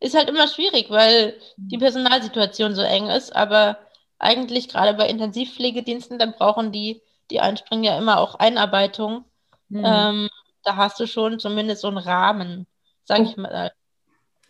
ist 0.00 0.16
halt 0.16 0.28
immer 0.28 0.46
schwierig, 0.48 0.90
weil 0.90 1.34
die 1.56 1.76
mhm. 1.76 1.80
Personalsituation 1.80 2.74
so 2.74 2.82
eng 2.82 3.08
ist. 3.08 3.34
Aber 3.34 3.78
eigentlich 4.18 4.68
gerade 4.68 4.94
bei 4.94 5.08
Intensivpflegediensten, 5.08 6.18
dann 6.18 6.32
brauchen 6.32 6.72
die, 6.72 7.02
die 7.30 7.40
einspringen 7.40 7.84
ja 7.84 7.98
immer 7.98 8.20
auch 8.20 8.36
Einarbeitung. 8.36 9.24
Mhm. 9.68 9.82
Ähm, 9.84 10.28
da 10.64 10.76
hast 10.76 11.00
du 11.00 11.06
schon 11.06 11.38
zumindest 11.38 11.82
so 11.82 11.88
einen 11.88 11.98
Rahmen, 11.98 12.66
sag 13.04 13.20
oh. 13.20 13.22
ich 13.22 13.36
mal. 13.36 13.72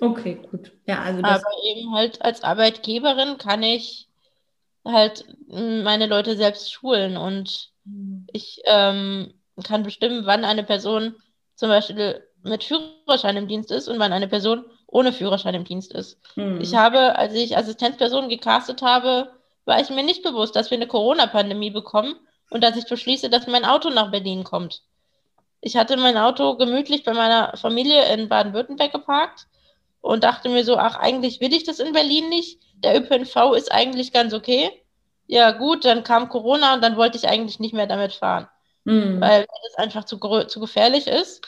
Okay, 0.01 0.40
gut. 0.51 0.72
Ja, 0.86 1.03
also 1.03 1.22
Aber 1.22 1.42
eben 1.64 1.92
halt 1.92 2.22
als 2.22 2.42
Arbeitgeberin 2.42 3.36
kann 3.38 3.62
ich 3.62 4.09
halt 4.84 5.24
meine 5.49 6.07
Leute 6.07 6.36
selbst 6.36 6.72
schulen 6.72 7.16
und 7.16 7.70
mhm. 7.84 8.26
ich 8.32 8.62
ähm, 8.64 9.34
kann 9.64 9.82
bestimmen, 9.82 10.24
wann 10.24 10.44
eine 10.44 10.62
Person 10.62 11.16
zum 11.57 11.68
Beispiel 11.68 12.24
mit 12.42 12.64
Führerschein 12.64 13.36
im 13.36 13.49
Dienst 13.49 13.72
ist 13.72 13.88
und 13.88 13.99
wann 13.99 14.12
eine 14.12 14.28
Person 14.28 14.64
ohne 14.89 15.12
Führerschein 15.12 15.55
im 15.55 15.64
Dienst 15.64 15.93
ist. 15.93 16.18
Mhm. 16.34 16.61
Ich 16.61 16.74
habe, 16.74 17.16
als 17.16 17.34
ich 17.34 17.57
Assistenzpersonen 17.57 18.28
gecastet 18.28 18.82
habe, 18.82 19.30
war 19.64 19.80
ich 19.80 19.91
mir 19.91 20.03
nicht 20.03 20.22
bewusst, 20.22 20.57
dass 20.57 20.70
wir 20.70 20.78
eine 20.78 20.86
Corona-Pandemie 20.86 21.70
bekommen 21.70 22.14
und 22.51 22.64
dass 22.64 22.76
ich 22.76 22.86
beschließe, 22.86 23.28
dass 23.28 23.47
mein 23.47 23.66
Auto 23.66 23.91
nach 23.91 24.11
Berlin 24.11 24.45
kommt. 24.45 24.82
Ich 25.61 25.76
hatte 25.76 25.97
mein 25.97 26.16
Auto 26.16 26.57
gemütlich 26.57 27.05
bei 27.05 27.12
meiner 27.12 27.57
Familie 27.57 28.12
in 28.14 28.28
Baden-Württemberg 28.28 28.93
geparkt 28.93 29.47
und 30.01 30.24
dachte 30.24 30.49
mir 30.49 30.64
so, 30.64 30.76
ach, 30.78 30.97
eigentlich 30.97 31.41
will 31.41 31.53
ich 31.53 31.64
das 31.64 31.80
in 31.80 31.93
Berlin 31.93 32.30
nicht. 32.30 32.61
Der 32.76 32.97
ÖPNV 32.97 33.55
ist 33.57 33.70
eigentlich 33.70 34.12
ganz 34.12 34.32
okay. 34.32 34.70
Ja, 35.26 35.51
gut, 35.51 35.84
dann 35.84 36.05
kam 36.05 36.30
Corona 36.30 36.74
und 36.74 36.82
dann 36.82 36.97
wollte 36.97 37.18
ich 37.18 37.28
eigentlich 37.28 37.61
nicht 37.61 37.74
mehr 37.74 37.86
damit 37.86 38.14
fahren, 38.14 38.49
mhm. 38.84 39.20
weil 39.20 39.47
es 39.68 39.74
einfach 39.74 40.05
zu, 40.05 40.18
zu 40.47 40.61
gefährlich 40.61 41.07
ist 41.07 41.47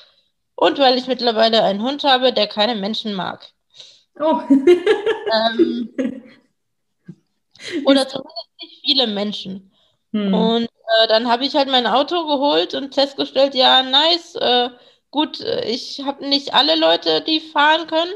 und 0.61 0.78
weil 0.78 0.98
ich 0.98 1.06
mittlerweile 1.06 1.62
einen 1.62 1.82
Hund 1.82 2.04
habe, 2.04 2.34
der 2.34 2.46
keine 2.46 2.74
Menschen 2.74 3.14
mag. 3.14 3.48
Oh. 4.20 4.42
ähm, 4.50 5.88
oder 7.86 8.06
zumindest 8.06 8.50
nicht 8.61 8.80
viele 8.84 9.06
Menschen. 9.06 9.72
Mhm. 10.12 10.34
Und 10.34 10.64
äh, 10.64 11.08
dann 11.08 11.30
habe 11.30 11.46
ich 11.46 11.54
halt 11.56 11.70
mein 11.70 11.86
Auto 11.86 12.26
geholt 12.26 12.74
und 12.74 12.94
festgestellt, 12.94 13.54
ja, 13.54 13.82
nice, 13.82 14.34
äh, 14.34 14.68
gut, 15.11 15.40
äh, 15.40 15.64
ich 15.64 16.02
habe 16.04 16.28
nicht 16.28 16.52
alle 16.52 16.76
Leute, 16.76 17.22
die 17.22 17.40
fahren 17.40 17.86
können 17.86 18.12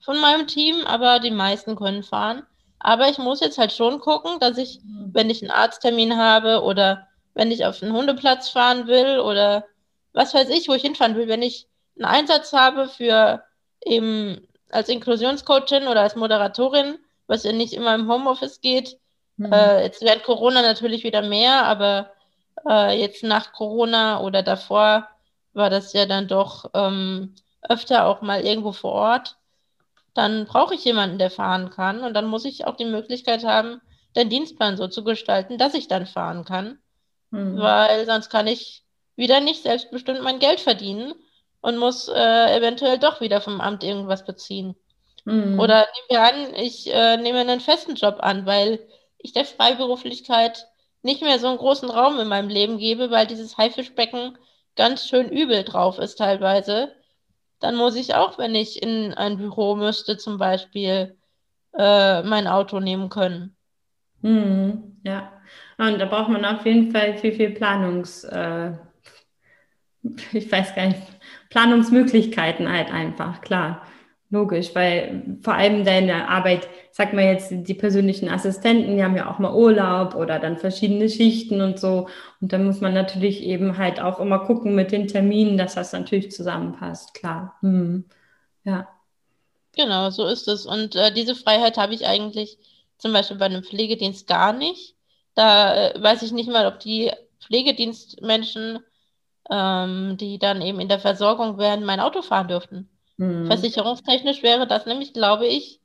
von 0.00 0.20
meinem 0.20 0.46
Team, 0.46 0.84
aber 0.84 1.18
die 1.18 1.30
meisten 1.30 1.76
können 1.76 2.02
fahren. 2.02 2.42
Aber 2.78 3.08
ich 3.08 3.16
muss 3.16 3.40
jetzt 3.40 3.56
halt 3.56 3.72
schon 3.72 4.00
gucken, 4.00 4.38
dass 4.38 4.58
ich, 4.58 4.80
mhm. 4.82 5.14
wenn 5.14 5.30
ich 5.30 5.40
einen 5.40 5.50
Arzttermin 5.50 6.18
habe 6.18 6.62
oder 6.62 7.08
wenn 7.32 7.50
ich 7.50 7.64
auf 7.64 7.82
einen 7.82 7.94
Hundeplatz 7.94 8.50
fahren 8.50 8.86
will 8.86 9.18
oder 9.18 9.64
was 10.12 10.34
weiß 10.34 10.50
ich, 10.50 10.68
wo 10.68 10.74
ich 10.74 10.82
hinfahren 10.82 11.16
will, 11.16 11.28
wenn 11.28 11.40
ich 11.40 11.68
einen 11.96 12.04
Einsatz 12.04 12.52
habe 12.52 12.88
für 12.88 13.42
eben 13.84 14.46
als 14.70 14.88
Inklusionscoachin 14.88 15.86
oder 15.86 16.02
als 16.02 16.16
Moderatorin, 16.16 16.98
was 17.26 17.44
ja 17.44 17.52
nicht 17.52 17.72
immer 17.72 17.94
im 17.94 18.10
Homeoffice 18.10 18.60
geht. 18.60 18.98
Mhm. 19.36 19.52
Äh, 19.52 19.84
jetzt 19.84 20.02
während 20.02 20.22
Corona 20.24 20.62
natürlich 20.62 21.04
wieder 21.04 21.22
mehr, 21.22 21.64
aber 21.64 22.10
äh, 22.68 22.98
jetzt 22.98 23.22
nach 23.22 23.52
Corona 23.52 24.20
oder 24.20 24.42
davor 24.42 25.08
war 25.52 25.70
das 25.70 25.92
ja 25.92 26.06
dann 26.06 26.28
doch 26.28 26.70
ähm, 26.74 27.34
öfter 27.62 28.06
auch 28.06 28.22
mal 28.22 28.40
irgendwo 28.42 28.72
vor 28.72 28.92
Ort 28.92 29.36
dann 30.16 30.46
brauche 30.46 30.74
ich 30.74 30.84
jemanden, 30.84 31.18
der 31.18 31.30
fahren 31.30 31.70
kann. 31.70 32.02
Und 32.02 32.14
dann 32.14 32.26
muss 32.26 32.44
ich 32.44 32.66
auch 32.66 32.76
die 32.76 32.86
Möglichkeit 32.86 33.44
haben, 33.44 33.80
den 34.16 34.30
Dienstplan 34.30 34.76
so 34.76 34.88
zu 34.88 35.04
gestalten, 35.04 35.58
dass 35.58 35.74
ich 35.74 35.88
dann 35.88 36.06
fahren 36.06 36.44
kann. 36.44 36.78
Mhm. 37.30 37.58
Weil 37.58 38.06
sonst 38.06 38.30
kann 38.30 38.46
ich 38.46 38.82
wieder 39.14 39.40
nicht 39.40 39.62
selbstbestimmt 39.62 40.22
mein 40.22 40.38
Geld 40.38 40.60
verdienen 40.60 41.14
und 41.66 41.78
muss 41.78 42.08
äh, 42.08 42.56
eventuell 42.56 42.98
doch 42.98 43.20
wieder 43.20 43.40
vom 43.40 43.60
Amt 43.60 43.84
irgendwas 43.84 44.24
beziehen. 44.24 44.76
Mhm. 45.24 45.58
Oder 45.58 45.80
nehmen 45.80 46.08
wir 46.08 46.22
an, 46.22 46.54
ich 46.54 46.92
äh, 46.92 47.16
nehme 47.16 47.40
einen 47.40 47.60
festen 47.60 47.94
Job 47.94 48.18
an, 48.20 48.46
weil 48.46 48.80
ich 49.18 49.32
der 49.32 49.44
Freiberuflichkeit 49.44 50.68
nicht 51.02 51.22
mehr 51.22 51.38
so 51.38 51.48
einen 51.48 51.58
großen 51.58 51.90
Raum 51.90 52.18
in 52.20 52.28
meinem 52.28 52.48
Leben 52.48 52.78
gebe, 52.78 53.10
weil 53.10 53.26
dieses 53.26 53.56
Haifischbecken 53.58 54.38
ganz 54.76 55.08
schön 55.08 55.28
übel 55.30 55.64
drauf 55.64 55.98
ist 55.98 56.16
teilweise 56.16 56.92
dann 57.60 57.76
muss 57.76 57.96
ich 57.96 58.14
auch, 58.14 58.38
wenn 58.38 58.54
ich 58.54 58.82
in 58.82 59.14
ein 59.14 59.38
Büro 59.38 59.74
müsste, 59.76 60.16
zum 60.16 60.38
Beispiel 60.38 61.16
äh, 61.76 62.22
mein 62.22 62.46
Auto 62.46 62.80
nehmen 62.80 63.08
können. 63.08 63.56
Hm, 64.22 64.98
ja, 65.04 65.32
und 65.78 65.98
da 65.98 66.06
braucht 66.06 66.28
man 66.28 66.44
auf 66.44 66.64
jeden 66.66 66.90
Fall 66.90 67.16
viel, 67.18 67.32
viel 67.32 67.50
Planungs, 67.50 68.24
äh, 68.24 68.72
ich 70.32 70.50
weiß 70.50 70.74
gar 70.74 70.86
nicht, 70.86 71.02
Planungsmöglichkeiten 71.56 72.70
halt 72.70 72.92
einfach, 72.92 73.40
klar. 73.40 73.80
Logisch, 74.28 74.74
weil 74.74 75.38
vor 75.40 75.54
allem 75.54 75.86
deine 75.86 76.28
Arbeit, 76.28 76.68
sag 76.90 77.14
mal 77.14 77.24
jetzt, 77.24 77.50
die 77.50 77.72
persönlichen 77.72 78.28
Assistenten, 78.28 78.96
die 78.96 79.02
haben 79.02 79.16
ja 79.16 79.30
auch 79.30 79.38
mal 79.38 79.54
Urlaub 79.54 80.14
oder 80.16 80.38
dann 80.38 80.58
verschiedene 80.58 81.08
Schichten 81.08 81.62
und 81.62 81.80
so. 81.80 82.08
Und 82.42 82.52
da 82.52 82.58
muss 82.58 82.82
man 82.82 82.92
natürlich 82.92 83.42
eben 83.42 83.78
halt 83.78 84.00
auch 84.00 84.20
immer 84.20 84.40
gucken 84.40 84.74
mit 84.74 84.92
den 84.92 85.08
Terminen, 85.08 85.56
dass 85.56 85.76
das 85.76 85.94
natürlich 85.94 86.30
zusammenpasst, 86.30 87.14
klar. 87.14 87.56
Hm. 87.60 88.04
Ja. 88.64 88.88
Genau, 89.74 90.10
so 90.10 90.26
ist 90.26 90.48
es. 90.48 90.66
Und 90.66 90.94
äh, 90.94 91.10
diese 91.14 91.36
Freiheit 91.36 91.78
habe 91.78 91.94
ich 91.94 92.06
eigentlich 92.06 92.58
zum 92.98 93.14
Beispiel 93.14 93.38
bei 93.38 93.46
einem 93.46 93.62
Pflegedienst 93.62 94.26
gar 94.26 94.52
nicht. 94.52 94.94
Da 95.34 95.86
äh, 95.86 96.02
weiß 96.02 96.22
ich 96.22 96.32
nicht 96.32 96.50
mal, 96.50 96.66
ob 96.66 96.80
die 96.80 97.12
Pflegedienstmenschen, 97.40 98.80
ähm, 99.50 100.16
die 100.18 100.38
dann 100.38 100.62
eben 100.62 100.80
in 100.80 100.88
der 100.88 100.98
Versorgung 100.98 101.58
wären, 101.58 101.84
mein 101.84 102.00
Auto 102.00 102.22
fahren 102.22 102.48
dürften. 102.48 102.88
Mhm. 103.16 103.46
Versicherungstechnisch 103.46 104.42
wäre 104.42 104.66
das 104.66 104.86
nämlich, 104.86 105.12
glaube 105.12 105.46
ich, 105.46 105.80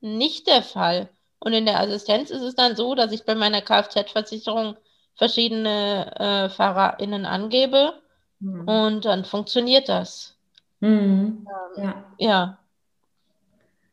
nicht 0.00 0.46
der 0.46 0.62
Fall. 0.62 1.08
Und 1.38 1.52
in 1.52 1.66
der 1.66 1.80
Assistenz 1.80 2.30
ist 2.30 2.42
es 2.42 2.54
dann 2.54 2.76
so, 2.76 2.94
dass 2.94 3.12
ich 3.12 3.24
bei 3.24 3.34
meiner 3.34 3.62
Kfz-Versicherung 3.62 4.76
verschiedene 5.14 6.14
äh, 6.18 6.48
FahrerInnen 6.48 7.26
angebe 7.26 7.94
mhm. 8.40 8.68
und 8.68 9.04
dann 9.04 9.24
funktioniert 9.24 9.88
das. 9.88 10.36
Mhm. 10.80 11.46
Ähm, 11.76 11.84
ja. 11.84 12.04
ja. 12.18 12.56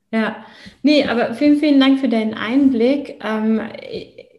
Ja, 0.09 0.45
nee, 0.83 1.05
aber 1.05 1.33
vielen, 1.33 1.57
vielen 1.57 1.81
Dank 1.81 1.99
für 1.99 2.07
deinen 2.07 2.33
Einblick. 2.33 3.19
Ähm, 3.21 3.59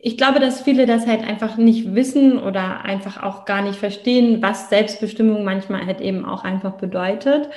ich 0.00 0.16
glaube, 0.16 0.38
dass 0.38 0.62
viele 0.62 0.86
das 0.86 1.06
halt 1.06 1.26
einfach 1.26 1.56
nicht 1.56 1.94
wissen 1.94 2.38
oder 2.38 2.84
einfach 2.84 3.22
auch 3.22 3.44
gar 3.44 3.62
nicht 3.62 3.78
verstehen, 3.78 4.40
was 4.42 4.70
Selbstbestimmung 4.70 5.44
manchmal 5.44 5.86
halt 5.86 6.00
eben 6.00 6.24
auch 6.24 6.44
einfach 6.44 6.74
bedeutet. 6.74 7.48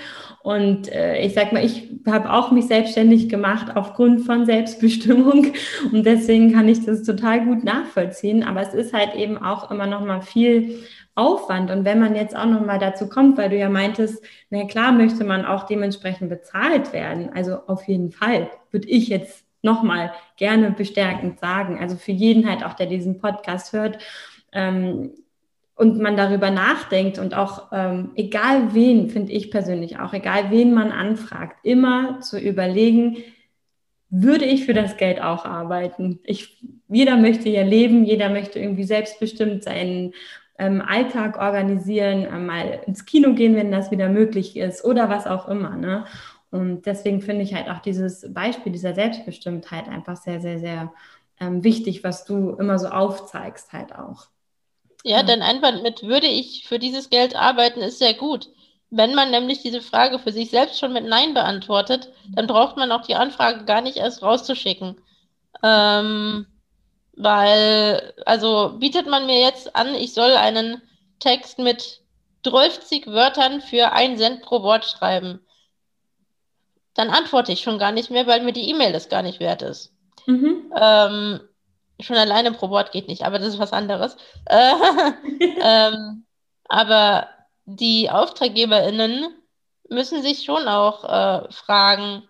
Und 0.42 0.92
äh, 0.92 1.22
ich 1.22 1.36
sag 1.36 1.54
mal, 1.54 1.64
ich 1.64 1.90
habe 2.08 2.34
auch 2.34 2.52
mich 2.52 2.66
selbstständig 2.66 3.30
gemacht 3.30 3.76
aufgrund 3.76 4.26
von 4.26 4.48
Selbstbestimmung 4.48 5.54
und 5.92 6.06
deswegen 6.06 6.52
kann 6.52 6.68
ich 6.68 6.84
das 6.84 7.04
total 7.04 7.46
gut 7.46 7.64
nachvollziehen. 7.64 8.44
Aber 8.44 8.62
es 8.62 8.74
ist 8.74 8.94
halt 8.94 9.14
eben 9.16 9.38
auch 9.38 9.70
immer 9.70 9.86
noch 9.86 10.04
mal 10.04 10.22
viel 10.22 10.80
Aufwand. 11.14 11.70
Und 11.70 11.86
wenn 11.86 12.00
man 12.00 12.16
jetzt 12.16 12.36
auch 12.36 12.46
noch 12.46 12.66
mal 12.66 12.80
dazu 12.80 13.08
kommt, 13.08 13.38
weil 13.38 13.50
du 13.50 13.58
ja 13.58 13.70
meintest, 13.70 14.24
na 14.50 14.66
klar 14.66 14.92
möchte 14.92 15.24
man 15.26 15.46
auch 15.46 15.66
dementsprechend 15.68 16.30
bezahlt 16.30 16.92
werden. 16.94 17.30
Also 17.34 17.58
auf 17.68 17.88
jeden 17.88 18.12
Fall 18.12 18.50
würde 18.72 18.88
ich 18.88 19.10
jetzt 19.10 19.46
noch 19.62 19.84
mal 19.84 20.12
gerne 20.38 20.72
bestärkend 20.72 21.40
sagen. 21.40 21.80
Also 21.80 21.96
für 21.96 22.12
jeden 22.12 22.50
halt 22.50 22.64
auch, 22.64 22.74
der 22.74 22.88
diesen 22.88 23.20
Podcast 23.20 23.74
hört. 23.74 24.00
Ähm, 24.52 25.12
und 25.76 26.00
man 26.00 26.16
darüber 26.16 26.52
nachdenkt 26.52 27.18
und 27.18 27.34
auch 27.34 27.70
ähm, 27.72 28.12
egal 28.16 28.76
wen, 28.76 29.10
finde 29.10 29.32
ich 29.32 29.50
persönlich 29.50 29.98
auch, 29.98 30.14
egal 30.14 30.52
wen 30.52 30.76
man 30.76 30.92
anfragt, 30.92 31.58
immer 31.64 32.20
zu 32.20 32.38
überlegen, 32.38 33.18
würde 34.12 34.46
ich 34.46 34.66
für 34.66 34.74
das 34.74 34.98
Geld 34.98 35.22
auch 35.22 35.46
arbeiten? 35.46 36.20
Ich, 36.24 36.62
jeder 36.88 37.18
möchte 37.18 37.50
ja 37.50 37.64
leben, 37.64 38.04
jeder 38.04 38.30
möchte 38.30 38.60
irgendwie 38.60 38.84
selbstbestimmt 38.84 39.64
seinen 39.64 40.14
ähm, 40.60 40.84
Alltag 40.86 41.40
organisieren, 41.40 42.26
äh, 42.26 42.38
mal 42.38 42.82
ins 42.86 43.06
Kino 43.06 43.34
gehen, 43.34 43.56
wenn 43.56 43.72
das 43.72 43.90
wieder 43.90 44.10
möglich 44.10 44.58
ist 44.58 44.86
oder 44.86 45.10
was 45.10 45.26
auch 45.26 45.48
immer. 45.48 45.76
Ne? 45.76 46.06
Und 46.52 46.86
deswegen 46.86 47.22
finde 47.22 47.44
ich 47.44 47.54
halt 47.54 47.70
auch 47.70 47.80
dieses 47.80 48.32
Beispiel 48.34 48.72
dieser 48.74 48.94
Selbstbestimmtheit 48.94 49.88
einfach 49.88 50.18
sehr, 50.18 50.42
sehr, 50.42 50.60
sehr 50.60 50.94
ähm, 51.40 51.64
wichtig, 51.64 52.04
was 52.04 52.26
du 52.26 52.52
immer 52.52 52.78
so 52.78 52.88
aufzeigst 52.88 53.74
halt 53.74 53.96
auch. 53.96 54.28
Ja, 55.04 55.24
dein 55.24 55.42
Einwand 55.42 55.82
mit, 55.82 56.04
würde 56.04 56.28
ich 56.28 56.68
für 56.68 56.78
dieses 56.78 57.10
Geld 57.10 57.36
arbeiten, 57.36 57.82
ist 57.82 58.00
sehr 58.00 58.14
gut. 58.14 58.50
Wenn 58.92 59.16
man 59.16 59.32
nämlich 59.32 59.62
diese 59.62 59.82
Frage 59.82 60.20
für 60.20 60.34
sich 60.34 60.50
selbst 60.52 60.78
schon 60.78 60.94
mit 60.94 61.06
Nein 61.06 61.34
beantwortet, 61.34 62.12
dann 62.36 62.46
braucht 62.46 62.76
man 62.76 62.92
auch 62.92 63.02
die 63.02 63.16
Anfrage 63.16 63.64
gar 63.64 63.82
nicht 63.82 63.98
erst 63.98 64.22
rauszuschicken. 64.22 64.98
Ähm, 65.64 66.46
weil, 67.14 68.14
also 68.26 68.76
bietet 68.80 69.08
man 69.08 69.26
mir 69.26 69.40
jetzt 69.40 69.76
an, 69.76 69.96
ich 69.96 70.14
soll 70.14 70.32
einen 70.32 70.82
Text 71.20 71.58
mit 71.58 72.02
12 72.44 73.08
Wörtern 73.08 73.62
für 73.62 73.94
ein 73.94 74.18
Cent 74.18 74.42
pro 74.42 74.62
Wort 74.62 74.86
schreiben, 74.86 75.40
dann 76.94 77.10
antworte 77.10 77.52
ich 77.52 77.62
schon 77.62 77.80
gar 77.80 77.92
nicht 77.92 78.10
mehr, 78.12 78.28
weil 78.28 78.42
mir 78.44 78.54
die 78.54 78.70
E-Mail 78.70 78.94
das 78.94 79.10
gar 79.10 79.22
nicht 79.22 79.40
wert 79.40 79.62
ist. 79.62 79.94
Mhm. 80.26 80.72
Ähm, 80.76 81.40
Schon 82.02 82.18
alleine 82.18 82.52
pro 82.52 82.70
Wort 82.70 82.92
geht 82.92 83.08
nicht, 83.08 83.24
aber 83.24 83.40
das 83.40 83.50
ist 83.50 83.60
was 83.60 83.74
anderes. 83.74 84.18
Äh, 84.46 84.74
ähm, 85.62 86.26
aber 86.68 87.30
die 87.66 88.10
AuftraggeberInnen 88.10 89.28
müssen 89.90 90.22
sich 90.22 90.44
schon 90.44 90.68
auch 90.68 91.04
äh, 91.04 91.52
fragen, 91.52 92.28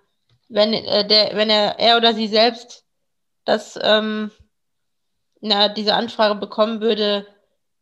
wenn, 0.49 0.73
äh, 0.73 1.07
der, 1.07 1.35
wenn 1.35 1.49
er, 1.49 1.79
er 1.79 1.97
oder 1.97 2.13
sie 2.13 2.27
selbst 2.27 2.85
das, 3.45 3.79
ähm, 3.81 4.31
na, 5.39 5.69
diese 5.69 5.95
Anfrage 5.95 6.35
bekommen 6.35 6.81
würde, 6.81 7.25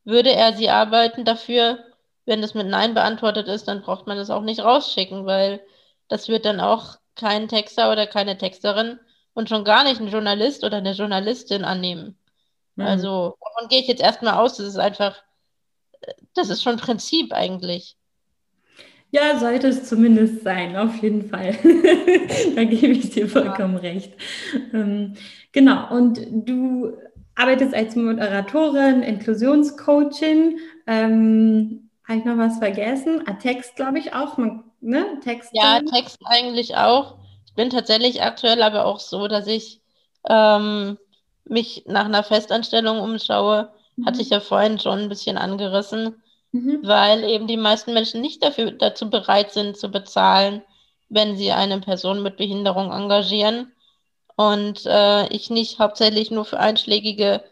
würde 0.04 0.32
er 0.32 0.54
sie 0.54 0.70
arbeiten 0.70 1.26
dafür? 1.26 1.80
Wenn 2.26 2.42
das 2.42 2.54
mit 2.54 2.68
Nein 2.68 2.94
beantwortet 2.94 3.48
ist, 3.48 3.68
dann 3.68 3.82
braucht 3.82 4.06
man 4.06 4.18
das 4.18 4.30
auch 4.30 4.42
nicht 4.42 4.64
rausschicken, 4.64 5.26
weil 5.26 5.62
das 6.10 6.28
wird 6.28 6.46
dann 6.46 6.60
auch 6.60 6.98
kein 7.16 7.48
Texter 7.48 7.92
oder 7.92 8.08
keine 8.08 8.38
Texterin 8.38 9.00
und 9.34 9.50
schon 9.50 9.64
gar 9.64 9.84
nicht 9.84 10.00
einen 10.00 10.12
Journalist 10.12 10.64
oder 10.64 10.78
eine 10.78 10.94
Journalistin 10.94 11.64
annehmen. 11.64 12.18
Mhm. 12.76 12.86
Also 12.86 13.38
davon 13.42 13.70
gehe 13.70 13.80
ich 13.80 13.88
jetzt 13.88 14.02
erstmal 14.02 14.34
aus, 14.34 14.58
das 14.58 14.68
ist 14.68 14.78
einfach, 14.78 15.24
das 16.34 16.50
ist 16.50 16.64
schon 16.64 16.78
Prinzip 16.78 17.34
eigentlich. 17.34 17.96
Ja, 19.12 19.40
sollte 19.40 19.70
es 19.70 19.86
zumindest 19.86 20.44
sein, 20.44 20.76
auf 20.76 20.96
jeden 21.02 21.30
Fall. 21.30 21.54
da 22.56 22.64
gebe 22.64 22.94
ich 22.94 23.10
dir 23.10 23.28
vollkommen 23.28 23.76
ja. 23.76 23.80
recht. 23.80 24.14
Ähm, 24.72 25.16
genau, 25.52 25.92
und 25.96 26.20
du 26.32 26.96
arbeitest 27.34 27.74
als 27.74 27.96
Moderatorin, 27.96 29.02
Inklusionscoachin. 29.02 30.60
Ähm, 30.86 31.90
Habe 32.08 32.20
ich 32.20 32.26
noch 32.26 32.38
was 32.38 32.60
vergessen? 32.60 33.24
Ah, 33.26 33.34
Text, 33.34 33.76
glaube 33.76 33.98
ich, 33.98 34.14
auch. 34.14 34.38
Man, 34.38 34.69
ne? 34.82 35.20
Text. 35.24 35.52
Ja, 35.54 35.82
Text 35.82 36.20
eigentlich 36.26 36.76
auch 36.76 37.20
bin 37.60 37.70
tatsächlich 37.70 38.24
aktuell 38.24 38.64
aber 38.64 38.86
auch 38.86 39.02
so, 39.02 39.28
dass 39.28 39.46
ich 39.46 39.82
ähm, 40.30 40.98
mich 41.44 41.84
nach 41.88 42.06
einer 42.06 42.24
Festanstellung 42.24 43.02
umschaue. 43.02 43.70
Mhm. 43.98 44.06
Hatte 44.06 44.22
ich 44.22 44.30
ja 44.30 44.40
vorhin 44.40 44.80
schon 44.80 45.00
ein 45.00 45.10
bisschen 45.10 45.38
angerissen, 45.38 46.24
mhm. 46.54 46.80
weil 46.84 47.26
eben 47.26 47.48
die 47.48 47.58
meisten 47.58 47.94
Menschen 47.94 48.22
nicht 48.22 48.42
dafür, 48.46 48.72
dazu 48.72 49.10
bereit 49.10 49.52
sind 49.52 49.76
zu 49.76 49.90
bezahlen, 49.90 50.62
wenn 51.10 51.36
sie 51.36 51.52
eine 51.52 51.82
Person 51.82 52.24
mit 52.24 52.38
Behinderung 52.38 52.94
engagieren. 52.94 53.74
Und 54.38 54.86
äh, 54.86 55.28
ich 55.28 55.50
nicht 55.50 55.80
hauptsächlich 55.80 56.32
nur 56.32 56.46
für 56.46 56.62
einschlägige 56.62 57.44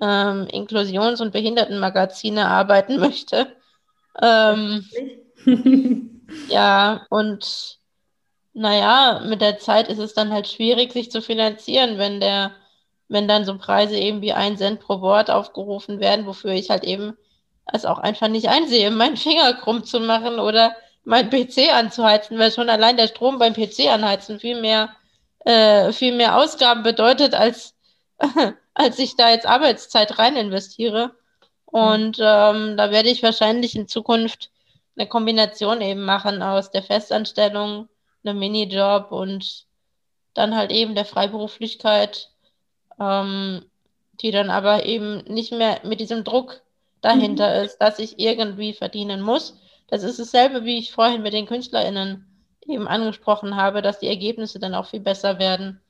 ähm, 0.00 0.46
Inklusions- 0.46 1.20
und 1.20 1.32
Behindertenmagazine 1.32 2.46
arbeiten 2.46 3.00
möchte. 3.00 3.48
Ähm, 4.22 4.84
ja, 6.48 7.06
und 7.10 7.78
naja, 8.52 9.22
mit 9.26 9.40
der 9.40 9.58
Zeit 9.58 9.88
ist 9.88 9.98
es 9.98 10.14
dann 10.14 10.32
halt 10.32 10.48
schwierig, 10.48 10.92
sich 10.92 11.10
zu 11.10 11.22
finanzieren, 11.22 11.98
wenn 11.98 12.20
der, 12.20 12.52
wenn 13.08 13.28
dann 13.28 13.44
so 13.44 13.56
Preise 13.58 13.96
eben 13.96 14.20
wie 14.22 14.32
ein 14.32 14.56
Cent 14.58 14.80
pro 14.80 15.00
Wort 15.00 15.30
aufgerufen 15.30 16.00
werden, 16.00 16.26
wofür 16.26 16.52
ich 16.52 16.70
halt 16.70 16.84
eben 16.84 17.16
es 17.72 17.84
auch 17.84 17.98
einfach 17.98 18.28
nicht 18.28 18.48
einsehe, 18.48 18.90
meinen 18.90 19.16
Finger 19.16 19.54
krumm 19.54 19.84
zu 19.84 20.00
machen 20.00 20.38
oder 20.38 20.74
mein 21.04 21.30
PC 21.30 21.72
anzuheizen, 21.72 22.38
weil 22.38 22.52
schon 22.52 22.68
allein 22.68 22.96
der 22.96 23.08
Strom 23.08 23.38
beim 23.38 23.54
PC 23.54 23.88
anheizen 23.90 24.40
viel 24.40 24.60
mehr, 24.60 24.90
äh, 25.44 25.92
viel 25.92 26.14
mehr 26.14 26.36
Ausgaben 26.36 26.82
bedeutet, 26.82 27.34
als, 27.34 27.74
als 28.74 28.98
ich 28.98 29.16
da 29.16 29.30
jetzt 29.30 29.46
Arbeitszeit 29.46 30.18
rein 30.18 30.36
investiere. 30.36 31.12
Und 31.66 32.18
ähm, 32.20 32.76
da 32.76 32.90
werde 32.90 33.08
ich 33.08 33.22
wahrscheinlich 33.22 33.76
in 33.76 33.86
Zukunft 33.86 34.50
eine 34.96 35.08
Kombination 35.08 35.80
eben 35.80 36.04
machen 36.04 36.42
aus 36.42 36.70
der 36.70 36.82
Festanstellung, 36.82 37.88
einem 38.24 38.38
Minijob 38.38 39.12
und 39.12 39.66
dann 40.34 40.56
halt 40.56 40.70
eben 40.70 40.94
der 40.94 41.04
Freiberuflichkeit, 41.04 42.30
ähm, 42.98 43.64
die 44.20 44.30
dann 44.30 44.50
aber 44.50 44.84
eben 44.84 45.24
nicht 45.24 45.52
mehr 45.52 45.80
mit 45.84 46.00
diesem 46.00 46.24
Druck 46.24 46.62
dahinter 47.00 47.58
mhm. 47.58 47.64
ist, 47.64 47.78
dass 47.78 47.98
ich 47.98 48.18
irgendwie 48.18 48.74
verdienen 48.74 49.22
muss. 49.22 49.58
Das 49.88 50.02
ist 50.02 50.18
dasselbe, 50.18 50.64
wie 50.64 50.78
ich 50.78 50.92
vorhin 50.92 51.22
mit 51.22 51.32
den 51.32 51.46
KünstlerInnen 51.46 52.26
eben 52.66 52.86
angesprochen 52.86 53.56
habe, 53.56 53.82
dass 53.82 53.98
die 53.98 54.06
Ergebnisse 54.06 54.60
dann 54.60 54.74
auch 54.74 54.86
viel 54.86 55.00
besser 55.00 55.38
werden. 55.38 55.80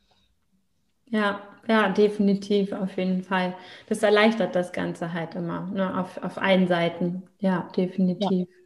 Ja, 1.10 1.40
ja, 1.68 1.88
definitiv, 1.88 2.72
auf 2.72 2.96
jeden 2.96 3.22
Fall. 3.22 3.54
Das 3.88 4.02
erleichtert 4.02 4.54
das 4.54 4.72
Ganze 4.72 5.12
halt 5.12 5.34
immer, 5.34 5.68
ne, 5.72 5.98
auf, 5.98 6.22
auf 6.22 6.38
allen 6.38 6.68
Seiten. 6.68 7.24
Ja, 7.40 7.68
definitiv. 7.76 8.48
Ja. 8.48 8.59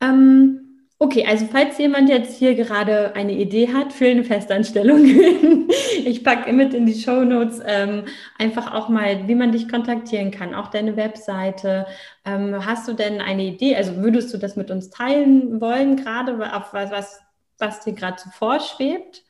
Ähm, 0.00 0.66
Okay, 0.98 1.26
also 1.26 1.44
falls 1.52 1.76
jemand 1.76 2.08
jetzt 2.08 2.38
hier 2.38 2.54
gerade 2.54 3.14
eine 3.14 3.32
Idee 3.32 3.70
hat 3.70 3.92
für 3.92 4.06
eine 4.06 4.24
Festanstellung, 4.24 5.04
ich 6.04 6.24
packe 6.24 6.54
mit 6.54 6.72
in 6.72 6.86
die 6.86 6.98
Show 6.98 7.22
Notes 7.22 7.60
ähm, 7.66 8.06
einfach 8.38 8.72
auch 8.72 8.88
mal, 8.88 9.28
wie 9.28 9.34
man 9.34 9.52
dich 9.52 9.68
kontaktieren 9.68 10.30
kann, 10.30 10.54
auch 10.54 10.68
deine 10.68 10.96
Webseite. 10.96 11.86
Ähm, 12.24 12.64
hast 12.64 12.88
du 12.88 12.94
denn 12.94 13.20
eine 13.20 13.44
Idee? 13.44 13.76
Also 13.76 13.96
würdest 13.96 14.32
du 14.32 14.38
das 14.38 14.56
mit 14.56 14.70
uns 14.70 14.88
teilen 14.88 15.60
wollen, 15.60 15.96
gerade 15.96 16.32
auf 16.56 16.72
was, 16.72 16.90
was, 16.90 17.20
was 17.58 17.80
dir 17.80 17.92
gerade 17.92 18.16
so 18.18 18.30
vorschwebt? 18.30 19.22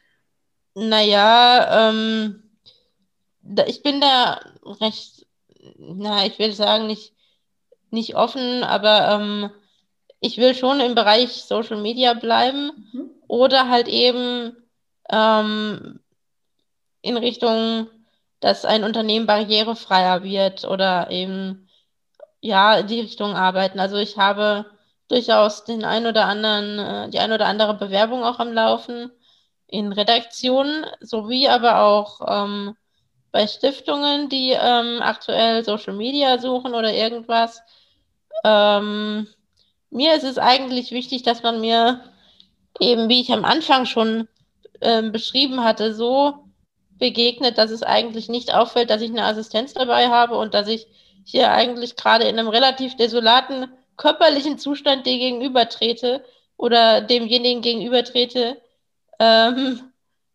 Naja, 0.74 1.88
ähm, 1.90 2.44
ich 3.66 3.82
bin 3.82 4.00
da 4.00 4.40
recht, 4.80 5.26
na, 5.78 6.26
ich 6.26 6.38
will 6.38 6.52
sagen, 6.52 6.86
nicht, 6.86 7.12
nicht 7.90 8.14
offen, 8.14 8.62
aber 8.62 9.18
ähm, 9.20 9.50
ich 10.20 10.38
will 10.38 10.54
schon 10.54 10.80
im 10.80 10.94
Bereich 10.94 11.32
Social 11.44 11.76
Media 11.76 12.14
bleiben 12.14 12.88
mhm. 12.92 13.10
oder 13.28 13.68
halt 13.68 13.88
eben 13.88 14.56
ähm, 15.10 16.00
in 17.02 17.16
Richtung, 17.16 17.88
dass 18.40 18.64
ein 18.64 18.84
Unternehmen 18.84 19.26
barrierefreier 19.26 20.22
wird 20.22 20.64
oder 20.64 21.10
eben 21.10 21.68
ja 22.40 22.78
in 22.78 22.86
die 22.86 23.00
Richtung 23.00 23.34
arbeiten. 23.34 23.80
Also 23.80 23.96
ich 23.96 24.16
habe 24.18 24.66
durchaus 25.08 25.64
den 25.64 25.84
ein 25.84 26.06
oder 26.06 26.26
anderen, 26.26 26.78
äh, 26.78 27.10
die 27.10 27.18
ein 27.18 27.32
oder 27.32 27.46
andere 27.46 27.74
Bewerbung 27.74 28.24
auch 28.24 28.38
am 28.38 28.52
Laufen 28.52 29.10
in 29.68 29.92
Redaktionen 29.92 30.86
sowie 31.00 31.48
aber 31.48 31.80
auch 31.80 32.20
ähm, 32.26 32.76
bei 33.32 33.46
Stiftungen, 33.46 34.28
die 34.28 34.52
ähm, 34.52 35.00
aktuell 35.02 35.64
Social 35.64 35.94
Media 35.94 36.38
suchen 36.38 36.74
oder 36.74 36.92
irgendwas. 36.92 37.60
Ähm, 38.44 39.26
mir 39.90 40.14
ist 40.14 40.24
es 40.24 40.38
eigentlich 40.38 40.90
wichtig, 40.90 41.22
dass 41.22 41.42
man 41.42 41.60
mir 41.60 42.00
eben, 42.80 43.08
wie 43.08 43.20
ich 43.20 43.32
am 43.32 43.44
Anfang 43.44 43.86
schon 43.86 44.28
äh, 44.80 45.02
beschrieben 45.02 45.64
hatte, 45.64 45.94
so 45.94 46.34
begegnet, 46.98 47.58
dass 47.58 47.70
es 47.70 47.82
eigentlich 47.82 48.28
nicht 48.28 48.54
auffällt, 48.54 48.90
dass 48.90 49.02
ich 49.02 49.10
eine 49.10 49.24
Assistenz 49.24 49.74
dabei 49.74 50.08
habe 50.08 50.36
und 50.36 50.54
dass 50.54 50.68
ich 50.68 50.86
hier 51.24 51.50
eigentlich 51.50 51.96
gerade 51.96 52.24
in 52.24 52.38
einem 52.38 52.48
relativ 52.48 52.96
desolaten 52.96 53.68
körperlichen 53.96 54.58
Zustand 54.58 55.06
dir 55.06 55.18
gegenübertrete 55.18 56.24
oder 56.56 57.00
demjenigen 57.00 57.62
gegenübertrete, 57.62 58.60
ähm, 59.18 59.80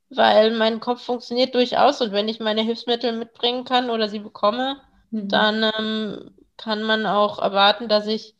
weil 0.09 0.51
mein 0.51 0.79
Kopf 0.79 1.03
funktioniert 1.03 1.55
durchaus 1.55 2.01
und 2.01 2.11
wenn 2.11 2.27
ich 2.27 2.39
meine 2.39 2.61
Hilfsmittel 2.61 3.13
mitbringen 3.13 3.63
kann 3.63 3.89
oder 3.89 4.09
sie 4.09 4.19
bekomme, 4.19 4.77
mhm. 5.11 5.29
dann 5.29 5.71
ähm, 5.77 6.31
kann 6.57 6.83
man 6.83 7.05
auch 7.05 7.39
erwarten, 7.39 7.87
dass 7.87 8.07
ich 8.07 8.35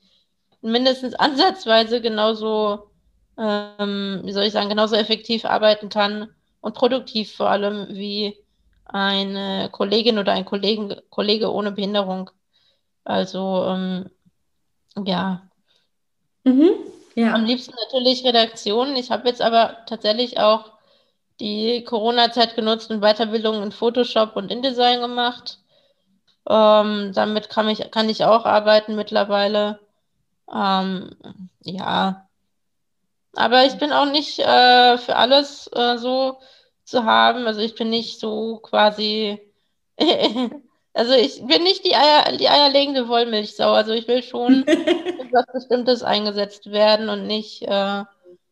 mindestens 0.62 1.14
ansatzweise 1.16 2.01
genauso, 2.01 2.89
ähm, 3.38 4.22
wie 4.24 4.32
soll 4.32 4.43
ich 4.43 4.53
sagen, 4.53 4.70
genauso 4.70 4.95
effektiv 4.95 5.45
arbeiten 5.45 5.89
kann 5.89 6.30
und 6.62 6.76
produktiv 6.76 7.36
vor 7.36 7.49
allem 7.49 7.88
wie 7.89 8.38
eine 8.86 9.70
Kollegin 9.72 10.20
oder 10.20 10.34
ein 10.34 10.45
Kollegen, 10.45 10.95
Kollege 11.09 11.51
ohne 11.51 11.72
Behinderung. 11.72 12.30
Also 13.03 13.66
ähm, 13.68 14.09
ja. 15.05 15.49
Mhm, 16.43 16.72
ja. 17.16 17.34
Am 17.34 17.45
liebsten 17.45 17.74
natürlich 17.86 18.24
Redaktionen. 18.26 18.95
Ich 18.95 19.12
habe 19.12 19.28
jetzt 19.28 19.41
aber 19.41 19.78
tatsächlich 19.88 20.39
auch 20.39 20.72
die 21.39 21.84
Corona-Zeit 21.84 22.55
genutzt 22.55 22.91
und 22.91 23.01
Weiterbildungen 23.01 23.64
in 23.64 23.72
Photoshop 23.72 24.36
und 24.36 24.51
InDesign 24.51 25.01
gemacht. 25.01 25.59
Ähm, 26.49 27.12
damit 27.14 27.49
kann 27.49 27.70
ich, 27.70 27.89
kann 27.91 28.09
ich 28.09 28.26
auch 28.26 28.45
arbeiten 28.45 28.95
mittlerweile. 28.95 29.80
Ähm, 30.54 31.16
ja, 31.62 32.28
aber 33.36 33.66
ich 33.66 33.78
bin 33.78 33.91
auch 33.91 34.06
nicht 34.06 34.39
äh, 34.39 34.97
für 34.97 35.16
alles 35.16 35.70
äh, 35.74 35.97
so 35.97 36.39
zu 36.84 37.06
haben. 37.06 37.47
Also 37.47 37.62
ich 37.62 37.76
bin 37.76 37.89
nicht 37.89 38.20
so 38.20 38.58
quasi, 38.58 39.39
also 40.93 41.14
ich 41.14 41.45
bin 41.45 41.64
nicht 41.64 41.86
die, 41.86 41.95
Eier, 41.95 42.36
die 42.38 42.49
eierlegende 42.49 43.08
Wollmilchsau. 43.08 43.72
Also 43.72 43.93
ich 43.93 44.08
will 44.08 44.24
schon 44.24 44.68
etwas 44.68 45.45
Bestimmtes 45.54 46.04
eingesetzt 46.04 46.72
werden 46.72 47.10
und 47.10 47.28
nicht, 47.28 47.62
äh, 47.64 48.04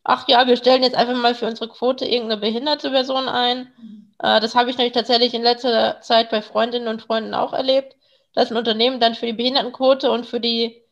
ach 0.04 0.28
ja, 0.28 0.46
wir 0.46 0.56
stellen 0.56 0.82
jetzt 0.82 0.96
einfach 0.96 1.16
mal 1.16 1.34
für 1.34 1.46
unsere 1.46 1.68
Quote 1.68 2.06
irgendeine 2.06 2.40
behinderte 2.40 2.90
Person 2.90 3.28
ein. 3.28 3.72
Äh, 4.18 4.40
das 4.40 4.54
habe 4.54 4.70
ich 4.70 4.78
nämlich 4.78 4.94
tatsächlich 4.94 5.34
in 5.34 5.42
letzter 5.42 6.00
Zeit 6.00 6.30
bei 6.30 6.40
Freundinnen 6.40 6.88
und 6.88 7.02
Freunden 7.02 7.34
auch 7.34 7.52
erlebt, 7.52 7.96
dass 8.32 8.50
ein 8.50 8.56
Unternehmen 8.56 9.00
dann 9.00 9.14
für 9.14 9.26
die 9.26 9.32
Behindertenquote 9.34 10.10
und 10.10 10.24
für 10.24 10.40
die 10.40 10.82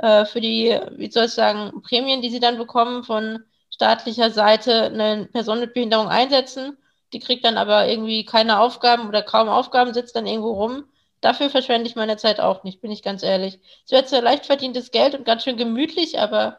äh, 0.00 0.24
für 0.24 0.40
die, 0.40 0.78
wie 0.96 1.10
soll 1.10 1.26
ich 1.26 1.32
sagen, 1.32 1.82
Prämien, 1.82 2.22
die 2.22 2.30
sie 2.30 2.40
dann 2.40 2.58
bekommen 2.58 3.04
von 3.04 3.44
staatlicher 3.70 4.30
Seite, 4.30 4.84
eine 4.84 5.28
Person 5.32 5.60
mit 5.60 5.74
Behinderung 5.74 6.08
einsetzen. 6.08 6.76
Die 7.12 7.20
kriegt 7.20 7.44
dann 7.44 7.58
aber 7.58 7.88
irgendwie 7.88 8.24
keine 8.24 8.60
Aufgaben 8.60 9.08
oder 9.08 9.22
kaum 9.22 9.48
Aufgaben, 9.48 9.94
sitzt 9.94 10.16
dann 10.16 10.26
irgendwo 10.26 10.52
rum. 10.52 10.84
Dafür 11.20 11.50
verschwende 11.50 11.88
ich 11.88 11.96
meine 11.96 12.16
Zeit 12.16 12.40
auch 12.40 12.64
nicht, 12.64 12.80
bin 12.80 12.90
ich 12.90 13.02
ganz 13.02 13.22
ehrlich. 13.22 13.58
Es 13.84 13.92
wird 13.92 14.08
zwar 14.08 14.22
leicht 14.22 14.46
verdientes 14.46 14.90
Geld 14.90 15.14
und 15.14 15.24
ganz 15.26 15.44
schön 15.44 15.56
gemütlich, 15.56 16.18
aber 16.18 16.58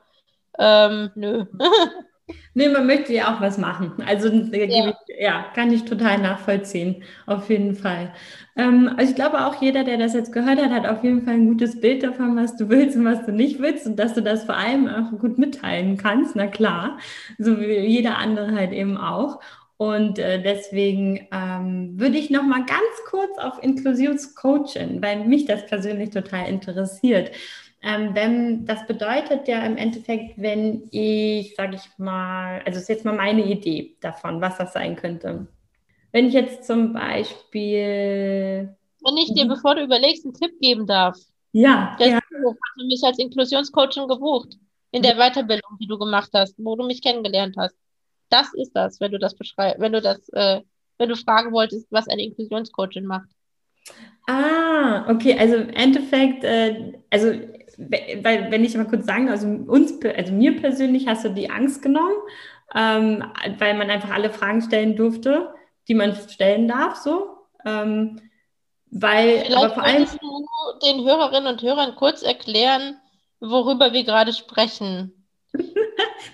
ähm, 0.59 1.11
nö. 1.15 1.45
Nee, 2.53 2.67
man 2.69 2.85
möchte 2.85 3.13
ja 3.13 3.33
auch 3.33 3.41
was 3.41 3.57
machen. 3.57 3.93
Also 4.05 4.27
ja. 4.29 4.93
Ich, 5.07 5.19
ja. 5.19 5.45
kann 5.55 5.71
ich 5.71 5.85
total 5.85 6.17
nachvollziehen, 6.19 7.03
auf 7.25 7.49
jeden 7.49 7.75
Fall. 7.75 8.13
Ähm, 8.57 8.91
also 8.97 9.11
ich 9.11 9.15
glaube 9.15 9.45
auch 9.45 9.61
jeder, 9.61 9.83
der 9.83 9.97
das 9.97 10.13
jetzt 10.13 10.33
gehört 10.33 10.61
hat, 10.61 10.71
hat 10.71 10.85
auf 10.85 11.03
jeden 11.03 11.23
Fall 11.23 11.35
ein 11.35 11.47
gutes 11.47 11.79
Bild 11.79 12.03
davon, 12.03 12.35
was 12.35 12.57
du 12.57 12.69
willst 12.69 12.97
und 12.97 13.05
was 13.05 13.25
du 13.25 13.31
nicht 13.31 13.59
willst 13.59 13.87
und 13.87 13.97
dass 13.97 14.13
du 14.13 14.21
das 14.21 14.43
vor 14.43 14.55
allem 14.55 14.87
auch 14.87 15.17
gut 15.19 15.37
mitteilen 15.37 15.97
kannst, 15.97 16.35
na 16.35 16.47
klar, 16.47 16.97
so 17.37 17.59
wie 17.59 17.79
jeder 17.79 18.17
andere 18.17 18.53
halt 18.53 18.73
eben 18.73 18.97
auch. 18.97 19.39
Und 19.81 20.19
äh, 20.19 20.39
deswegen 20.39 21.27
ähm, 21.31 21.99
würde 21.99 22.15
ich 22.17 22.29
noch 22.29 22.43
mal 22.43 22.63
ganz 22.65 23.09
kurz 23.09 23.35
auf 23.39 23.63
Inklusionscoaching, 23.63 25.01
weil 25.01 25.25
mich 25.25 25.45
das 25.45 25.65
persönlich 25.65 26.11
total 26.11 26.47
interessiert. 26.49 27.31
Ähm, 27.83 28.13
wenn, 28.13 28.65
das 28.65 28.85
bedeutet 28.85 29.47
ja 29.47 29.65
im 29.65 29.75
Endeffekt, 29.75 30.39
wenn 30.39 30.87
ich, 30.91 31.55
sage 31.55 31.75
ich 31.75 31.97
mal, 31.97 32.59
also 32.59 32.73
das 32.73 32.83
ist 32.83 32.89
jetzt 32.89 33.05
mal 33.05 33.15
meine 33.15 33.43
Idee 33.43 33.95
davon, 34.01 34.39
was 34.39 34.57
das 34.57 34.73
sein 34.73 34.95
könnte. 34.95 35.47
Wenn 36.11 36.27
ich 36.27 36.33
jetzt 36.33 36.65
zum 36.65 36.93
Beispiel. 36.93 38.75
Wenn 39.03 39.17
ich 39.17 39.33
dir, 39.33 39.47
bevor 39.47 39.75
du 39.75 39.83
überlegst, 39.83 40.25
einen 40.25 40.33
Tipp 40.35 40.59
geben 40.59 40.85
darf. 40.85 41.17
Ja. 41.53 41.95
Der 41.99 42.07
ja. 42.07 42.15
hast 42.15 42.85
mich 42.85 43.01
als 43.03 43.17
Inklusionscoaching 43.17 44.07
gebucht 44.07 44.57
in 44.91 45.01
der 45.01 45.15
Weiterbildung, 45.15 45.77
die 45.79 45.87
du 45.87 45.97
gemacht 45.97 46.29
hast, 46.33 46.55
wo 46.57 46.75
du 46.75 46.85
mich 46.85 47.01
kennengelernt 47.01 47.55
hast. 47.57 47.75
das 48.29 48.53
ist 48.53 48.71
das, 48.73 48.99
wenn 49.01 49.11
du 49.11 49.19
das 49.19 49.35
beschreibst, 49.35 49.81
wenn 49.81 49.91
du 49.91 50.01
das, 50.01 50.29
äh, 50.29 50.61
wenn 50.97 51.09
du 51.09 51.15
fragen 51.15 51.51
wolltest, 51.51 51.87
was 51.91 52.07
eine 52.07 52.23
Inklusionscoachin 52.23 53.05
macht. 53.05 53.27
Ah, 54.27 55.09
okay, 55.09 55.37
also 55.37 55.55
im 55.55 55.69
Endeffekt, 55.69 56.43
äh, 56.43 56.93
also 57.09 57.33
weil, 57.89 58.51
wenn 58.51 58.63
ich 58.63 58.75
mal 58.75 58.87
kurz 58.87 59.05
sagen, 59.05 59.29
also 59.29 59.47
uns, 59.47 59.93
also 60.03 60.33
mir 60.33 60.59
persönlich 60.59 61.07
hast 61.07 61.25
du 61.25 61.29
die 61.29 61.49
Angst 61.49 61.81
genommen, 61.81 62.15
ähm, 62.75 63.23
weil 63.57 63.77
man 63.77 63.89
einfach 63.89 64.11
alle 64.11 64.29
Fragen 64.29 64.61
stellen 64.61 64.95
durfte, 64.95 65.53
die 65.87 65.93
man 65.93 66.15
stellen 66.15 66.67
darf, 66.67 66.95
so. 66.97 67.37
Ähm, 67.65 68.21
weil, 68.91 69.39
Vielleicht 69.39 69.55
aber 69.55 69.73
vor 69.73 69.83
allem. 69.83 70.05
du 70.05 70.47
den 70.85 71.05
Hörerinnen 71.05 71.53
und 71.53 71.61
Hörern 71.61 71.95
kurz 71.95 72.23
erklären, 72.23 72.97
worüber 73.39 73.93
wir 73.93 74.03
gerade 74.03 74.33
sprechen. 74.33 75.13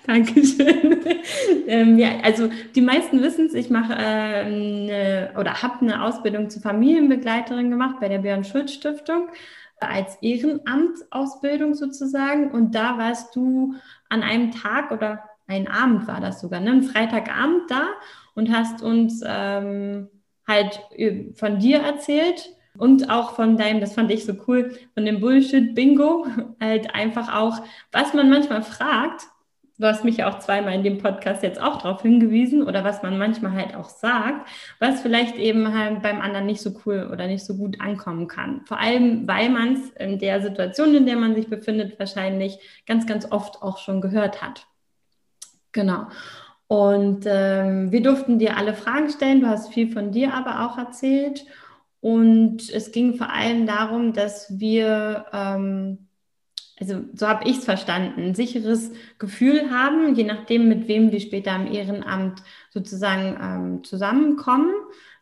Dankeschön. 0.07 1.05
ähm, 1.67 1.97
ja, 1.97 2.19
also 2.23 2.49
die 2.75 2.81
meisten 2.81 3.21
wissen 3.21 3.45
es, 3.45 3.53
ich 3.53 3.69
mache 3.69 3.93
äh, 3.93 5.29
oder 5.37 5.61
habe 5.61 5.81
eine 5.81 6.03
Ausbildung 6.03 6.49
zur 6.49 6.61
Familienbegleiterin 6.61 7.69
gemacht 7.69 7.97
bei 7.99 8.09
der 8.09 8.19
Björn 8.19 8.43
Schulz 8.43 8.73
Stiftung 8.73 9.29
als 9.79 10.17
Ehrenamtsausbildung 10.21 11.75
sozusagen. 11.75 12.51
Und 12.51 12.73
da 12.73 12.97
warst 12.97 13.35
du 13.35 13.75
an 14.09 14.23
einem 14.23 14.51
Tag 14.51 14.91
oder 14.91 15.23
ein 15.47 15.67
Abend 15.67 16.07
war 16.07 16.19
das 16.19 16.41
sogar, 16.41 16.59
ne? 16.59 16.71
ein 16.71 16.83
Freitagabend 16.83 17.69
da 17.69 17.87
und 18.35 18.51
hast 18.51 18.81
uns 18.81 19.23
ähm, 19.25 20.09
halt 20.45 20.81
von 21.35 21.59
dir 21.59 21.79
erzählt 21.79 22.49
und 22.77 23.09
auch 23.09 23.35
von 23.35 23.57
deinem, 23.57 23.79
das 23.79 23.93
fand 23.93 24.11
ich 24.11 24.25
so 24.25 24.33
cool, 24.47 24.77
von 24.93 25.05
dem 25.05 25.19
Bullshit-Bingo, 25.19 26.27
halt 26.61 26.93
einfach 26.93 27.33
auch, 27.33 27.61
was 27.91 28.13
man 28.13 28.29
manchmal 28.29 28.61
fragt, 28.61 29.23
du 29.77 29.87
hast 29.87 30.03
mich 30.03 30.17
ja 30.17 30.29
auch 30.29 30.39
zweimal 30.39 30.73
in 30.73 30.83
dem 30.83 30.97
Podcast 30.97 31.43
jetzt 31.43 31.61
auch 31.61 31.81
darauf 31.81 32.01
hingewiesen 32.01 32.63
oder 32.63 32.83
was 32.83 33.03
man 33.03 33.17
manchmal 33.17 33.53
halt 33.53 33.75
auch 33.75 33.89
sagt, 33.89 34.47
was 34.79 35.01
vielleicht 35.01 35.35
eben 35.35 35.77
halt 35.77 36.01
beim 36.01 36.19
anderen 36.21 36.45
nicht 36.47 36.61
so 36.61 36.71
cool 36.85 37.09
oder 37.11 37.27
nicht 37.27 37.45
so 37.45 37.55
gut 37.55 37.79
ankommen 37.79 38.27
kann. 38.27 38.61
Vor 38.65 38.79
allem, 38.79 39.27
weil 39.27 39.49
man 39.49 39.73
es 39.73 39.89
in 39.91 40.19
der 40.19 40.41
Situation, 40.41 40.95
in 40.95 41.05
der 41.05 41.17
man 41.17 41.35
sich 41.35 41.47
befindet, 41.47 41.99
wahrscheinlich 41.99 42.57
ganz, 42.85 43.05
ganz 43.05 43.31
oft 43.31 43.61
auch 43.61 43.77
schon 43.77 44.01
gehört 44.01 44.41
hat. 44.41 44.65
Genau. 45.71 46.07
Und 46.67 47.25
ähm, 47.25 47.91
wir 47.91 48.01
durften 48.01 48.39
dir 48.39 48.57
alle 48.57 48.73
Fragen 48.73 49.09
stellen. 49.09 49.41
Du 49.41 49.47
hast 49.47 49.73
viel 49.73 49.91
von 49.91 50.11
dir 50.11 50.33
aber 50.33 50.65
auch 50.65 50.77
erzählt. 50.77 51.45
Und 52.01 52.69
es 52.69 52.91
ging 52.91 53.15
vor 53.15 53.31
allem 53.31 53.65
darum, 53.65 54.13
dass 54.13 54.59
wir 54.59 55.25
ähm, 55.31 56.06
also 56.79 57.01
so 57.13 57.27
habe 57.27 57.47
ich 57.49 57.57
es 57.57 57.65
verstanden, 57.65 58.21
ein 58.21 58.35
sicheres 58.35 58.91
Gefühl 59.17 59.71
haben, 59.71 60.15
je 60.15 60.23
nachdem, 60.23 60.67
mit 60.67 60.87
wem 60.87 61.11
wir 61.11 61.19
später 61.19 61.55
im 61.55 61.71
Ehrenamt 61.71 62.43
sozusagen 62.69 63.37
ähm, 63.41 63.83
zusammenkommen, 63.83 64.73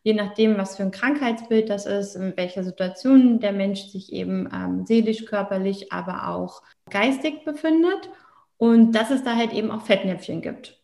je 0.04 0.14
nachdem, 0.14 0.58
was 0.58 0.76
für 0.76 0.84
ein 0.84 0.92
Krankheitsbild 0.92 1.70
das 1.70 1.86
ist, 1.86 2.16
in 2.16 2.36
welcher 2.36 2.64
Situation 2.64 3.40
der 3.40 3.54
Mensch 3.54 3.84
sich 3.86 4.12
eben 4.12 4.50
ähm, 4.54 4.86
seelisch, 4.86 5.26
körperlich, 5.26 5.94
aber 5.94 6.28
auch 6.28 6.62
geistig 6.90 7.46
befindet. 7.46 8.10
Und 8.58 8.94
dass 8.94 9.10
es 9.10 9.24
da 9.24 9.36
halt 9.36 9.54
eben 9.54 9.72
auch 9.72 9.82
Fettnäpfchen 9.82 10.42
gibt. 10.42 10.80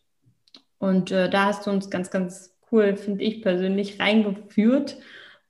Und 0.78 1.10
äh, 1.10 1.30
da 1.30 1.46
hast 1.46 1.66
du 1.66 1.70
uns 1.70 1.90
ganz, 1.90 2.10
ganz 2.10 2.54
cool, 2.70 2.96
finde 2.96 3.24
ich 3.24 3.42
persönlich, 3.42 4.00
reingeführt 4.00 4.96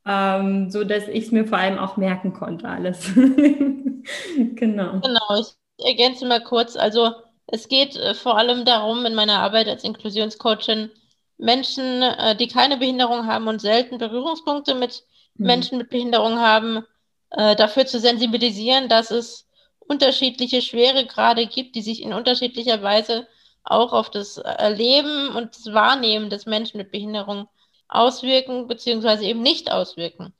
ähm, 0.06 0.70
so 0.70 0.84
dass 0.84 1.08
ich 1.08 1.24
es 1.24 1.32
mir 1.32 1.46
vor 1.46 1.58
allem 1.58 1.78
auch 1.78 1.96
merken 1.96 2.32
konnte, 2.32 2.68
alles. 2.68 3.12
genau. 3.14 5.00
Genau, 5.00 5.40
ich 5.40 5.86
ergänze 5.86 6.26
mal 6.26 6.42
kurz. 6.42 6.76
Also 6.76 7.12
es 7.46 7.68
geht 7.68 7.96
äh, 7.96 8.14
vor 8.14 8.36
allem 8.36 8.64
darum, 8.64 9.04
in 9.06 9.14
meiner 9.14 9.38
Arbeit 9.38 9.68
als 9.68 9.84
Inklusionscoachin, 9.84 10.90
Menschen, 11.38 12.02
äh, 12.02 12.36
die 12.36 12.48
keine 12.48 12.76
Behinderung 12.76 13.26
haben 13.26 13.48
und 13.48 13.60
selten 13.60 13.98
Berührungspunkte 13.98 14.74
mit 14.74 15.04
mhm. 15.36 15.46
Menschen 15.46 15.78
mit 15.78 15.90
Behinderung 15.90 16.38
haben, 16.38 16.84
äh, 17.30 17.56
dafür 17.56 17.86
zu 17.86 18.00
sensibilisieren, 18.00 18.88
dass 18.88 19.10
es 19.10 19.48
unterschiedliche 19.80 20.62
Schweregrade 20.62 21.46
gibt, 21.46 21.74
die 21.74 21.82
sich 21.82 22.02
in 22.02 22.12
unterschiedlicher 22.12 22.82
Weise 22.82 23.26
auch 23.64 23.92
auf 23.92 24.10
das 24.10 24.38
Erleben 24.38 25.28
und 25.36 25.56
das 25.56 25.72
Wahrnehmen 25.72 26.30
des 26.30 26.46
Menschen 26.46 26.78
mit 26.78 26.90
Behinderung 26.90 27.48
auswirken, 27.94 28.66
beziehungsweise 28.68 29.24
eben 29.24 29.42
nicht 29.42 29.70
auswirken. 29.70 30.32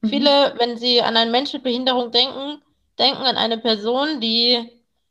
Mhm. 0.00 0.08
Viele, 0.08 0.54
wenn 0.58 0.76
sie 0.76 1.02
an 1.02 1.16
einen 1.16 1.30
Menschen 1.30 1.56
mit 1.56 1.64
Behinderung 1.64 2.10
denken, 2.10 2.62
denken 2.98 3.22
an 3.22 3.36
eine 3.36 3.58
Person, 3.58 4.20
die 4.20 4.70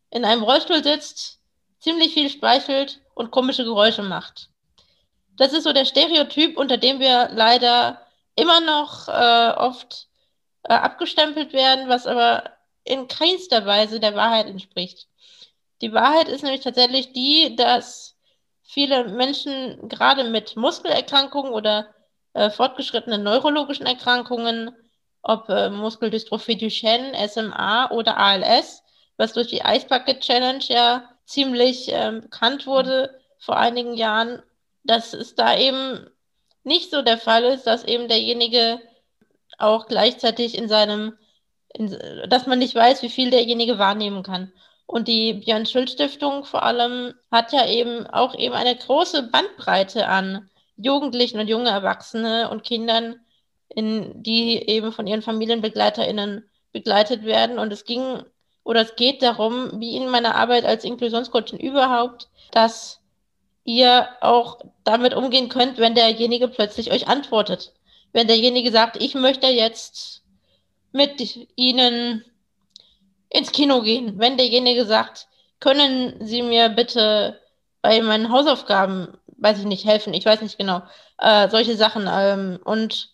in 0.09 0.25
einem 0.25 0.43
Rollstuhl 0.43 0.83
sitzt, 0.83 1.39
ziemlich 1.79 2.13
viel 2.13 2.29
speichelt 2.29 3.01
und 3.13 3.31
komische 3.31 3.63
Geräusche 3.63 4.03
macht. 4.03 4.49
Das 5.37 5.53
ist 5.53 5.63
so 5.63 5.73
der 5.73 5.85
Stereotyp, 5.85 6.57
unter 6.57 6.77
dem 6.77 6.99
wir 6.99 7.29
leider 7.31 8.01
immer 8.35 8.59
noch 8.59 9.07
äh, 9.07 9.51
oft 9.57 10.07
äh, 10.63 10.73
abgestempelt 10.73 11.53
werden, 11.53 11.89
was 11.89 12.07
aber 12.07 12.51
in 12.83 13.07
keinster 13.07 13.65
Weise 13.65 13.99
der 13.99 14.15
Wahrheit 14.15 14.47
entspricht. 14.47 15.07
Die 15.81 15.93
Wahrheit 15.93 16.27
ist 16.27 16.43
nämlich 16.43 16.61
tatsächlich 16.61 17.13
die, 17.13 17.55
dass 17.55 18.16
viele 18.67 19.05
Menschen 19.05 19.89
gerade 19.89 20.25
mit 20.25 20.55
Muskelerkrankungen 20.55 21.53
oder 21.53 21.87
äh, 22.33 22.49
fortgeschrittenen 22.49 23.23
neurologischen 23.23 23.87
Erkrankungen, 23.87 24.75
ob 25.23 25.49
äh, 25.49 25.69
Muskeldystrophie 25.69 26.57
Duchenne, 26.57 27.13
SMA 27.27 27.89
oder 27.91 28.17
ALS, 28.17 28.83
was 29.15 29.33
durch 29.33 29.47
die 29.47 29.63
Ice 29.65 29.87
Bucket 29.87 30.19
Challenge 30.19 30.63
ja 30.67 31.09
ziemlich 31.25 31.91
äh, 31.91 32.19
bekannt 32.21 32.67
wurde 32.67 33.19
vor 33.39 33.57
einigen 33.57 33.93
Jahren, 33.93 34.43
dass 34.83 35.13
es 35.13 35.35
da 35.35 35.57
eben 35.57 36.09
nicht 36.63 36.91
so 36.91 37.01
der 37.01 37.17
Fall 37.17 37.45
ist, 37.45 37.65
dass 37.65 37.85
eben 37.85 38.07
derjenige 38.07 38.81
auch 39.57 39.87
gleichzeitig 39.87 40.57
in 40.57 40.67
seinem, 40.67 41.17
in, 41.73 41.97
dass 42.27 42.47
man 42.47 42.59
nicht 42.59 42.75
weiß, 42.75 43.01
wie 43.01 43.09
viel 43.09 43.31
derjenige 43.31 43.79
wahrnehmen 43.79 44.23
kann. 44.23 44.51
Und 44.87 45.09
die 45.09 45.33
Björn 45.33 45.65
Schulz 45.65 45.91
Stiftung 45.91 46.45
vor 46.45 46.63
allem 46.63 47.13
hat 47.29 47.51
ja 47.51 47.67
eben 47.67 48.07
auch 48.07 48.33
eben 48.35 48.55
eine 48.55 48.75
große 48.75 49.23
Bandbreite 49.23 50.07
an 50.07 50.49
Jugendlichen 50.77 51.39
und 51.39 51.47
junge 51.47 51.69
Erwachsene 51.69 52.49
und 52.49 52.63
Kindern, 52.63 53.19
in, 53.67 54.23
die 54.23 54.57
eben 54.69 54.93
von 54.93 55.05
ihren 55.05 55.21
FamilienbegleiterInnen 55.21 56.49
begleitet 56.71 57.25
werden. 57.25 57.59
Und 57.59 57.73
es 57.73 57.83
ging 57.83 58.23
oder 58.63 58.81
es 58.81 58.95
geht 58.95 59.21
darum, 59.21 59.79
wie 59.79 59.97
in 59.97 60.09
meiner 60.09 60.35
Arbeit 60.35 60.65
als 60.65 60.85
Inklusionscoachin 60.85 61.59
überhaupt, 61.59 62.29
dass 62.51 63.01
ihr 63.65 64.07
auch 64.21 64.61
damit 64.85 65.13
umgehen 65.13 65.49
könnt, 65.49 65.77
wenn 65.77 65.95
derjenige 65.95 66.47
plötzlich 66.47 66.91
euch 66.91 67.07
antwortet. 67.07 67.73
Wenn 68.13 68.27
derjenige 68.27 68.71
sagt, 68.71 69.01
ich 69.01 69.15
möchte 69.15 69.47
jetzt 69.47 70.23
mit 70.93 71.47
Ihnen 71.55 72.23
ins 73.29 73.51
Kino 73.51 73.81
gehen. 73.81 74.19
Wenn 74.19 74.37
derjenige 74.37 74.85
sagt, 74.85 75.27
können 75.59 76.15
Sie 76.25 76.41
mir 76.41 76.69
bitte 76.69 77.39
bei 77.81 78.01
meinen 78.01 78.31
Hausaufgaben, 78.31 79.17
weiß 79.37 79.59
ich 79.59 79.65
nicht, 79.65 79.85
helfen, 79.85 80.13
ich 80.13 80.25
weiß 80.25 80.41
nicht 80.41 80.57
genau, 80.57 80.81
äh, 81.17 81.49
solche 81.49 81.75
Sachen. 81.75 82.07
Ähm, 82.09 82.59
und 82.63 83.11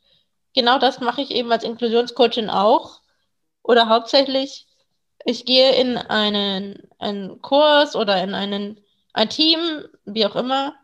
genau 0.53 0.79
das 0.79 0.99
mache 0.99 1.21
ich 1.21 1.31
eben 1.31 1.51
als 1.51 1.63
Inklusionscoachin 1.63 2.49
auch 2.49 3.01
oder 3.63 3.89
hauptsächlich. 3.89 4.67
Ich 5.25 5.45
gehe 5.45 5.73
in 5.75 5.97
einen, 5.97 6.87
einen 6.99 7.41
Kurs 7.41 7.95
oder 7.95 8.21
in 8.21 8.33
einen, 8.35 8.81
ein 9.13 9.29
Team, 9.29 9.59
wie 10.05 10.25
auch 10.25 10.35
immer. 10.35 10.75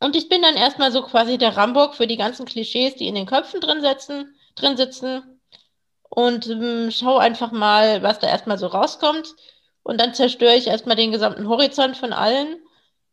Und 0.00 0.16
ich 0.16 0.28
bin 0.28 0.42
dann 0.42 0.56
erstmal 0.56 0.92
so 0.92 1.02
quasi 1.02 1.38
der 1.38 1.56
Rambock 1.56 1.94
für 1.94 2.06
die 2.06 2.16
ganzen 2.16 2.44
Klischees, 2.44 2.96
die 2.96 3.06
in 3.08 3.14
den 3.14 3.26
Köpfen 3.26 3.60
drin, 3.60 3.80
sitzen, 3.80 4.34
drin 4.56 4.76
sitzen 4.76 5.33
und 6.14 6.46
ähm, 6.48 6.90
schau 6.92 7.18
einfach 7.18 7.50
mal, 7.50 8.02
was 8.02 8.20
da 8.20 8.28
erstmal 8.28 8.58
so 8.58 8.68
rauskommt. 8.68 9.34
Und 9.82 10.00
dann 10.00 10.14
zerstöre 10.14 10.54
ich 10.54 10.68
erstmal 10.68 10.96
den 10.96 11.10
gesamten 11.10 11.48
Horizont 11.48 11.96
von 11.96 12.12
allen, 12.12 12.56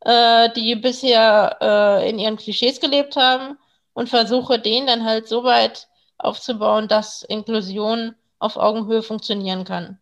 äh, 0.00 0.50
die 0.54 0.76
bisher 0.76 1.58
äh, 1.60 2.08
in 2.08 2.18
ihren 2.18 2.36
Klischees 2.36 2.80
gelebt 2.80 3.16
haben 3.16 3.58
und 3.92 4.08
versuche 4.08 4.58
den 4.58 4.86
dann 4.86 5.04
halt 5.04 5.28
so 5.28 5.42
weit 5.42 5.88
aufzubauen, 6.16 6.86
dass 6.86 7.22
Inklusion 7.22 8.14
auf 8.38 8.56
Augenhöhe 8.56 9.02
funktionieren 9.02 9.64
kann. 9.64 9.98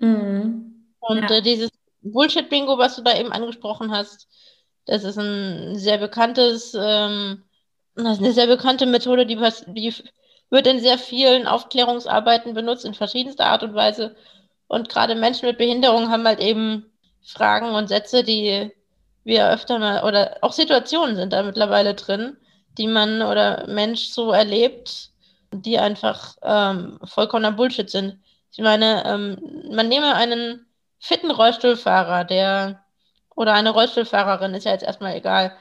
Mhm. 0.00 0.92
Und 0.98 1.30
ja. 1.30 1.36
äh, 1.36 1.42
dieses 1.42 1.70
Bullshit-Bingo, 2.02 2.78
was 2.78 2.96
du 2.96 3.02
da 3.02 3.16
eben 3.16 3.32
angesprochen 3.32 3.92
hast, 3.92 4.26
das 4.86 5.04
ist 5.04 5.18
ein 5.18 5.78
sehr 5.78 5.98
bekanntes, 5.98 6.76
ähm, 6.78 7.44
eine 7.96 8.32
sehr 8.32 8.48
bekannte 8.48 8.86
Methode, 8.86 9.24
die, 9.24 9.38
die 9.68 9.94
wird 10.54 10.68
in 10.68 10.78
sehr 10.78 10.98
vielen 10.98 11.48
Aufklärungsarbeiten 11.48 12.54
benutzt, 12.54 12.84
in 12.84 12.94
verschiedenster 12.94 13.46
Art 13.46 13.64
und 13.64 13.74
Weise. 13.74 14.14
Und 14.68 14.88
gerade 14.88 15.16
Menschen 15.16 15.48
mit 15.48 15.58
Behinderung 15.58 16.10
haben 16.10 16.24
halt 16.24 16.38
eben 16.38 16.86
Fragen 17.24 17.74
und 17.74 17.88
Sätze, 17.88 18.22
die 18.22 18.70
wir 19.24 19.50
öfter 19.50 19.80
mal, 19.80 20.04
oder 20.04 20.38
auch 20.42 20.52
Situationen 20.52 21.16
sind 21.16 21.32
da 21.32 21.42
mittlerweile 21.42 21.94
drin, 21.94 22.36
die 22.78 22.86
man 22.86 23.22
oder 23.22 23.66
Mensch 23.66 24.10
so 24.10 24.30
erlebt, 24.30 25.10
die 25.52 25.76
einfach 25.76 26.36
ähm, 26.42 27.00
vollkommener 27.02 27.50
Bullshit 27.50 27.90
sind. 27.90 28.20
Ich 28.52 28.60
meine, 28.60 29.04
ähm, 29.06 29.72
man 29.72 29.88
nehme 29.88 30.14
einen 30.14 30.66
fitten 31.00 31.32
Rollstuhlfahrer, 31.32 32.22
der 32.24 32.84
oder 33.34 33.54
eine 33.54 33.70
Rollstuhlfahrerin, 33.70 34.54
ist 34.54 34.66
ja 34.66 34.72
jetzt 34.72 34.84
erstmal 34.84 35.16
egal, 35.16 35.56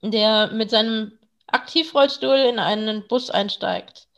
der 0.00 0.46
mit 0.52 0.70
seinem 0.70 1.18
Aktivrollstuhl 1.48 2.36
in 2.36 2.58
einen 2.58 3.06
Bus 3.08 3.28
einsteigt. 3.28 4.08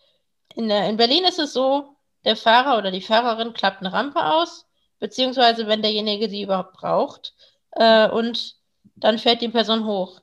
In, 0.54 0.68
der, 0.68 0.88
in 0.88 0.96
Berlin 0.96 1.24
ist 1.24 1.38
es 1.38 1.52
so, 1.52 1.96
der 2.24 2.36
Fahrer 2.36 2.78
oder 2.78 2.90
die 2.90 3.00
Fahrerin 3.00 3.52
klappt 3.52 3.80
eine 3.80 3.92
Rampe 3.92 4.24
aus, 4.24 4.66
beziehungsweise 4.98 5.66
wenn 5.66 5.82
derjenige 5.82 6.28
sie 6.28 6.42
überhaupt 6.42 6.74
braucht, 6.74 7.34
äh, 7.72 8.08
und 8.08 8.56
dann 8.96 9.18
fährt 9.18 9.42
die 9.42 9.48
Person 9.48 9.84
hoch. 9.84 10.20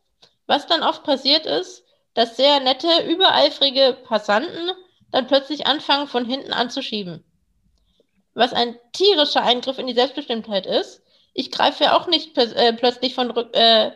Was 0.47 0.67
dann 0.67 0.84
oft 0.84 1.03
passiert 1.03 1.45
ist, 1.45 1.84
dass 2.13 2.38
sehr 2.38 2.59
nette, 2.59 2.88
übereifrige 3.07 3.97
Passanten 4.03 4.71
dann 5.11 5.27
plötzlich 5.27 5.67
anfangen, 5.67 6.07
von 6.07 6.25
hinten 6.25 6.53
anzuschieben. 6.53 7.23
Was 8.34 8.53
ein 8.53 8.77
tierischer 8.93 9.43
Eingriff 9.43 9.77
in 9.77 9.88
die 9.88 9.93
Selbstbestimmtheit 9.93 10.65
ist. 10.65 11.01
Ich 11.34 11.51
greife 11.51 11.86
ja 11.86 11.97
auch 11.97 12.07
nicht 12.07 12.38
äh, 12.38 12.73
plötzlich 12.73 13.13
von 13.13 13.36
äh, 13.53 13.91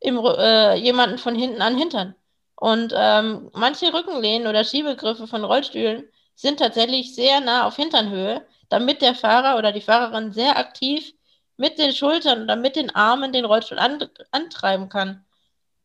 im, 0.00 0.18
äh, 0.18 0.74
jemanden 0.76 1.18
von 1.18 1.34
hinten 1.34 1.62
an 1.62 1.76
Hintern. 1.76 2.14
Und 2.60 2.92
ähm, 2.94 3.50
manche 3.54 3.90
Rückenlehnen 3.90 4.46
oder 4.46 4.64
Schiebegriffe 4.64 5.26
von 5.26 5.44
Rollstühlen 5.44 6.06
sind 6.34 6.58
tatsächlich 6.58 7.14
sehr 7.14 7.40
nah 7.40 7.66
auf 7.66 7.76
Hinternhöhe, 7.76 8.46
damit 8.68 9.00
der 9.00 9.14
Fahrer 9.14 9.56
oder 9.56 9.72
die 9.72 9.80
Fahrerin 9.80 10.30
sehr 10.30 10.58
aktiv 10.58 11.14
mit 11.56 11.78
den 11.78 11.94
Schultern 11.94 12.42
oder 12.42 12.56
mit 12.56 12.76
den 12.76 12.94
Armen 12.94 13.32
den 13.32 13.46
Rollstuhl 13.46 13.78
an, 13.78 14.06
antreiben 14.30 14.90
kann. 14.90 15.24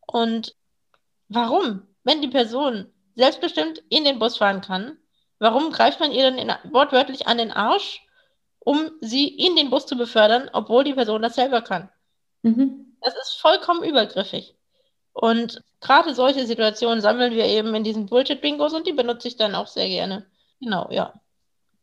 Und 0.06 0.54
warum, 1.28 1.86
wenn 2.04 2.20
die 2.20 2.28
Person 2.28 2.92
selbstbestimmt 3.14 3.82
in 3.88 4.04
den 4.04 4.18
Bus 4.18 4.36
fahren 4.36 4.60
kann, 4.60 4.98
warum 5.38 5.72
greift 5.72 5.98
man 5.98 6.12
ihr 6.12 6.30
dann 6.30 6.58
wortwörtlich 6.74 7.26
an 7.26 7.38
den 7.38 7.52
Arsch, 7.52 8.02
um 8.58 8.90
sie 9.00 9.28
in 9.28 9.56
den 9.56 9.70
Bus 9.70 9.86
zu 9.86 9.96
befördern, 9.96 10.50
obwohl 10.52 10.84
die 10.84 10.92
Person 10.92 11.22
das 11.22 11.36
selber 11.36 11.62
kann? 11.62 11.88
Mhm. 12.42 12.98
Das 13.00 13.14
ist 13.14 13.40
vollkommen 13.40 13.82
übergriffig. 13.82 14.54
Und 15.14 15.62
gerade 15.86 16.14
solche 16.14 16.46
Situationen 16.46 17.00
sammeln 17.00 17.32
wir 17.32 17.44
eben 17.44 17.74
in 17.74 17.84
diesen 17.84 18.06
Bullshit-Bingos 18.06 18.74
und 18.74 18.86
die 18.86 18.92
benutze 18.92 19.28
ich 19.28 19.36
dann 19.36 19.54
auch 19.54 19.68
sehr 19.68 19.88
gerne. 19.88 20.26
Genau, 20.60 20.88
ja. 20.90 21.14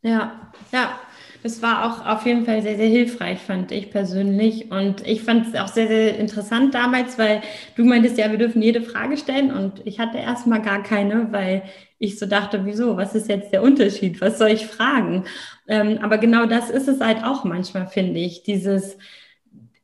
Ja, 0.02 0.52
ja. 0.72 1.00
Es 1.46 1.62
war 1.62 1.86
auch 1.86 2.06
auf 2.06 2.26
jeden 2.26 2.46
Fall 2.46 2.62
sehr, 2.62 2.78
sehr 2.78 2.88
hilfreich, 2.88 3.40
fand 3.40 3.74
ich 3.74 3.92
persönlich. 3.92 4.72
Und 4.72 5.06
ich 5.06 5.24
fand 5.24 5.48
es 5.48 5.60
auch 5.60 5.68
sehr, 5.68 5.90
sehr 5.90 6.18
interessant 6.18 6.74
damals, 6.74 7.18
weil 7.20 7.42
du 7.76 7.84
meintest 7.84 8.18
ja, 8.18 8.32
wir 8.32 8.38
dürfen 8.38 8.62
jede 8.62 8.82
Frage 8.82 9.18
stellen. 9.18 9.52
Und 9.52 9.86
ich 9.86 10.00
hatte 10.00 10.18
erstmal 10.20 10.62
gar 10.62 10.84
keine, 10.84 11.34
weil 11.34 11.64
ich 12.00 12.18
so 12.18 12.26
dachte, 12.28 12.66
wieso? 12.66 12.96
Was 12.96 13.14
ist 13.14 13.28
jetzt 13.28 13.52
der 13.52 13.62
Unterschied? 13.62 14.22
Was 14.22 14.38
soll 14.38 14.52
ich 14.52 14.68
fragen? 14.68 15.26
Ähm, 15.68 16.00
aber 16.02 16.18
genau 16.18 16.46
das 16.46 16.70
ist 16.70 16.88
es 16.88 17.02
halt 17.02 17.26
auch 17.26 17.44
manchmal, 17.44 17.88
finde 17.88 18.22
ich. 18.22 18.44
Dieses, 18.44 18.98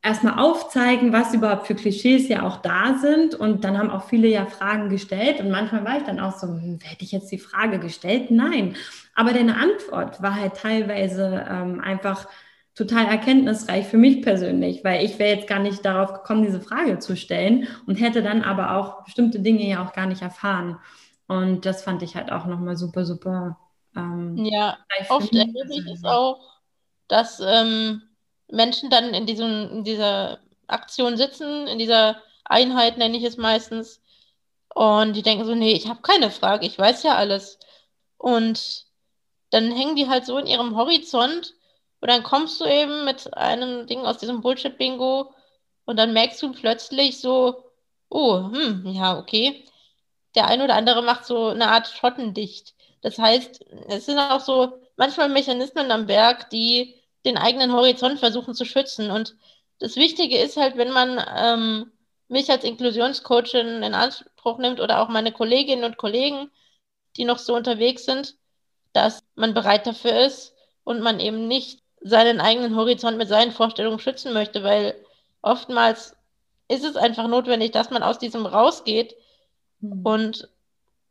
erstmal 0.01 0.39
aufzeigen, 0.39 1.11
was 1.11 1.33
überhaupt 1.33 1.67
für 1.67 1.75
Klischees 1.75 2.27
ja 2.29 2.43
auch 2.43 2.57
da 2.57 2.97
sind. 2.99 3.35
Und 3.35 3.63
dann 3.63 3.77
haben 3.77 3.91
auch 3.91 4.05
viele 4.05 4.27
ja 4.27 4.45
Fragen 4.45 4.89
gestellt. 4.89 5.39
Und 5.39 5.51
manchmal 5.51 5.85
war 5.85 5.97
ich 5.97 6.03
dann 6.03 6.19
auch 6.19 6.37
so, 6.37 6.47
hm, 6.47 6.79
hätte 6.83 7.03
ich 7.03 7.11
jetzt 7.11 7.31
die 7.31 7.37
Frage 7.39 7.79
gestellt? 7.79 8.31
Nein. 8.31 8.75
Aber 9.15 9.33
deine 9.33 9.57
Antwort 9.57 10.21
war 10.21 10.35
halt 10.35 10.55
teilweise 10.55 11.45
ähm, 11.49 11.81
einfach 11.81 12.27
total 12.75 13.07
erkenntnisreich 13.07 13.87
für 13.87 13.97
mich 13.97 14.21
persönlich, 14.21 14.85
weil 14.85 15.03
ich 15.03 15.19
wäre 15.19 15.35
jetzt 15.35 15.49
gar 15.49 15.59
nicht 15.59 15.83
darauf 15.83 16.13
gekommen, 16.13 16.43
diese 16.43 16.61
Frage 16.61 16.99
zu 16.99 17.17
stellen 17.17 17.67
und 17.85 17.95
hätte 17.95 18.23
dann 18.23 18.41
aber 18.41 18.77
auch 18.77 19.03
bestimmte 19.03 19.41
Dinge 19.41 19.67
ja 19.67 19.85
auch 19.85 19.91
gar 19.91 20.05
nicht 20.05 20.21
erfahren. 20.21 20.79
Und 21.27 21.65
das 21.65 21.83
fand 21.83 22.01
ich 22.03 22.15
halt 22.15 22.31
auch 22.31 22.45
nochmal 22.45 22.77
super, 22.77 23.03
super. 23.03 23.57
Ähm, 23.97 24.37
ja, 24.37 24.77
oft 25.09 25.33
erlebe 25.35 25.73
ich 25.73 25.85
es 25.93 26.03
auch, 26.05 26.39
dass 27.09 27.41
ähm, 27.45 28.01
Menschen 28.51 28.89
dann 28.89 29.13
in, 29.13 29.25
diesem, 29.25 29.69
in 29.71 29.83
dieser 29.83 30.39
Aktion 30.67 31.17
sitzen, 31.17 31.67
in 31.67 31.79
dieser 31.79 32.21
Einheit 32.45 32.97
nenne 32.97 33.17
ich 33.17 33.23
es 33.23 33.37
meistens, 33.37 34.01
und 34.73 35.13
die 35.13 35.23
denken 35.23 35.45
so, 35.45 35.55
nee, 35.55 35.73
ich 35.73 35.87
habe 35.87 36.01
keine 36.01 36.31
Frage, 36.31 36.65
ich 36.65 36.77
weiß 36.77 37.03
ja 37.03 37.15
alles. 37.15 37.59
Und 38.17 38.85
dann 39.51 39.71
hängen 39.71 39.95
die 39.95 40.07
halt 40.07 40.25
so 40.25 40.37
in 40.37 40.47
ihrem 40.47 40.75
Horizont 40.75 41.53
und 42.01 42.09
dann 42.09 42.23
kommst 42.23 42.61
du 42.61 42.65
eben 42.65 43.05
mit 43.05 43.35
einem 43.35 43.87
Ding 43.87 44.01
aus 44.05 44.19
diesem 44.19 44.41
Bullshit-Bingo 44.41 45.33
und 45.85 45.97
dann 45.97 46.13
merkst 46.13 46.41
du 46.41 46.51
plötzlich 46.53 47.19
so, 47.19 47.63
oh, 48.09 48.51
hm, 48.51 48.85
ja, 48.85 49.17
okay. 49.17 49.65
Der 50.35 50.47
eine 50.47 50.63
oder 50.63 50.75
andere 50.75 51.01
macht 51.01 51.25
so 51.25 51.47
eine 51.47 51.67
Art 51.69 51.87
Schottendicht. 51.87 52.75
Das 53.01 53.17
heißt, 53.17 53.65
es 53.87 54.05
sind 54.05 54.19
auch 54.19 54.39
so 54.39 54.79
manchmal 54.97 55.29
Mechanismen 55.29 55.91
am 55.91 56.05
Berg, 56.05 56.49
die 56.51 56.95
den 57.25 57.37
eigenen 57.37 57.73
Horizont 57.73 58.19
versuchen 58.19 58.53
zu 58.53 58.65
schützen. 58.65 59.11
Und 59.11 59.35
das 59.79 59.95
Wichtige 59.95 60.37
ist 60.37 60.57
halt, 60.57 60.77
wenn 60.77 60.91
man 60.91 61.23
ähm, 61.35 61.91
mich 62.27 62.49
als 62.49 62.63
Inklusionscoachin 62.63 63.83
in 63.83 63.93
Anspruch 63.93 64.57
nimmt 64.57 64.79
oder 64.79 65.01
auch 65.01 65.09
meine 65.09 65.31
Kolleginnen 65.31 65.83
und 65.83 65.97
Kollegen, 65.97 66.49
die 67.17 67.25
noch 67.25 67.39
so 67.39 67.55
unterwegs 67.55 68.05
sind, 68.05 68.35
dass 68.93 69.23
man 69.35 69.53
bereit 69.53 69.87
dafür 69.87 70.25
ist 70.25 70.53
und 70.83 71.01
man 71.01 71.19
eben 71.19 71.47
nicht 71.47 71.81
seinen 72.01 72.39
eigenen 72.39 72.75
Horizont 72.75 73.17
mit 73.17 73.27
seinen 73.27 73.51
Vorstellungen 73.51 73.99
schützen 73.99 74.33
möchte, 74.33 74.63
weil 74.63 74.95
oftmals 75.41 76.15
ist 76.67 76.85
es 76.85 76.95
einfach 76.95 77.27
notwendig, 77.27 77.71
dass 77.71 77.89
man 77.89 78.03
aus 78.03 78.19
diesem 78.19 78.45
rausgeht. 78.45 79.15
Mhm. 79.81 80.05
Und 80.05 80.49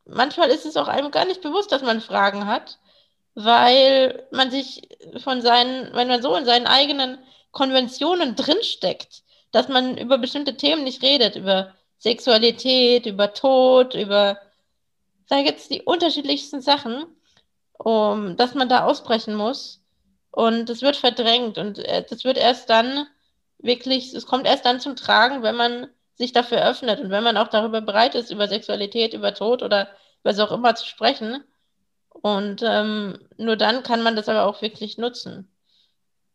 manchmal 0.06 0.48
ist 0.48 0.64
es 0.64 0.76
auch 0.76 0.88
einem 0.88 1.10
gar 1.10 1.26
nicht 1.26 1.42
bewusst, 1.42 1.72
dass 1.72 1.82
man 1.82 2.00
Fragen 2.00 2.46
hat 2.46 2.78
weil 3.40 4.26
man 4.32 4.50
sich 4.50 4.88
von 5.22 5.40
seinen, 5.40 5.94
wenn 5.94 6.08
man 6.08 6.20
so 6.20 6.34
in 6.34 6.44
seinen 6.44 6.66
eigenen 6.66 7.18
Konventionen 7.52 8.34
drinsteckt, 8.34 9.22
dass 9.52 9.68
man 9.68 9.96
über 9.96 10.18
bestimmte 10.18 10.56
Themen 10.56 10.82
nicht 10.82 11.04
redet, 11.04 11.36
über 11.36 11.72
Sexualität, 11.98 13.06
über 13.06 13.32
Tod, 13.34 13.94
über, 13.94 14.38
sag 15.26 15.44
jetzt 15.46 15.70
die 15.70 15.82
unterschiedlichsten 15.82 16.60
Sachen, 16.62 17.06
um, 17.74 18.36
dass 18.36 18.54
man 18.54 18.68
da 18.68 18.84
ausbrechen 18.84 19.36
muss. 19.36 19.84
Und 20.32 20.68
es 20.68 20.82
wird 20.82 20.96
verdrängt 20.96 21.58
und 21.58 21.78
äh, 21.78 22.04
das 22.10 22.24
wird 22.24 22.38
erst 22.38 22.68
dann 22.70 23.06
wirklich, 23.58 24.14
es 24.14 24.26
kommt 24.26 24.46
erst 24.46 24.64
dann 24.64 24.80
zum 24.80 24.96
Tragen, 24.96 25.44
wenn 25.44 25.54
man 25.54 25.86
sich 26.16 26.32
dafür 26.32 26.68
öffnet 26.68 26.98
und 26.98 27.10
wenn 27.10 27.22
man 27.22 27.36
auch 27.36 27.48
darüber 27.48 27.82
bereit 27.82 28.16
ist, 28.16 28.32
über 28.32 28.48
Sexualität, 28.48 29.14
über 29.14 29.32
Tod 29.32 29.62
oder 29.62 29.88
was 30.24 30.40
auch 30.40 30.50
immer 30.50 30.74
zu 30.74 30.86
sprechen. 30.86 31.44
Und 32.22 32.62
ähm, 32.64 33.18
nur 33.36 33.56
dann 33.56 33.82
kann 33.82 34.02
man 34.02 34.16
das 34.16 34.28
aber 34.28 34.44
auch 34.44 34.62
wirklich 34.62 34.98
nutzen. 34.98 35.48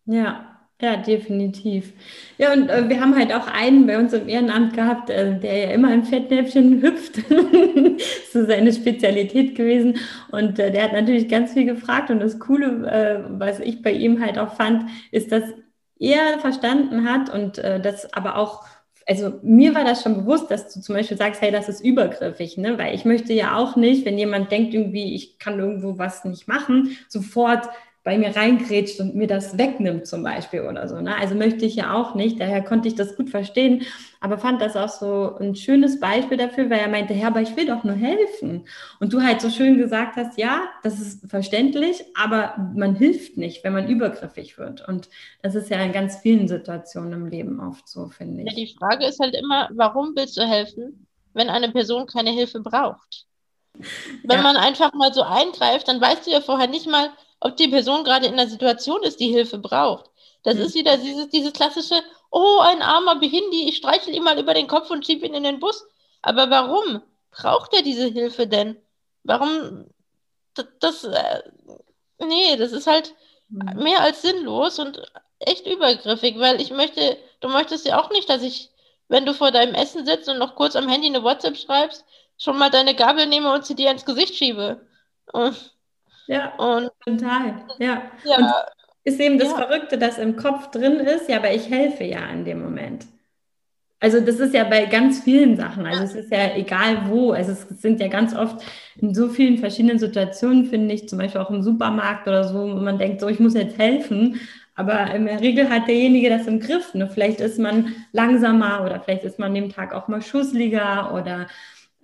Ja, 0.06 0.54
ja, 0.82 0.98
definitiv. 0.98 1.94
Ja, 2.38 2.52
und 2.52 2.70
äh, 2.70 2.90
wir 2.90 3.00
haben 3.00 3.16
halt 3.16 3.34
auch 3.34 3.48
einen 3.48 3.88
bei 3.88 3.98
uns 3.98 4.12
im 4.12 4.28
Ehrenamt 4.28 4.74
gehabt, 4.74 5.10
äh, 5.10 5.40
der 5.40 5.58
ja 5.58 5.72
immer 5.72 5.94
im 5.94 6.04
Fettnäpfchen 6.04 6.82
hüpft. 6.82 7.16
so 8.34 8.46
seine 8.46 8.74
Spezialität 8.74 9.56
gewesen. 9.56 9.98
Und 10.32 10.60
äh, 10.60 10.72
der 10.72 10.84
hat 10.84 10.94
natürlich 10.94 11.30
ganz 11.30 11.54
viel 11.54 11.66
gefragt. 11.66 12.10
Und 12.10 12.20
das 12.20 12.40
Coole, 12.40 12.86
äh, 12.92 13.24
was 13.40 13.60
ich 13.60 13.82
bei 13.82 13.94
ihm 13.94 14.20
halt 14.22 14.38
auch 14.38 14.56
fand, 14.56 14.90
ist, 15.12 15.32
dass 15.32 15.44
er 16.00 16.40
verstanden 16.40 17.10
hat 17.10 17.30
und 17.30 17.60
äh, 17.60 17.80
das 17.80 18.14
aber 18.14 18.38
auch 18.38 18.66
also 19.08 19.40
mir 19.42 19.76
war 19.76 19.84
das 19.84 20.04
schon 20.04 20.16
bewusst, 20.16 20.50
dass 20.50 20.74
du 20.74 20.82
zum 20.82 20.96
Beispiel 20.96 21.18
sagst, 21.18 21.42
hey, 21.42 21.52
das 21.52 21.70
ist 21.70 21.82
übergriffig, 21.82 22.58
ne? 22.58 22.78
Weil 22.78 22.96
ich 22.96 23.06
möchte 23.06 23.34
ja 23.34 23.58
auch 23.58 23.76
nicht, 23.76 24.06
wenn 24.06 24.18
jemand 24.18 24.52
denkt, 24.52 24.74
irgendwie, 24.74 25.16
ich 25.16 25.40
kann 25.40 25.60
irgendwo 25.60 25.98
was 25.98 26.26
nicht 26.26 26.48
machen, 26.48 26.98
sofort 27.10 27.68
bei 28.04 28.18
mir 28.18 28.36
reingrätscht 28.36 29.00
und 29.00 29.16
mir 29.16 29.28
das 29.28 29.58
wegnimmt 29.58 30.08
zum 30.08 30.24
Beispiel 30.24 30.62
oder 30.62 30.90
so. 30.90 31.00
Ne? 31.00 31.16
Also 31.16 31.36
möchte 31.36 31.66
ich 31.66 31.76
ja 31.76 31.94
auch 31.94 32.16
nicht. 32.16 32.40
Daher 32.40 32.62
konnte 32.62 32.90
ich 32.90 32.96
das 32.96 33.16
gut 33.16 33.30
verstehen, 33.30 33.84
aber 34.20 34.38
fand 34.38 34.62
das 34.62 34.76
auch 34.76 34.90
so 34.90 35.38
ein 35.40 35.56
schönes 35.56 36.02
Beispiel 36.02 36.38
dafür, 36.38 36.70
weil 36.70 36.80
er 36.80 36.90
meinte, 36.90 37.14
ja, 37.14 37.28
aber 37.28 37.42
ich 37.42 37.56
will 37.56 37.66
doch 37.66 37.86
nur 37.86 37.96
helfen. 37.96 38.68
Und 39.00 39.14
du 39.14 39.22
halt 39.22 39.40
so 39.40 39.50
schön 39.50 39.78
gesagt 39.78 40.18
hast, 40.18 40.38
ja, 40.38 40.64
das 40.84 41.00
ist 41.00 41.30
verständlich, 41.30 42.04
aber 42.14 42.72
man 42.76 42.96
hilft 42.96 43.38
nicht, 43.38 43.64
wenn 43.64 43.72
man 43.72 43.88
übergriffig 43.88 44.58
wird. 44.58 44.86
Und 44.86 45.08
das 45.42 45.56
ist 45.56 45.70
ja 45.70 45.82
in 45.82 45.94
ganz 45.94 46.18
vielen 46.18 46.50
Situationen 46.50 47.14
im 47.14 47.26
Leben 47.28 47.62
oft 47.62 47.88
so, 47.88 48.10
finde 48.10 48.44
ich. 48.44 48.50
Ja, 48.50 48.56
die 48.56 48.76
Frage 48.78 49.06
ist 49.06 49.22
halt 49.22 49.34
immer, 49.34 49.70
warum 49.74 50.12
willst 50.16 50.36
du 50.36 50.42
helfen, 50.42 51.08
wenn 51.34 51.50
eine 51.50 51.72
Person 51.72 52.06
keine 52.06 52.32
Hilfe 52.32 52.60
braucht? 52.60 53.28
Wenn 54.24 54.38
ja. 54.38 54.44
man 54.44 54.58
einfach 54.58 54.94
mal 54.94 55.14
so 55.14 55.24
eingreift, 55.24 55.88
dann 55.88 56.00
weißt 56.00 56.28
du 56.28 56.32
ja 56.32 56.42
vorher 56.42 56.68
nicht 56.68 56.88
mal, 56.88 57.10
ob 57.44 57.58
die 57.58 57.68
Person 57.68 58.06
gerade 58.06 58.26
in 58.26 58.34
einer 58.34 58.48
Situation 58.48 59.04
ist, 59.04 59.20
die 59.20 59.28
Hilfe 59.28 59.58
braucht. 59.58 60.10
Das 60.44 60.56
mhm. 60.56 60.62
ist 60.62 60.76
wieder 60.76 60.96
dieses, 60.98 61.28
dieses 61.30 61.52
klassische, 61.52 62.02
oh, 62.32 62.60
ein 62.60 62.82
armer 62.82 63.18
Behindi, 63.18 63.68
ich 63.68 63.78
streichel 63.78 64.16
ihm 64.16 64.24
mal 64.24 64.40
über 64.40 64.54
den 64.54 64.68
Kopf 64.68 64.90
und 64.90 65.06
schiebe 65.06 65.26
ihn 65.26 65.34
in 65.34 65.44
den 65.44 65.60
Bus. 65.60 65.86
Aber 66.22 66.50
warum 66.50 67.02
braucht 67.32 67.74
er 67.74 67.82
diese 67.82 68.08
Hilfe 68.08 68.48
denn? 68.48 68.78
Warum, 69.24 69.88
das, 70.54 70.68
das 70.80 71.04
äh, 71.04 71.44
nee, 72.20 72.56
das 72.56 72.72
ist 72.72 72.88
halt 72.88 73.14
mhm. 73.50 73.84
mehr 73.84 74.00
als 74.00 74.22
sinnlos 74.22 74.80
und 74.80 75.02
echt 75.40 75.68
übergriffig, 75.68 76.40
weil 76.40 76.62
ich 76.62 76.72
möchte, 76.72 77.18
du 77.42 77.50
möchtest 77.50 77.86
ja 77.86 78.02
auch 78.02 78.10
nicht, 78.10 78.30
dass 78.30 78.42
ich, 78.42 78.70
wenn 79.10 79.26
du 79.26 79.34
vor 79.34 79.52
deinem 79.52 79.76
Essen 79.76 80.06
sitzt 80.06 80.30
und 80.30 80.40
noch 80.40 80.56
kurz 80.56 80.78
am 80.78 80.88
Handy 80.88 81.08
eine 81.08 81.24
WhatsApp 81.24 81.58
schreibst, 81.58 82.06
schon 82.38 82.58
mal 82.58 82.70
deine 82.70 82.96
Gabel 82.96 83.28
nehme 83.28 83.54
und 83.54 83.66
sie 83.66 83.76
dir 83.76 83.92
ins 83.92 84.06
Gesicht 84.06 84.36
schiebe. 84.36 84.88
Und 85.34 85.73
ja, 86.28 86.54
und, 86.56 86.90
total. 87.06 87.66
Ja. 87.80 88.04
ja. 88.24 88.38
Und 88.38 88.52
ist 89.04 89.20
eben 89.20 89.38
das 89.38 89.50
ja. 89.50 89.58
Verrückte, 89.58 89.98
das 89.98 90.18
im 90.18 90.36
Kopf 90.36 90.72
drin 90.72 90.96
ist, 91.00 91.28
ja, 91.30 91.38
aber 91.38 91.54
ich 91.54 91.70
helfe 91.70 92.06
ja 92.06 92.26
in 92.30 92.46
dem 92.46 92.62
Moment. 92.62 93.06
Also 94.00 94.20
das 94.20 94.40
ist 94.40 94.54
ja 94.54 94.66
bei 94.66 94.86
ganz 94.86 95.24
vielen 95.24 95.56
Sachen. 95.56 95.86
Also 95.86 96.04
es 96.04 96.16
ist 96.16 96.32
ja 96.32 96.56
egal 96.58 97.10
wo. 97.10 97.32
Also 97.32 97.54
es 97.54 97.82
sind 97.82 98.02
ja 98.02 98.10
ganz 98.10 98.36
oft 98.36 98.62
in 98.98 99.16
so 99.16 99.30
vielen 99.30 99.58
verschiedenen 99.58 99.98
Situationen, 99.98 100.66
finde 100.66 100.94
ich, 100.94 101.08
zum 101.08 101.20
Beispiel 101.20 101.40
auch 101.40 101.50
im 101.50 101.64
Supermarkt 101.64 102.28
oder 102.28 102.44
so, 102.44 102.60
wo 102.60 102.82
man 102.82 102.98
denkt, 102.98 103.22
so 103.22 103.30
ich 103.30 103.40
muss 103.40 103.54
jetzt 103.54 103.78
helfen. 103.78 104.42
Aber 104.76 105.14
in 105.14 105.26
der 105.26 105.40
Regel 105.40 105.70
hat 105.70 105.88
derjenige 105.88 106.30
das 106.30 106.48
im 106.48 106.60
Griff. 106.60 106.94
Ne? 106.94 107.10
Vielleicht 107.10 107.40
ist 107.40 107.60
man 107.60 107.96
langsamer 108.12 108.84
oder 108.84 109.00
vielleicht 109.00 109.24
ist 109.24 109.40
man 109.40 109.50
an 109.50 109.56
dem 109.56 109.72
Tag 109.72 109.94
auch 109.94 110.10
mal 110.10 110.22
schussliger 110.22 111.14
oder 111.14 111.48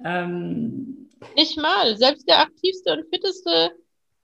ähm 0.06 1.10
nicht 1.36 1.58
mal. 1.58 1.98
Selbst 1.98 2.30
der 2.30 2.40
aktivste 2.40 2.94
und 2.94 3.10
fitteste 3.14 3.72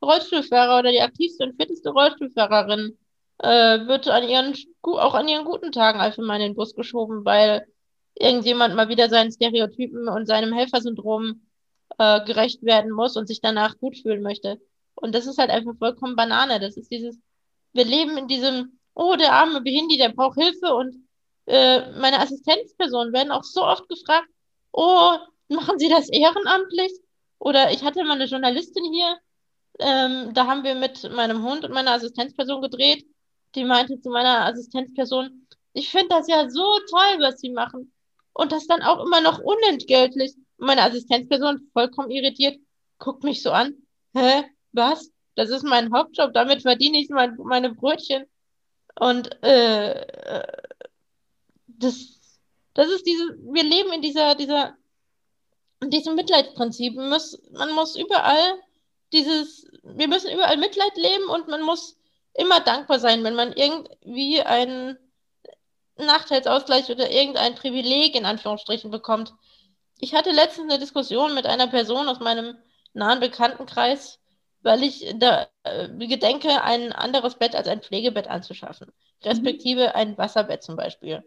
Rollstuhlfahrer 0.04 0.80
oder 0.80 0.92
die 0.92 1.02
aktivste 1.02 1.46
und 1.46 1.56
fitteste 1.56 1.90
Rollstuhlfahrerin 1.90 2.98
äh, 3.40 3.88
wird 3.88 4.08
an 4.08 4.28
ihren, 4.28 4.54
auch 4.82 5.14
an 5.14 5.28
ihren 5.28 5.46
guten 5.46 5.72
Tagen 5.72 6.00
einfach 6.00 6.24
mal 6.24 6.36
in 6.36 6.42
den 6.42 6.56
Bus 6.56 6.76
geschoben, 6.76 7.26
weil 7.26 7.66
irgendjemand 8.16 8.76
mal 8.76 8.90
wieder 8.90 9.10
seinen 9.10 9.32
Stereotypen 9.32 10.08
und 10.08 10.26
seinem 10.26 10.54
Helfersyndrom 10.54 11.42
äh, 11.98 12.24
gerecht 12.26 12.64
werden 12.64 12.92
muss 12.92 13.18
und 13.18 13.28
sich 13.28 13.42
danach 13.42 13.78
gut 13.78 13.98
fühlen 13.98 14.22
möchte. 14.22 14.60
Und 14.96 15.14
das 15.14 15.28
ist 15.28 15.38
halt 15.38 15.50
einfach 15.50 15.74
vollkommen 15.78 16.16
Banane. 16.16 16.60
Das 16.60 16.78
ist 16.78 16.92
dieses, 16.92 17.20
wir 17.74 17.86
leben 17.86 18.18
in 18.18 18.28
diesem, 18.28 18.80
oh, 18.94 19.16
der 19.16 19.34
arme 19.34 19.62
Behindi, 19.62 19.98
der 19.98 20.10
braucht 20.10 20.40
Hilfe 20.40 20.74
und 20.74 20.96
äh, 21.48 21.92
meine 22.00 22.20
Assistenzpersonen 22.20 23.14
werden 23.14 23.32
auch 23.32 23.44
so 23.44 23.64
oft 23.64 23.88
gefragt, 23.90 24.28
oh, 24.72 25.18
machen 25.50 25.78
Sie 25.78 25.90
das 25.90 26.10
ehrenamtlich? 26.10 26.92
Oder 27.40 27.72
ich 27.72 27.84
hatte 27.84 28.04
mal 28.04 28.14
eine 28.14 28.26
Journalistin 28.26 28.86
hier, 28.92 29.18
ähm, 29.80 30.34
da 30.34 30.48
haben 30.48 30.64
wir 30.64 30.76
mit 30.76 31.10
meinem 31.12 31.44
Hund 31.44 31.66
und 31.66 31.74
meiner 31.74 31.92
Assistenzperson 31.92 32.62
gedreht 32.62 33.06
die 33.56 33.64
meinte 33.64 34.00
zu 34.00 34.10
meiner 34.10 34.46
Assistenzperson, 34.46 35.48
ich 35.74 35.90
finde 35.90 36.10
das 36.10 36.28
ja 36.28 36.50
so 36.50 36.80
toll, 36.90 37.20
was 37.20 37.40
sie 37.40 37.50
machen. 37.50 37.92
Und 38.34 38.52
das 38.52 38.68
dann 38.68 38.82
auch 38.82 39.06
immer 39.06 39.22
noch 39.22 39.40
unentgeltlich. 39.40 40.36
Meine 40.58 40.84
Assistenzperson, 40.84 41.70
vollkommen 41.74 42.12
irritiert, 42.12 42.60
guckt 43.00 43.24
mich 43.24 43.42
so 43.42 43.52
an. 43.52 43.76
Hä? 44.14 44.44
Was? 44.74 45.10
Das 45.36 45.50
ist 45.50 45.64
mein 45.64 45.94
Hauptjob, 45.94 46.34
damit 46.34 46.62
verdiene 46.62 47.00
ich 47.00 47.10
mein, 47.10 47.38
meine 47.38 47.74
Brötchen. 47.74 48.26
Und 49.00 49.42
äh, 49.44 50.44
das, 51.68 52.40
das 52.74 52.88
ist 52.90 53.06
diese, 53.06 53.38
wir 53.42 53.64
leben 53.64 53.92
in 53.94 54.02
dieser, 54.02 54.36
dieser, 54.36 54.76
in 55.82 55.90
diesem 55.90 56.16
Mitleidsprinzip. 56.16 56.96
Man 56.96 57.10
muss, 57.10 57.42
man 57.52 57.74
muss 57.74 57.98
überall 57.98 58.60
dieses, 59.14 59.68
wir 59.84 60.08
müssen 60.08 60.32
überall 60.32 60.58
Mitleid 60.58 60.96
leben 60.98 61.30
und 61.30 61.48
man 61.48 61.62
muss 61.62 61.98
immer 62.34 62.60
dankbar 62.60 63.00
sein, 63.00 63.24
wenn 63.24 63.36
man 63.36 63.54
irgendwie 63.54 64.42
einen 64.42 64.98
Nachteilsausgleich 65.98 66.90
oder 66.90 67.10
irgendein 67.10 67.56
Privileg 67.56 68.16
in 68.16 68.26
Anführungsstrichen 68.26 68.92
bekommt. 68.92 69.34
Ich 70.00 70.14
hatte 70.14 70.32
letztens 70.32 70.70
eine 70.70 70.80
Diskussion 70.80 71.34
mit 71.34 71.46
einer 71.46 71.68
Person 71.68 72.10
aus 72.10 72.20
meinem 72.20 72.58
nahen 72.94 73.20
Bekanntenkreis, 73.20 74.20
weil 74.62 74.84
ich 74.84 75.14
da 75.18 75.48
äh, 75.64 75.88
gedenke, 75.90 76.64
ein 76.64 76.92
anderes 76.92 77.36
Bett 77.36 77.56
als 77.56 77.68
ein 77.68 77.82
Pflegebett 77.82 78.28
anzuschaffen, 78.28 78.92
respektive 79.24 79.84
mhm. 79.84 79.92
ein 79.94 80.18
Wasserbett 80.18 80.64
zum 80.64 80.76
Beispiel. 80.76 81.24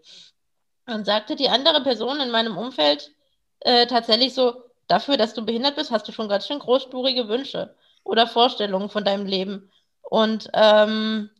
Und 0.86 1.04
sagte 1.06 1.36
die 1.36 1.48
andere 1.48 1.82
Person 1.82 2.20
in 2.20 2.30
meinem 2.30 2.56
Umfeld 2.56 3.12
äh, 3.60 3.86
tatsächlich 3.86 4.34
so, 4.34 4.62
dafür, 4.88 5.16
dass 5.16 5.34
du 5.34 5.44
behindert 5.44 5.76
bist, 5.76 5.90
hast 5.90 6.08
du 6.08 6.12
schon 6.12 6.28
ganz 6.28 6.46
schön 6.46 6.58
großspurige 6.58 7.28
Wünsche 7.28 7.74
oder 8.02 8.26
Vorstellungen 8.26 8.88
von 8.88 9.04
deinem 9.04 9.26
Leben. 9.26 9.70
Und 10.02 10.50
ähm, 10.54 11.30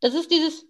das 0.00 0.14
ist 0.14 0.30
dieses, 0.30 0.66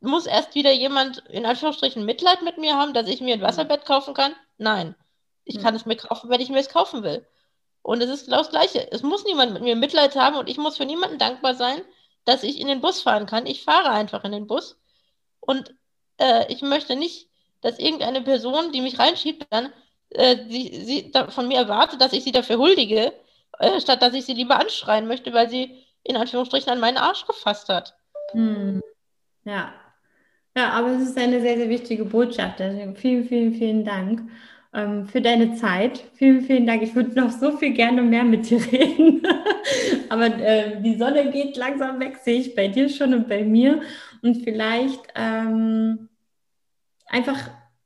muss 0.00 0.26
erst 0.26 0.54
wieder 0.54 0.72
jemand 0.72 1.18
in 1.28 1.44
Anführungsstrichen 1.44 2.04
Mitleid 2.04 2.42
mit 2.42 2.58
mir 2.58 2.76
haben, 2.76 2.94
dass 2.94 3.08
ich 3.08 3.20
mir 3.20 3.34
ein 3.34 3.42
Wasserbett 3.42 3.84
kaufen 3.84 4.14
kann? 4.14 4.32
Nein. 4.58 4.94
Ich 5.44 5.60
kann 5.60 5.74
es 5.74 5.86
mir 5.86 5.96
kaufen, 5.96 6.30
wenn 6.30 6.40
ich 6.40 6.50
mir 6.50 6.60
es 6.60 6.68
kaufen 6.68 7.02
will. 7.02 7.26
Und 7.82 8.00
es 8.00 8.08
ist 8.08 8.26
genau 8.26 8.38
das 8.38 8.50
Gleiche. 8.50 8.90
Es 8.92 9.02
muss 9.02 9.24
niemand 9.24 9.52
mit 9.52 9.62
mir 9.62 9.74
Mitleid 9.74 10.14
haben 10.14 10.36
und 10.36 10.48
ich 10.48 10.56
muss 10.56 10.76
für 10.76 10.86
niemanden 10.86 11.18
dankbar 11.18 11.54
sein, 11.54 11.82
dass 12.24 12.44
ich 12.44 12.60
in 12.60 12.68
den 12.68 12.80
Bus 12.80 13.00
fahren 13.00 13.26
kann. 13.26 13.46
Ich 13.46 13.64
fahre 13.64 13.90
einfach 13.90 14.22
in 14.22 14.30
den 14.30 14.46
Bus. 14.46 14.78
Und 15.40 15.74
äh, 16.18 16.50
ich 16.52 16.62
möchte 16.62 16.94
nicht, 16.94 17.28
dass 17.60 17.80
irgendeine 17.80 18.22
Person, 18.22 18.70
die 18.70 18.80
mich 18.80 19.00
reinschiebt, 19.00 19.46
dann 19.50 19.72
äh, 20.14 20.36
sie, 20.48 20.84
sie 20.84 21.12
von 21.28 21.48
mir 21.48 21.58
erwartet, 21.58 22.00
dass 22.00 22.12
ich 22.12 22.24
sie 22.24 22.32
dafür 22.32 22.58
huldige, 22.58 23.12
äh, 23.58 23.80
statt 23.80 24.02
dass 24.02 24.14
ich 24.14 24.24
sie 24.24 24.34
lieber 24.34 24.58
anschreien 24.58 25.06
möchte, 25.06 25.32
weil 25.32 25.48
sie 25.48 25.70
in 26.04 26.16
Anführungsstrichen 26.16 26.70
an 26.72 26.80
meinen 26.80 26.96
Arsch 26.96 27.26
gefasst 27.26 27.68
hat. 27.68 27.94
Hm. 28.32 28.82
Ja. 29.44 29.72
Ja, 30.56 30.70
aber 30.70 30.88
es 30.88 31.08
ist 31.08 31.18
eine 31.18 31.40
sehr, 31.40 31.56
sehr 31.56 31.68
wichtige 31.68 32.04
Botschaft. 32.04 32.58
Deswegen 32.58 32.94
vielen, 32.94 33.24
vielen, 33.24 33.54
vielen 33.54 33.84
Dank 33.84 34.28
ähm, 34.74 35.06
für 35.06 35.20
deine 35.20 35.54
Zeit. 35.54 36.04
Vielen, 36.14 36.42
vielen 36.42 36.66
Dank. 36.66 36.82
Ich 36.82 36.94
würde 36.94 37.18
noch 37.18 37.30
so 37.30 37.56
viel 37.56 37.72
gerne 37.72 38.02
mehr 38.02 38.24
mit 38.24 38.50
dir 38.50 38.60
reden. 38.72 39.22
aber 40.10 40.26
äh, 40.26 40.82
die 40.82 40.96
Sonne 40.96 41.30
geht 41.30 41.56
langsam 41.56 42.00
weg, 42.00 42.18
sehe 42.22 42.40
ich 42.40 42.54
bei 42.54 42.68
dir 42.68 42.88
schon 42.88 43.14
und 43.14 43.28
bei 43.28 43.44
mir. 43.44 43.80
Und 44.22 44.42
vielleicht 44.44 45.00
ähm, 45.14 46.08
einfach, 47.06 47.38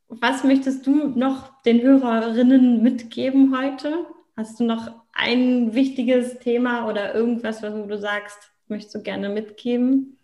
was 0.08 0.44
möchtest 0.44 0.86
du 0.86 1.08
noch 1.08 1.62
den 1.62 1.82
Hörerinnen 1.82 2.82
mitgeben 2.82 3.56
heute? 3.56 4.06
Hast 4.36 4.60
du 4.60 4.64
noch 4.64 4.90
ein 5.12 5.74
wichtiges 5.74 6.38
Thema 6.38 6.88
oder 6.88 7.14
irgendwas, 7.14 7.62
was 7.62 7.72
du 7.72 7.98
sagst, 7.98 8.50
möchtest 8.68 8.94
du 8.94 9.02
gerne 9.02 9.28
mitgeben? 9.28 10.18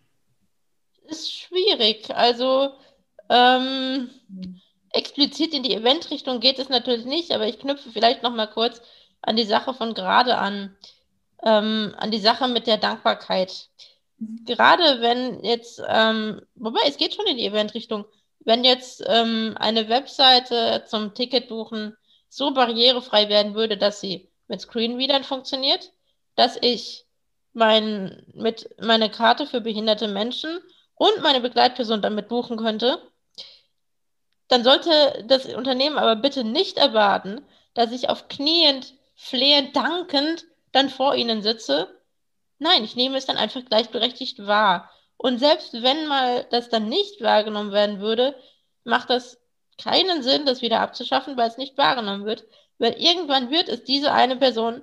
Ist 1.07 1.33
schwierig. 1.33 2.09
Also 2.15 2.71
ähm, 3.29 4.09
explizit 4.91 5.53
in 5.53 5.63
die 5.63 5.73
Eventrichtung 5.73 6.39
geht 6.39 6.59
es 6.59 6.69
natürlich 6.69 7.05
nicht, 7.05 7.31
aber 7.31 7.47
ich 7.47 7.59
knüpfe 7.59 7.89
vielleicht 7.89 8.23
noch 8.23 8.33
mal 8.33 8.47
kurz 8.47 8.81
an 9.21 9.35
die 9.35 9.45
Sache 9.45 9.73
von 9.73 9.93
gerade 9.93 10.37
an, 10.37 10.75
ähm, 11.43 11.93
an 11.97 12.11
die 12.11 12.19
Sache 12.19 12.47
mit 12.47 12.67
der 12.67 12.77
Dankbarkeit. 12.77 13.69
Mhm. 14.19 14.45
Gerade 14.45 15.01
wenn 15.01 15.43
jetzt, 15.43 15.81
ähm, 15.87 16.41
wobei 16.55 16.81
es 16.87 16.97
geht 16.97 17.15
schon 17.15 17.25
in 17.25 17.37
die 17.37 17.45
Eventrichtung, 17.45 18.05
wenn 18.45 18.63
jetzt 18.63 19.03
ähm, 19.07 19.55
eine 19.59 19.89
Webseite 19.89 20.83
zum 20.87 21.13
Ticketbuchen 21.13 21.95
so 22.29 22.53
barrierefrei 22.53 23.29
werden 23.29 23.55
würde, 23.55 23.77
dass 23.77 24.01
sie 24.01 24.29
mit 24.47 24.61
Screenreadern 24.61 25.23
funktioniert, 25.23 25.91
dass 26.35 26.57
ich 26.61 27.05
mein, 27.53 28.25
mit 28.33 28.69
meine 28.81 29.09
Karte 29.09 29.45
für 29.45 29.61
behinderte 29.61 30.07
Menschen 30.07 30.59
und 30.95 31.21
meine 31.21 31.41
Begleitperson 31.41 32.01
damit 32.01 32.27
buchen 32.27 32.57
könnte, 32.57 32.99
dann 34.47 34.63
sollte 34.63 35.23
das 35.27 35.45
Unternehmen 35.45 35.97
aber 35.97 36.15
bitte 36.15 36.43
nicht 36.43 36.77
erwarten, 36.77 37.45
dass 37.73 37.91
ich 37.91 38.09
auf 38.09 38.27
kniend, 38.27 38.93
flehend, 39.15 39.75
dankend 39.75 40.45
dann 40.71 40.89
vor 40.89 41.15
ihnen 41.15 41.41
sitze. 41.41 41.87
Nein, 42.59 42.83
ich 42.83 42.95
nehme 42.95 43.17
es 43.17 43.25
dann 43.25 43.37
einfach 43.37 43.63
gleichberechtigt 43.65 44.45
wahr. 44.45 44.89
Und 45.17 45.39
selbst 45.39 45.73
wenn 45.73 46.07
mal 46.07 46.45
das 46.51 46.69
dann 46.69 46.89
nicht 46.89 47.21
wahrgenommen 47.21 47.71
werden 47.71 47.99
würde, 47.99 48.35
macht 48.83 49.09
das 49.09 49.39
keinen 49.81 50.21
Sinn, 50.21 50.45
das 50.45 50.61
wieder 50.61 50.81
abzuschaffen, 50.81 51.37
weil 51.37 51.49
es 51.49 51.57
nicht 51.57 51.77
wahrgenommen 51.77 52.25
wird, 52.25 52.45
weil 52.77 52.93
irgendwann 52.93 53.49
wird 53.49 53.69
es 53.69 53.83
diese 53.83 54.11
eine 54.11 54.35
Person 54.35 54.81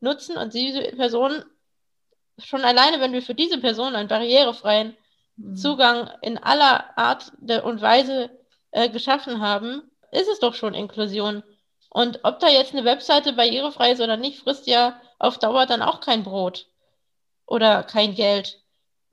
nutzen 0.00 0.36
und 0.36 0.54
diese 0.54 0.82
Person 0.82 1.44
schon 2.38 2.64
alleine, 2.64 3.00
wenn 3.00 3.12
wir 3.12 3.22
für 3.22 3.34
diese 3.34 3.58
Person 3.58 3.94
einen 3.94 4.08
barrierefreien 4.08 4.96
mhm. 5.36 5.56
Zugang 5.56 6.10
in 6.22 6.38
aller 6.38 6.98
Art 6.98 7.32
und 7.40 7.80
Weise 7.80 8.30
äh, 8.72 8.88
geschaffen 8.88 9.40
haben, 9.40 9.82
ist 10.12 10.28
es 10.28 10.38
doch 10.38 10.54
schon 10.54 10.74
Inklusion. 10.74 11.42
Und 11.90 12.20
ob 12.24 12.40
da 12.40 12.48
jetzt 12.48 12.74
eine 12.74 12.84
Webseite 12.84 13.32
barrierefrei 13.32 13.92
ist 13.92 14.00
oder 14.00 14.16
nicht, 14.16 14.40
frisst 14.40 14.66
ja 14.66 15.00
auf 15.18 15.38
Dauer 15.38 15.66
dann 15.66 15.82
auch 15.82 16.00
kein 16.00 16.24
Brot 16.24 16.66
oder 17.46 17.82
kein 17.82 18.14
Geld. 18.14 18.60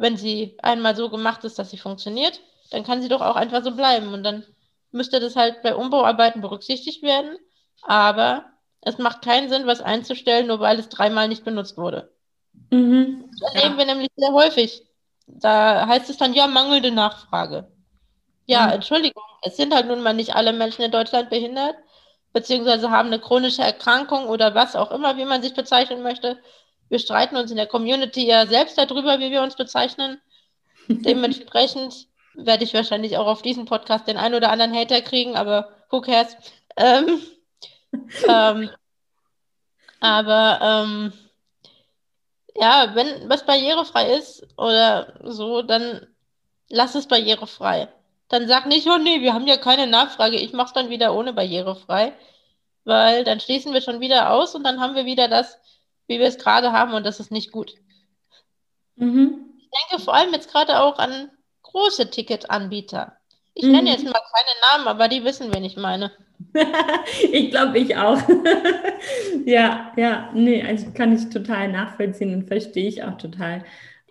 Wenn 0.04 0.18
sie 0.18 0.58
einmal 0.62 0.98
so 0.98 1.10
gemacht 1.10 1.46
ist, 1.46 1.58
dass 1.58 1.72
sie 1.72 1.78
funktioniert, 1.78 2.42
dann 2.72 2.84
kann 2.84 3.02
sie 3.02 3.08
doch 3.08 3.22
auch 3.22 3.38
einfach 3.38 3.64
so 3.64 3.72
bleiben. 3.72 4.14
Und 4.14 4.24
dann 4.24 4.44
müsste 4.92 5.22
das 5.22 5.38
halt 5.38 5.64
bei 5.64 5.74
Umbauarbeiten 5.74 6.42
berücksichtigt 6.42 7.04
werden. 7.04 7.38
Aber 7.84 8.44
es 8.82 8.98
macht 8.98 9.22
keinen 9.22 9.48
Sinn, 9.48 9.66
was 9.66 9.80
einzustellen, 9.80 10.48
nur 10.48 10.60
weil 10.60 10.78
es 10.78 10.90
dreimal 10.90 11.30
nicht 11.30 11.46
benutzt 11.46 11.78
wurde. 11.78 12.12
Mhm. 12.70 13.32
Das 13.40 13.56
erleben 13.56 13.76
ja. 13.76 13.78
wir 13.78 13.86
nämlich 13.86 14.10
sehr 14.18 14.34
häufig. 14.34 14.84
Da 15.26 15.88
heißt 15.88 16.10
es 16.10 16.18
dann, 16.18 16.34
ja, 16.34 16.48
mangelnde 16.48 16.92
Nachfrage. 16.92 17.72
Ja, 18.46 18.68
mhm. 18.68 18.74
Entschuldigung, 18.74 19.24
es 19.44 19.56
sind 19.56 19.74
halt 19.74 19.88
nun 19.88 20.04
mal 20.04 20.14
nicht 20.14 20.36
alle 20.36 20.52
Menschen 20.52 20.82
in 20.82 20.92
Deutschland 20.92 21.30
behindert, 21.30 21.78
beziehungsweise 22.34 22.92
haben 22.92 23.08
eine 23.08 23.22
chronische 23.22 23.62
Erkrankung 23.62 24.28
oder 24.28 24.54
was 24.54 24.76
auch 24.76 24.92
immer, 24.92 25.16
wie 25.16 25.24
man 25.24 25.42
sich 25.42 25.54
bezeichnen 25.54 26.04
möchte. 26.04 26.40
Wir 26.94 27.00
streiten 27.00 27.38
uns 27.38 27.50
in 27.50 27.58
der 27.58 27.66
Community 27.66 28.24
ja 28.24 28.46
selbst 28.46 28.78
darüber, 28.78 29.20
wie 29.20 29.32
wir 29.32 29.42
uns 29.42 29.56
bezeichnen. 29.56 30.22
Dementsprechend 30.88 32.06
werde 32.36 32.64
ich 32.64 32.76
wahrscheinlich 32.76 33.18
auch 33.18 33.26
auf 33.26 33.42
diesem 33.42 33.66
Podcast 33.66 34.08
den 34.08 34.16
einen 34.16 34.36
oder 34.36 34.52
anderen 34.52 34.76
Hater 34.76 35.02
kriegen, 35.02 35.36
aber 35.36 35.70
who 35.90 36.02
cares? 36.02 36.38
Ähm, 36.78 37.20
ähm, 38.30 38.70
aber 40.02 40.60
ähm, 40.62 41.14
ja, 42.54 42.92
wenn 42.94 43.28
was 43.28 43.44
barrierefrei 43.44 44.14
ist 44.14 44.46
oder 44.56 45.16
so, 45.24 45.64
dann 45.64 46.06
lass 46.70 46.94
es 46.94 47.08
barrierefrei. 47.08 47.88
dann 48.30 48.48
sag 48.48 48.68
nicht, 48.68 48.88
oh 48.88 49.00
nee, 49.00 49.22
wir 49.22 49.34
haben 49.34 49.48
ja 49.48 49.58
keine 49.58 49.88
Nachfrage, 49.88 50.36
ich 50.38 50.54
mache 50.54 50.68
es 50.68 50.74
dann 50.74 50.92
wieder 50.92 51.16
ohne 51.16 51.34
barrierefrei, 51.34 52.14
weil 52.84 53.24
dann 53.24 53.40
schließen 53.40 53.74
wir 53.74 53.82
schon 53.82 54.00
wieder 54.00 54.30
aus 54.30 54.54
und 54.54 54.64
dann 54.64 54.80
haben 54.80 54.94
wir 54.94 55.06
wieder 55.06 55.28
das, 55.28 55.58
wie 56.08 56.20
wir 56.20 56.28
es 56.28 56.38
gerade 56.38 56.72
haben 56.72 56.94
und 56.94 57.06
das 57.06 57.20
ist 57.20 57.32
nicht 57.32 57.52
gut. 57.52 57.76
Mhm. 58.96 59.46
Ich 59.58 59.70
denke 59.90 60.04
vor 60.04 60.14
allem 60.14 60.34
jetzt 60.34 60.52
gerade 60.52 60.80
auch 60.80 61.00
an 61.00 61.32
große 61.64 62.10
Ticketanbieter. 62.10 63.18
Ich 63.54 63.66
mhm. 63.66 63.72
nenne 63.72 63.92
jetzt 63.92 64.04
mal 64.04 64.14
keine 64.14 64.60
Namen, 64.72 64.88
aber 64.88 65.08
die 65.08 65.24
wissen, 65.24 65.54
wen 65.54 65.64
ich 65.64 65.78
meine. 65.78 66.12
ich 67.32 67.52
glaube, 67.52 67.80
ich 67.80 67.96
auch. 67.96 68.20
ja, 69.46 69.92
ja, 69.96 70.30
nee, 70.34 70.64
also 70.64 70.92
kann 70.92 71.16
ich 71.16 71.30
total 71.30 71.72
nachvollziehen 71.72 72.34
und 72.34 72.48
verstehe 72.48 72.88
ich 72.88 73.04
auch 73.04 73.18
total 73.18 73.64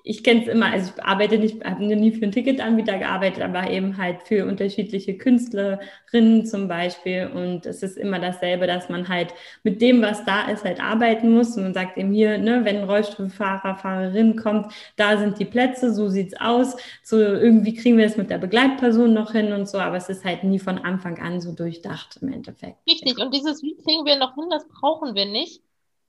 ich 0.05 0.24
kenne 0.24 0.42
es 0.42 0.48
immer, 0.48 0.66
also 0.66 0.92
ich 0.94 1.05
arbeite 1.05 1.38
nicht, 1.38 1.64
habe 1.64 1.84
nie 1.84 2.11
für 2.11 2.22
einen 2.22 2.32
Ticketanbieter 2.32 2.98
gearbeitet, 2.98 3.42
aber 3.42 3.70
eben 3.70 3.96
halt 3.98 4.22
für 4.24 4.46
unterschiedliche 4.46 5.16
Künstlerinnen 5.16 6.44
zum 6.44 6.66
Beispiel. 6.66 7.30
Und 7.32 7.66
es 7.66 7.84
ist 7.84 7.96
immer 7.96 8.18
dasselbe, 8.18 8.66
dass 8.66 8.88
man 8.88 9.09
halt 9.09 9.32
mit 9.62 9.80
dem, 9.80 10.03
was 10.03 10.24
da 10.24 10.50
ist, 10.50 10.64
halt 10.64 10.82
arbeiten 10.82 11.30
muss. 11.32 11.57
Und 11.57 11.62
man 11.62 11.74
sagt 11.74 11.98
eben 11.98 12.12
hier, 12.12 12.38
ne, 12.38 12.64
wenn 12.64 12.78
ein 12.78 12.84
Rollstuhlfahrer, 12.84 13.76
Fahrerin 13.76 14.34
kommt, 14.34 14.72
da 14.96 15.18
sind 15.18 15.38
die 15.38 15.44
Plätze, 15.44 15.94
so 15.94 16.09
sieht's 16.09 16.34
aus. 16.40 16.76
So 17.05 17.18
irgendwie 17.18 17.74
kriegen 17.74 17.96
wir 17.96 18.07
es 18.07 18.16
mit 18.16 18.28
der 18.28 18.38
Begleitperson 18.38 19.14
noch 19.14 19.32
hin 19.32 19.53
und 19.53 19.68
so, 19.68 19.78
aber 19.78 19.96
es 19.96 20.09
ist 20.09 20.24
halt 20.24 20.42
nie 20.42 20.59
von 20.59 20.78
Anfang 20.78 21.20
an 21.20 21.40
so 21.40 21.53
durchdacht 21.53 22.18
im 22.20 22.32
Endeffekt. 22.32 22.78
Richtig. 22.88 23.18
Und 23.18 23.32
dieses, 23.32 23.62
wie 23.62 23.76
kriegen 23.76 24.05
wir 24.05 24.16
noch 24.16 24.34
hin, 24.34 24.50
das 24.50 24.66
brauchen 24.66 25.14
wir 25.14 25.26
nicht, 25.26 25.62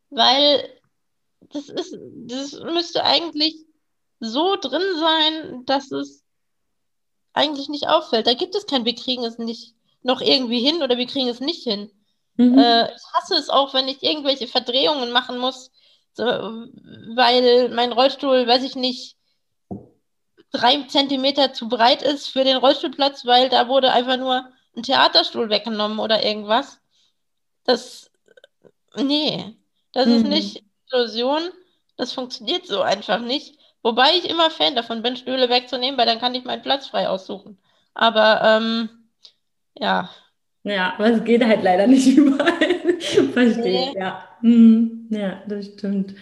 weil 0.10 0.64
das 1.52 1.70
ist, 1.70 1.96
das 2.26 2.60
müsste 2.74 3.04
eigentlich 3.04 3.56
so 4.24 4.56
drin 4.56 4.82
sein, 5.00 5.66
dass 5.66 5.92
es 5.92 6.24
eigentlich 7.34 7.70
nicht 7.70 7.88
auffällt. 7.88 8.28
Da 8.28 8.34
gibt 8.34 8.56
es 8.56 8.66
kein, 8.66 8.86
wir 8.86 8.96
kriegen 8.96 9.24
es 9.26 9.38
nicht 9.38 9.76
noch 10.02 10.22
irgendwie 10.22 10.60
hin 10.60 10.82
oder 10.82 10.98
wir 10.98 11.08
kriegen 11.08 11.28
es 11.28 11.40
nicht 11.40 11.64
hin. 11.64 11.92
Mhm. 12.36 12.58
Äh, 12.58 12.86
ich 12.96 13.04
hasse 13.14 13.36
es 13.36 13.50
auch, 13.50 13.74
wenn 13.74 13.88
ich 13.88 14.02
irgendwelche 14.02 14.48
Verdrehungen 14.48 15.12
machen 15.12 15.38
muss, 15.38 15.72
so, 16.14 16.24
weil 16.24 17.70
mein 17.70 17.92
Rollstuhl, 17.92 18.48
weiß 18.48 18.64
ich 18.64 18.76
nicht, 18.76 19.18
drei 20.52 20.84
Zentimeter 20.84 21.54
zu 21.54 21.68
breit 21.68 22.02
ist 22.02 22.28
für 22.28 22.44
den 22.44 22.58
Rollstuhlplatz, 22.58 23.26
weil 23.26 23.50
da 23.50 23.68
wurde 23.68 23.92
einfach 23.92 24.18
nur 24.18 24.48
ein 24.76 24.84
Theaterstuhl 24.84 25.50
weggenommen 25.50 26.00
oder 26.00 26.24
irgendwas. 26.24 26.80
Das, 27.66 28.12
nee, 28.96 29.58
das 29.92 30.08
mhm. 30.08 30.16
ist 30.16 30.26
nicht 30.26 30.64
Illusion. 30.92 31.42
Das 31.98 32.12
funktioniert 32.12 32.68
so 32.68 32.82
einfach 32.82 33.20
nicht. 33.20 33.60
Wobei 33.84 34.12
ich 34.18 34.30
immer 34.30 34.50
Fan 34.50 34.76
davon 34.76 35.02
bin, 35.02 35.18
Stühle 35.18 35.50
wegzunehmen, 35.50 35.98
weil 35.98 36.06
dann 36.06 36.20
kann 36.20 36.34
ich 36.34 36.46
meinen 36.46 36.62
Platz 36.62 36.88
frei 36.88 37.10
aussuchen. 37.10 37.58
Aber 37.94 38.42
ähm, 38.44 38.90
ja. 39.76 40.10
Ja, 40.64 40.94
aber 40.96 41.12
es 41.12 41.24
geht 41.24 41.46
halt 41.46 41.62
leider 41.62 41.86
nicht 41.86 42.08
überall. 42.18 42.50
Verstehe 43.34 43.90
ich, 43.90 43.94
ja. 43.94 44.24
Hm, 44.40 45.08
ja, 45.10 45.44
das 45.48 45.66
stimmt. 45.66 46.16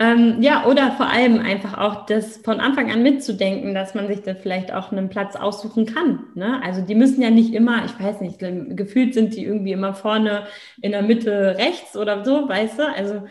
Ähm, 0.00 0.42
ja, 0.42 0.66
oder 0.66 0.92
vor 0.92 1.06
allem 1.06 1.38
einfach 1.38 1.78
auch 1.78 2.06
das 2.06 2.38
von 2.38 2.58
Anfang 2.58 2.90
an 2.90 3.02
mitzudenken, 3.02 3.74
dass 3.74 3.94
man 3.94 4.08
sich 4.08 4.22
da 4.22 4.34
vielleicht 4.34 4.72
auch 4.72 4.90
einen 4.90 5.08
Platz 5.08 5.36
aussuchen 5.36 5.86
kann. 5.86 6.24
Ne? 6.34 6.60
Also 6.64 6.80
die 6.80 6.96
müssen 6.96 7.22
ja 7.22 7.30
nicht 7.30 7.54
immer, 7.54 7.84
ich 7.84 8.00
weiß 8.00 8.20
nicht, 8.20 8.40
gefühlt 8.76 9.14
sind 9.14 9.36
die 9.36 9.44
irgendwie 9.44 9.70
immer 9.70 9.94
vorne 9.94 10.48
in 10.82 10.90
der 10.90 11.02
Mitte 11.02 11.56
rechts 11.58 11.96
oder 11.96 12.24
so, 12.24 12.48
weißt 12.48 12.80
du? 12.80 12.88
Also 12.92 13.28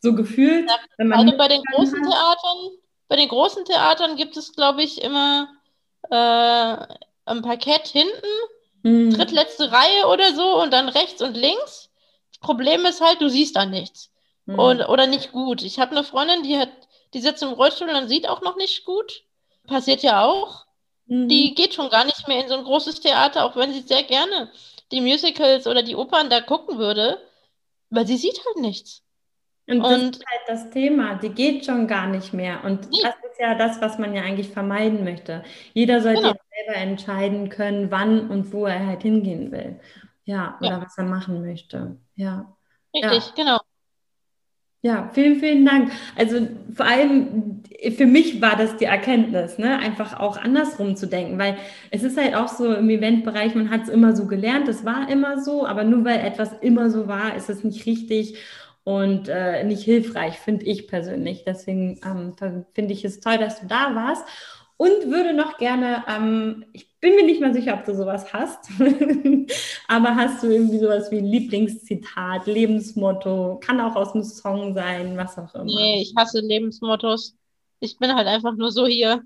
so 0.00 0.14
gefühlt. 0.14 0.68
Ja, 0.68 0.76
wenn 0.96 1.08
man 1.08 1.20
also 1.20 1.36
bei 1.36 1.46
den 1.46 1.62
großen 1.62 2.02
Theatern 2.02 2.70
bei 3.10 3.16
den 3.16 3.28
großen 3.28 3.64
Theatern 3.64 4.14
gibt 4.14 4.36
es, 4.36 4.52
glaube 4.52 4.84
ich, 4.84 5.02
immer 5.02 5.48
äh, 6.10 6.14
ein 7.24 7.42
Parkett 7.42 7.88
hinten, 7.88 8.12
mhm. 8.84 9.12
drittletzte 9.12 9.72
Reihe 9.72 10.06
oder 10.06 10.32
so 10.32 10.62
und 10.62 10.72
dann 10.72 10.88
rechts 10.88 11.20
und 11.20 11.36
links. 11.36 11.90
Das 12.30 12.38
Problem 12.38 12.86
ist 12.86 13.00
halt, 13.00 13.20
du 13.20 13.28
siehst 13.28 13.56
da 13.56 13.66
nichts. 13.66 14.12
Mhm. 14.46 14.58
Und, 14.60 14.82
oder 14.82 15.08
nicht 15.08 15.32
gut. 15.32 15.62
Ich 15.62 15.80
habe 15.80 15.90
eine 15.90 16.04
Freundin, 16.04 16.44
die 16.44 16.56
hat, 16.56 16.70
die 17.12 17.20
sitzt 17.20 17.42
im 17.42 17.48
Rollstuhl 17.48 17.90
und 17.90 18.06
sieht 18.06 18.28
auch 18.28 18.42
noch 18.42 18.54
nicht 18.54 18.84
gut. 18.84 19.24
Passiert 19.66 20.04
ja 20.04 20.24
auch. 20.24 20.66
Mhm. 21.06 21.26
Die 21.26 21.56
geht 21.56 21.74
schon 21.74 21.90
gar 21.90 22.04
nicht 22.04 22.28
mehr 22.28 22.40
in 22.40 22.48
so 22.48 22.54
ein 22.54 22.64
großes 22.64 23.00
Theater, 23.00 23.44
auch 23.44 23.56
wenn 23.56 23.72
sie 23.72 23.80
sehr 23.80 24.04
gerne 24.04 24.52
die 24.92 25.00
Musicals 25.00 25.66
oder 25.66 25.82
die 25.82 25.96
Opern 25.96 26.30
da 26.30 26.40
gucken 26.40 26.78
würde, 26.78 27.20
weil 27.90 28.06
sie 28.06 28.16
sieht 28.16 28.40
halt 28.46 28.58
nichts. 28.58 29.02
Und 29.66 29.82
das 29.82 30.02
ist 30.02 30.24
halt 30.26 30.42
das 30.48 30.70
Thema, 30.70 31.14
die 31.16 31.28
geht 31.28 31.64
schon 31.64 31.86
gar 31.86 32.06
nicht 32.06 32.32
mehr. 32.32 32.64
Und 32.64 32.86
das 32.86 33.14
ist 33.30 33.40
ja 33.40 33.54
das, 33.54 33.80
was 33.80 33.98
man 33.98 34.14
ja 34.14 34.22
eigentlich 34.22 34.48
vermeiden 34.50 35.04
möchte. 35.04 35.44
Jeder 35.74 36.00
sollte 36.00 36.22
genau. 36.22 36.34
selber 36.64 36.80
entscheiden 36.80 37.48
können, 37.50 37.90
wann 37.90 38.28
und 38.30 38.52
wo 38.52 38.66
er 38.66 38.86
halt 38.86 39.02
hingehen 39.02 39.52
will. 39.52 39.78
Ja, 40.24 40.56
oder 40.60 40.70
ja. 40.70 40.82
was 40.82 40.98
er 40.98 41.04
machen 41.04 41.40
möchte. 41.42 41.96
Ja. 42.16 42.56
Richtig, 42.94 43.26
ja. 43.26 43.32
genau. 43.36 43.58
Ja, 44.82 45.10
vielen, 45.12 45.40
vielen 45.40 45.66
Dank. 45.66 45.92
Also 46.16 46.48
vor 46.74 46.86
allem 46.86 47.62
für 47.96 48.06
mich 48.06 48.40
war 48.40 48.56
das 48.56 48.78
die 48.78 48.86
Erkenntnis, 48.86 49.58
ne? 49.58 49.78
einfach 49.78 50.18
auch 50.18 50.38
andersrum 50.38 50.96
zu 50.96 51.06
denken, 51.06 51.38
weil 51.38 51.58
es 51.90 52.02
ist 52.02 52.16
halt 52.16 52.34
auch 52.34 52.48
so 52.48 52.74
im 52.74 52.88
Eventbereich, 52.88 53.54
man 53.54 53.70
hat 53.70 53.82
es 53.82 53.88
immer 53.90 54.16
so 54.16 54.26
gelernt, 54.26 54.68
es 54.68 54.84
war 54.84 55.08
immer 55.10 55.42
so, 55.42 55.66
aber 55.66 55.84
nur 55.84 56.04
weil 56.04 56.20
etwas 56.20 56.52
immer 56.60 56.90
so 56.90 57.08
war, 57.08 57.36
ist 57.36 57.50
es 57.50 57.62
nicht 57.62 57.84
richtig 57.86 58.38
und 58.84 59.28
äh, 59.28 59.64
nicht 59.64 59.82
hilfreich, 59.82 60.38
finde 60.38 60.66
ich 60.66 60.88
persönlich. 60.88 61.44
Deswegen 61.44 62.00
ähm, 62.04 62.34
finde 62.74 62.92
ich 62.92 63.04
es 63.04 63.20
toll, 63.20 63.38
dass 63.38 63.60
du 63.60 63.66
da 63.66 63.94
warst 63.94 64.24
und 64.80 65.10
würde 65.10 65.34
noch 65.34 65.58
gerne, 65.58 66.04
ähm, 66.08 66.64
ich 66.72 66.98
bin 67.00 67.14
mir 67.14 67.24
nicht 67.24 67.42
mal 67.42 67.52
sicher, 67.52 67.74
ob 67.74 67.84
du 67.84 67.94
sowas 67.94 68.32
hast, 68.32 68.70
aber 69.88 70.16
hast 70.16 70.42
du 70.42 70.46
irgendwie 70.46 70.78
sowas 70.78 71.10
wie 71.10 71.20
Lieblingszitat, 71.20 72.46
Lebensmotto, 72.46 73.60
kann 73.62 73.78
auch 73.78 73.94
aus 73.94 74.14
einem 74.14 74.24
Song 74.24 74.74
sein, 74.74 75.18
was 75.18 75.36
auch 75.36 75.54
immer. 75.54 75.64
Nee, 75.64 76.00
ich 76.00 76.14
hasse 76.16 76.40
Lebensmottos. 76.40 77.36
Ich 77.80 77.98
bin 77.98 78.14
halt 78.14 78.26
einfach 78.26 78.56
nur 78.56 78.72
so 78.72 78.86
hier. 78.86 79.22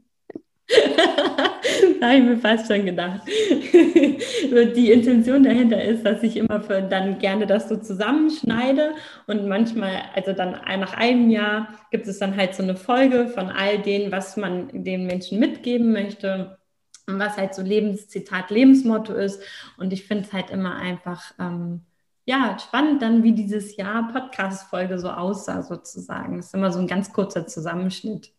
habe 2.05 2.17
ich 2.17 2.23
mir 2.23 2.39
fast 2.39 2.69
schon 2.69 2.87
gedacht. 2.87 3.21
Die 3.27 4.93
Intention 4.93 5.43
dahinter 5.43 5.83
ist, 5.83 6.05
dass 6.05 6.23
ich 6.23 6.37
immer 6.37 6.61
für 6.61 6.83
dann 6.83 7.19
gerne 7.19 7.47
das 7.47 7.69
so 7.69 7.77
zusammenschneide 7.77 8.93
und 9.27 9.47
manchmal, 9.49 10.03
also 10.15 10.33
dann 10.33 10.53
nach 10.53 10.95
einem 10.95 11.31
Jahr 11.31 11.69
gibt 11.91 12.07
es 12.07 12.19
dann 12.19 12.37
halt 12.37 12.55
so 12.55 12.63
eine 12.63 12.77
Folge 12.77 13.29
von 13.29 13.49
all 13.49 13.79
dem, 13.81 14.13
was 14.13 14.37
man 14.37 14.85
den 14.85 15.07
Menschen 15.07 15.39
mitgeben 15.39 15.93
möchte 15.93 16.59
und 17.07 17.19
was 17.19 17.37
halt 17.37 17.55
so 17.55 17.63
Lebenszitat, 17.63 18.51
Lebensmotto 18.51 19.15
ist. 19.15 19.43
Und 19.77 19.93
ich 19.93 20.07
finde 20.07 20.25
es 20.25 20.33
halt 20.33 20.51
immer 20.51 20.77
einfach, 20.77 21.33
ähm, 21.39 21.83
ja, 22.27 22.59
spannend 22.59 23.03
dann, 23.03 23.23
wie 23.23 23.33
dieses 23.33 23.77
Jahr 23.77 24.11
Podcast-Folge 24.11 24.99
so 24.99 25.11
aussah, 25.11 25.63
sozusagen. 25.63 26.39
Das 26.39 26.47
ist 26.47 26.55
immer 26.55 26.73
so 26.73 26.79
ein 26.79 26.87
ganz 26.87 27.13
kurzer 27.13 27.47
Zusammenschnitt. 27.47 28.33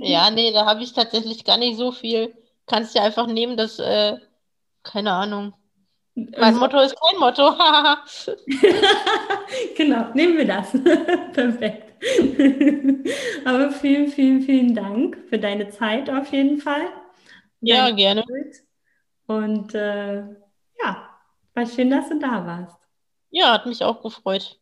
Ja, 0.00 0.30
nee, 0.30 0.52
da 0.52 0.66
habe 0.66 0.82
ich 0.82 0.92
tatsächlich 0.92 1.44
gar 1.44 1.58
nicht 1.58 1.76
so 1.76 1.92
viel. 1.92 2.34
Kannst 2.66 2.94
ja 2.94 3.02
einfach 3.02 3.26
nehmen, 3.26 3.56
das, 3.56 3.78
äh, 3.78 4.16
keine 4.82 5.12
Ahnung. 5.12 5.54
Mein 6.14 6.42
also, 6.42 6.60
Motto 6.60 6.80
ist 6.80 6.96
kein 7.00 7.20
Motto. 7.20 7.52
genau, 9.76 10.12
nehmen 10.14 10.36
wir 10.36 10.46
das. 10.46 10.72
Perfekt. 11.32 11.84
Aber 13.44 13.70
vielen, 13.70 14.08
vielen, 14.08 14.42
vielen 14.42 14.74
Dank 14.74 15.18
für 15.28 15.38
deine 15.38 15.70
Zeit 15.70 16.10
auf 16.10 16.32
jeden 16.32 16.58
Fall. 16.58 16.88
Ja, 17.60 17.86
Dein 17.86 17.96
gerne. 17.96 18.24
Und 19.26 19.74
äh, 19.74 20.18
ja, 20.80 21.08
war 21.54 21.66
schön, 21.66 21.90
dass 21.90 22.08
du 22.08 22.18
da 22.18 22.46
warst. 22.46 22.78
Ja, 23.30 23.52
hat 23.52 23.66
mich 23.66 23.84
auch 23.84 24.02
gefreut. 24.02 24.57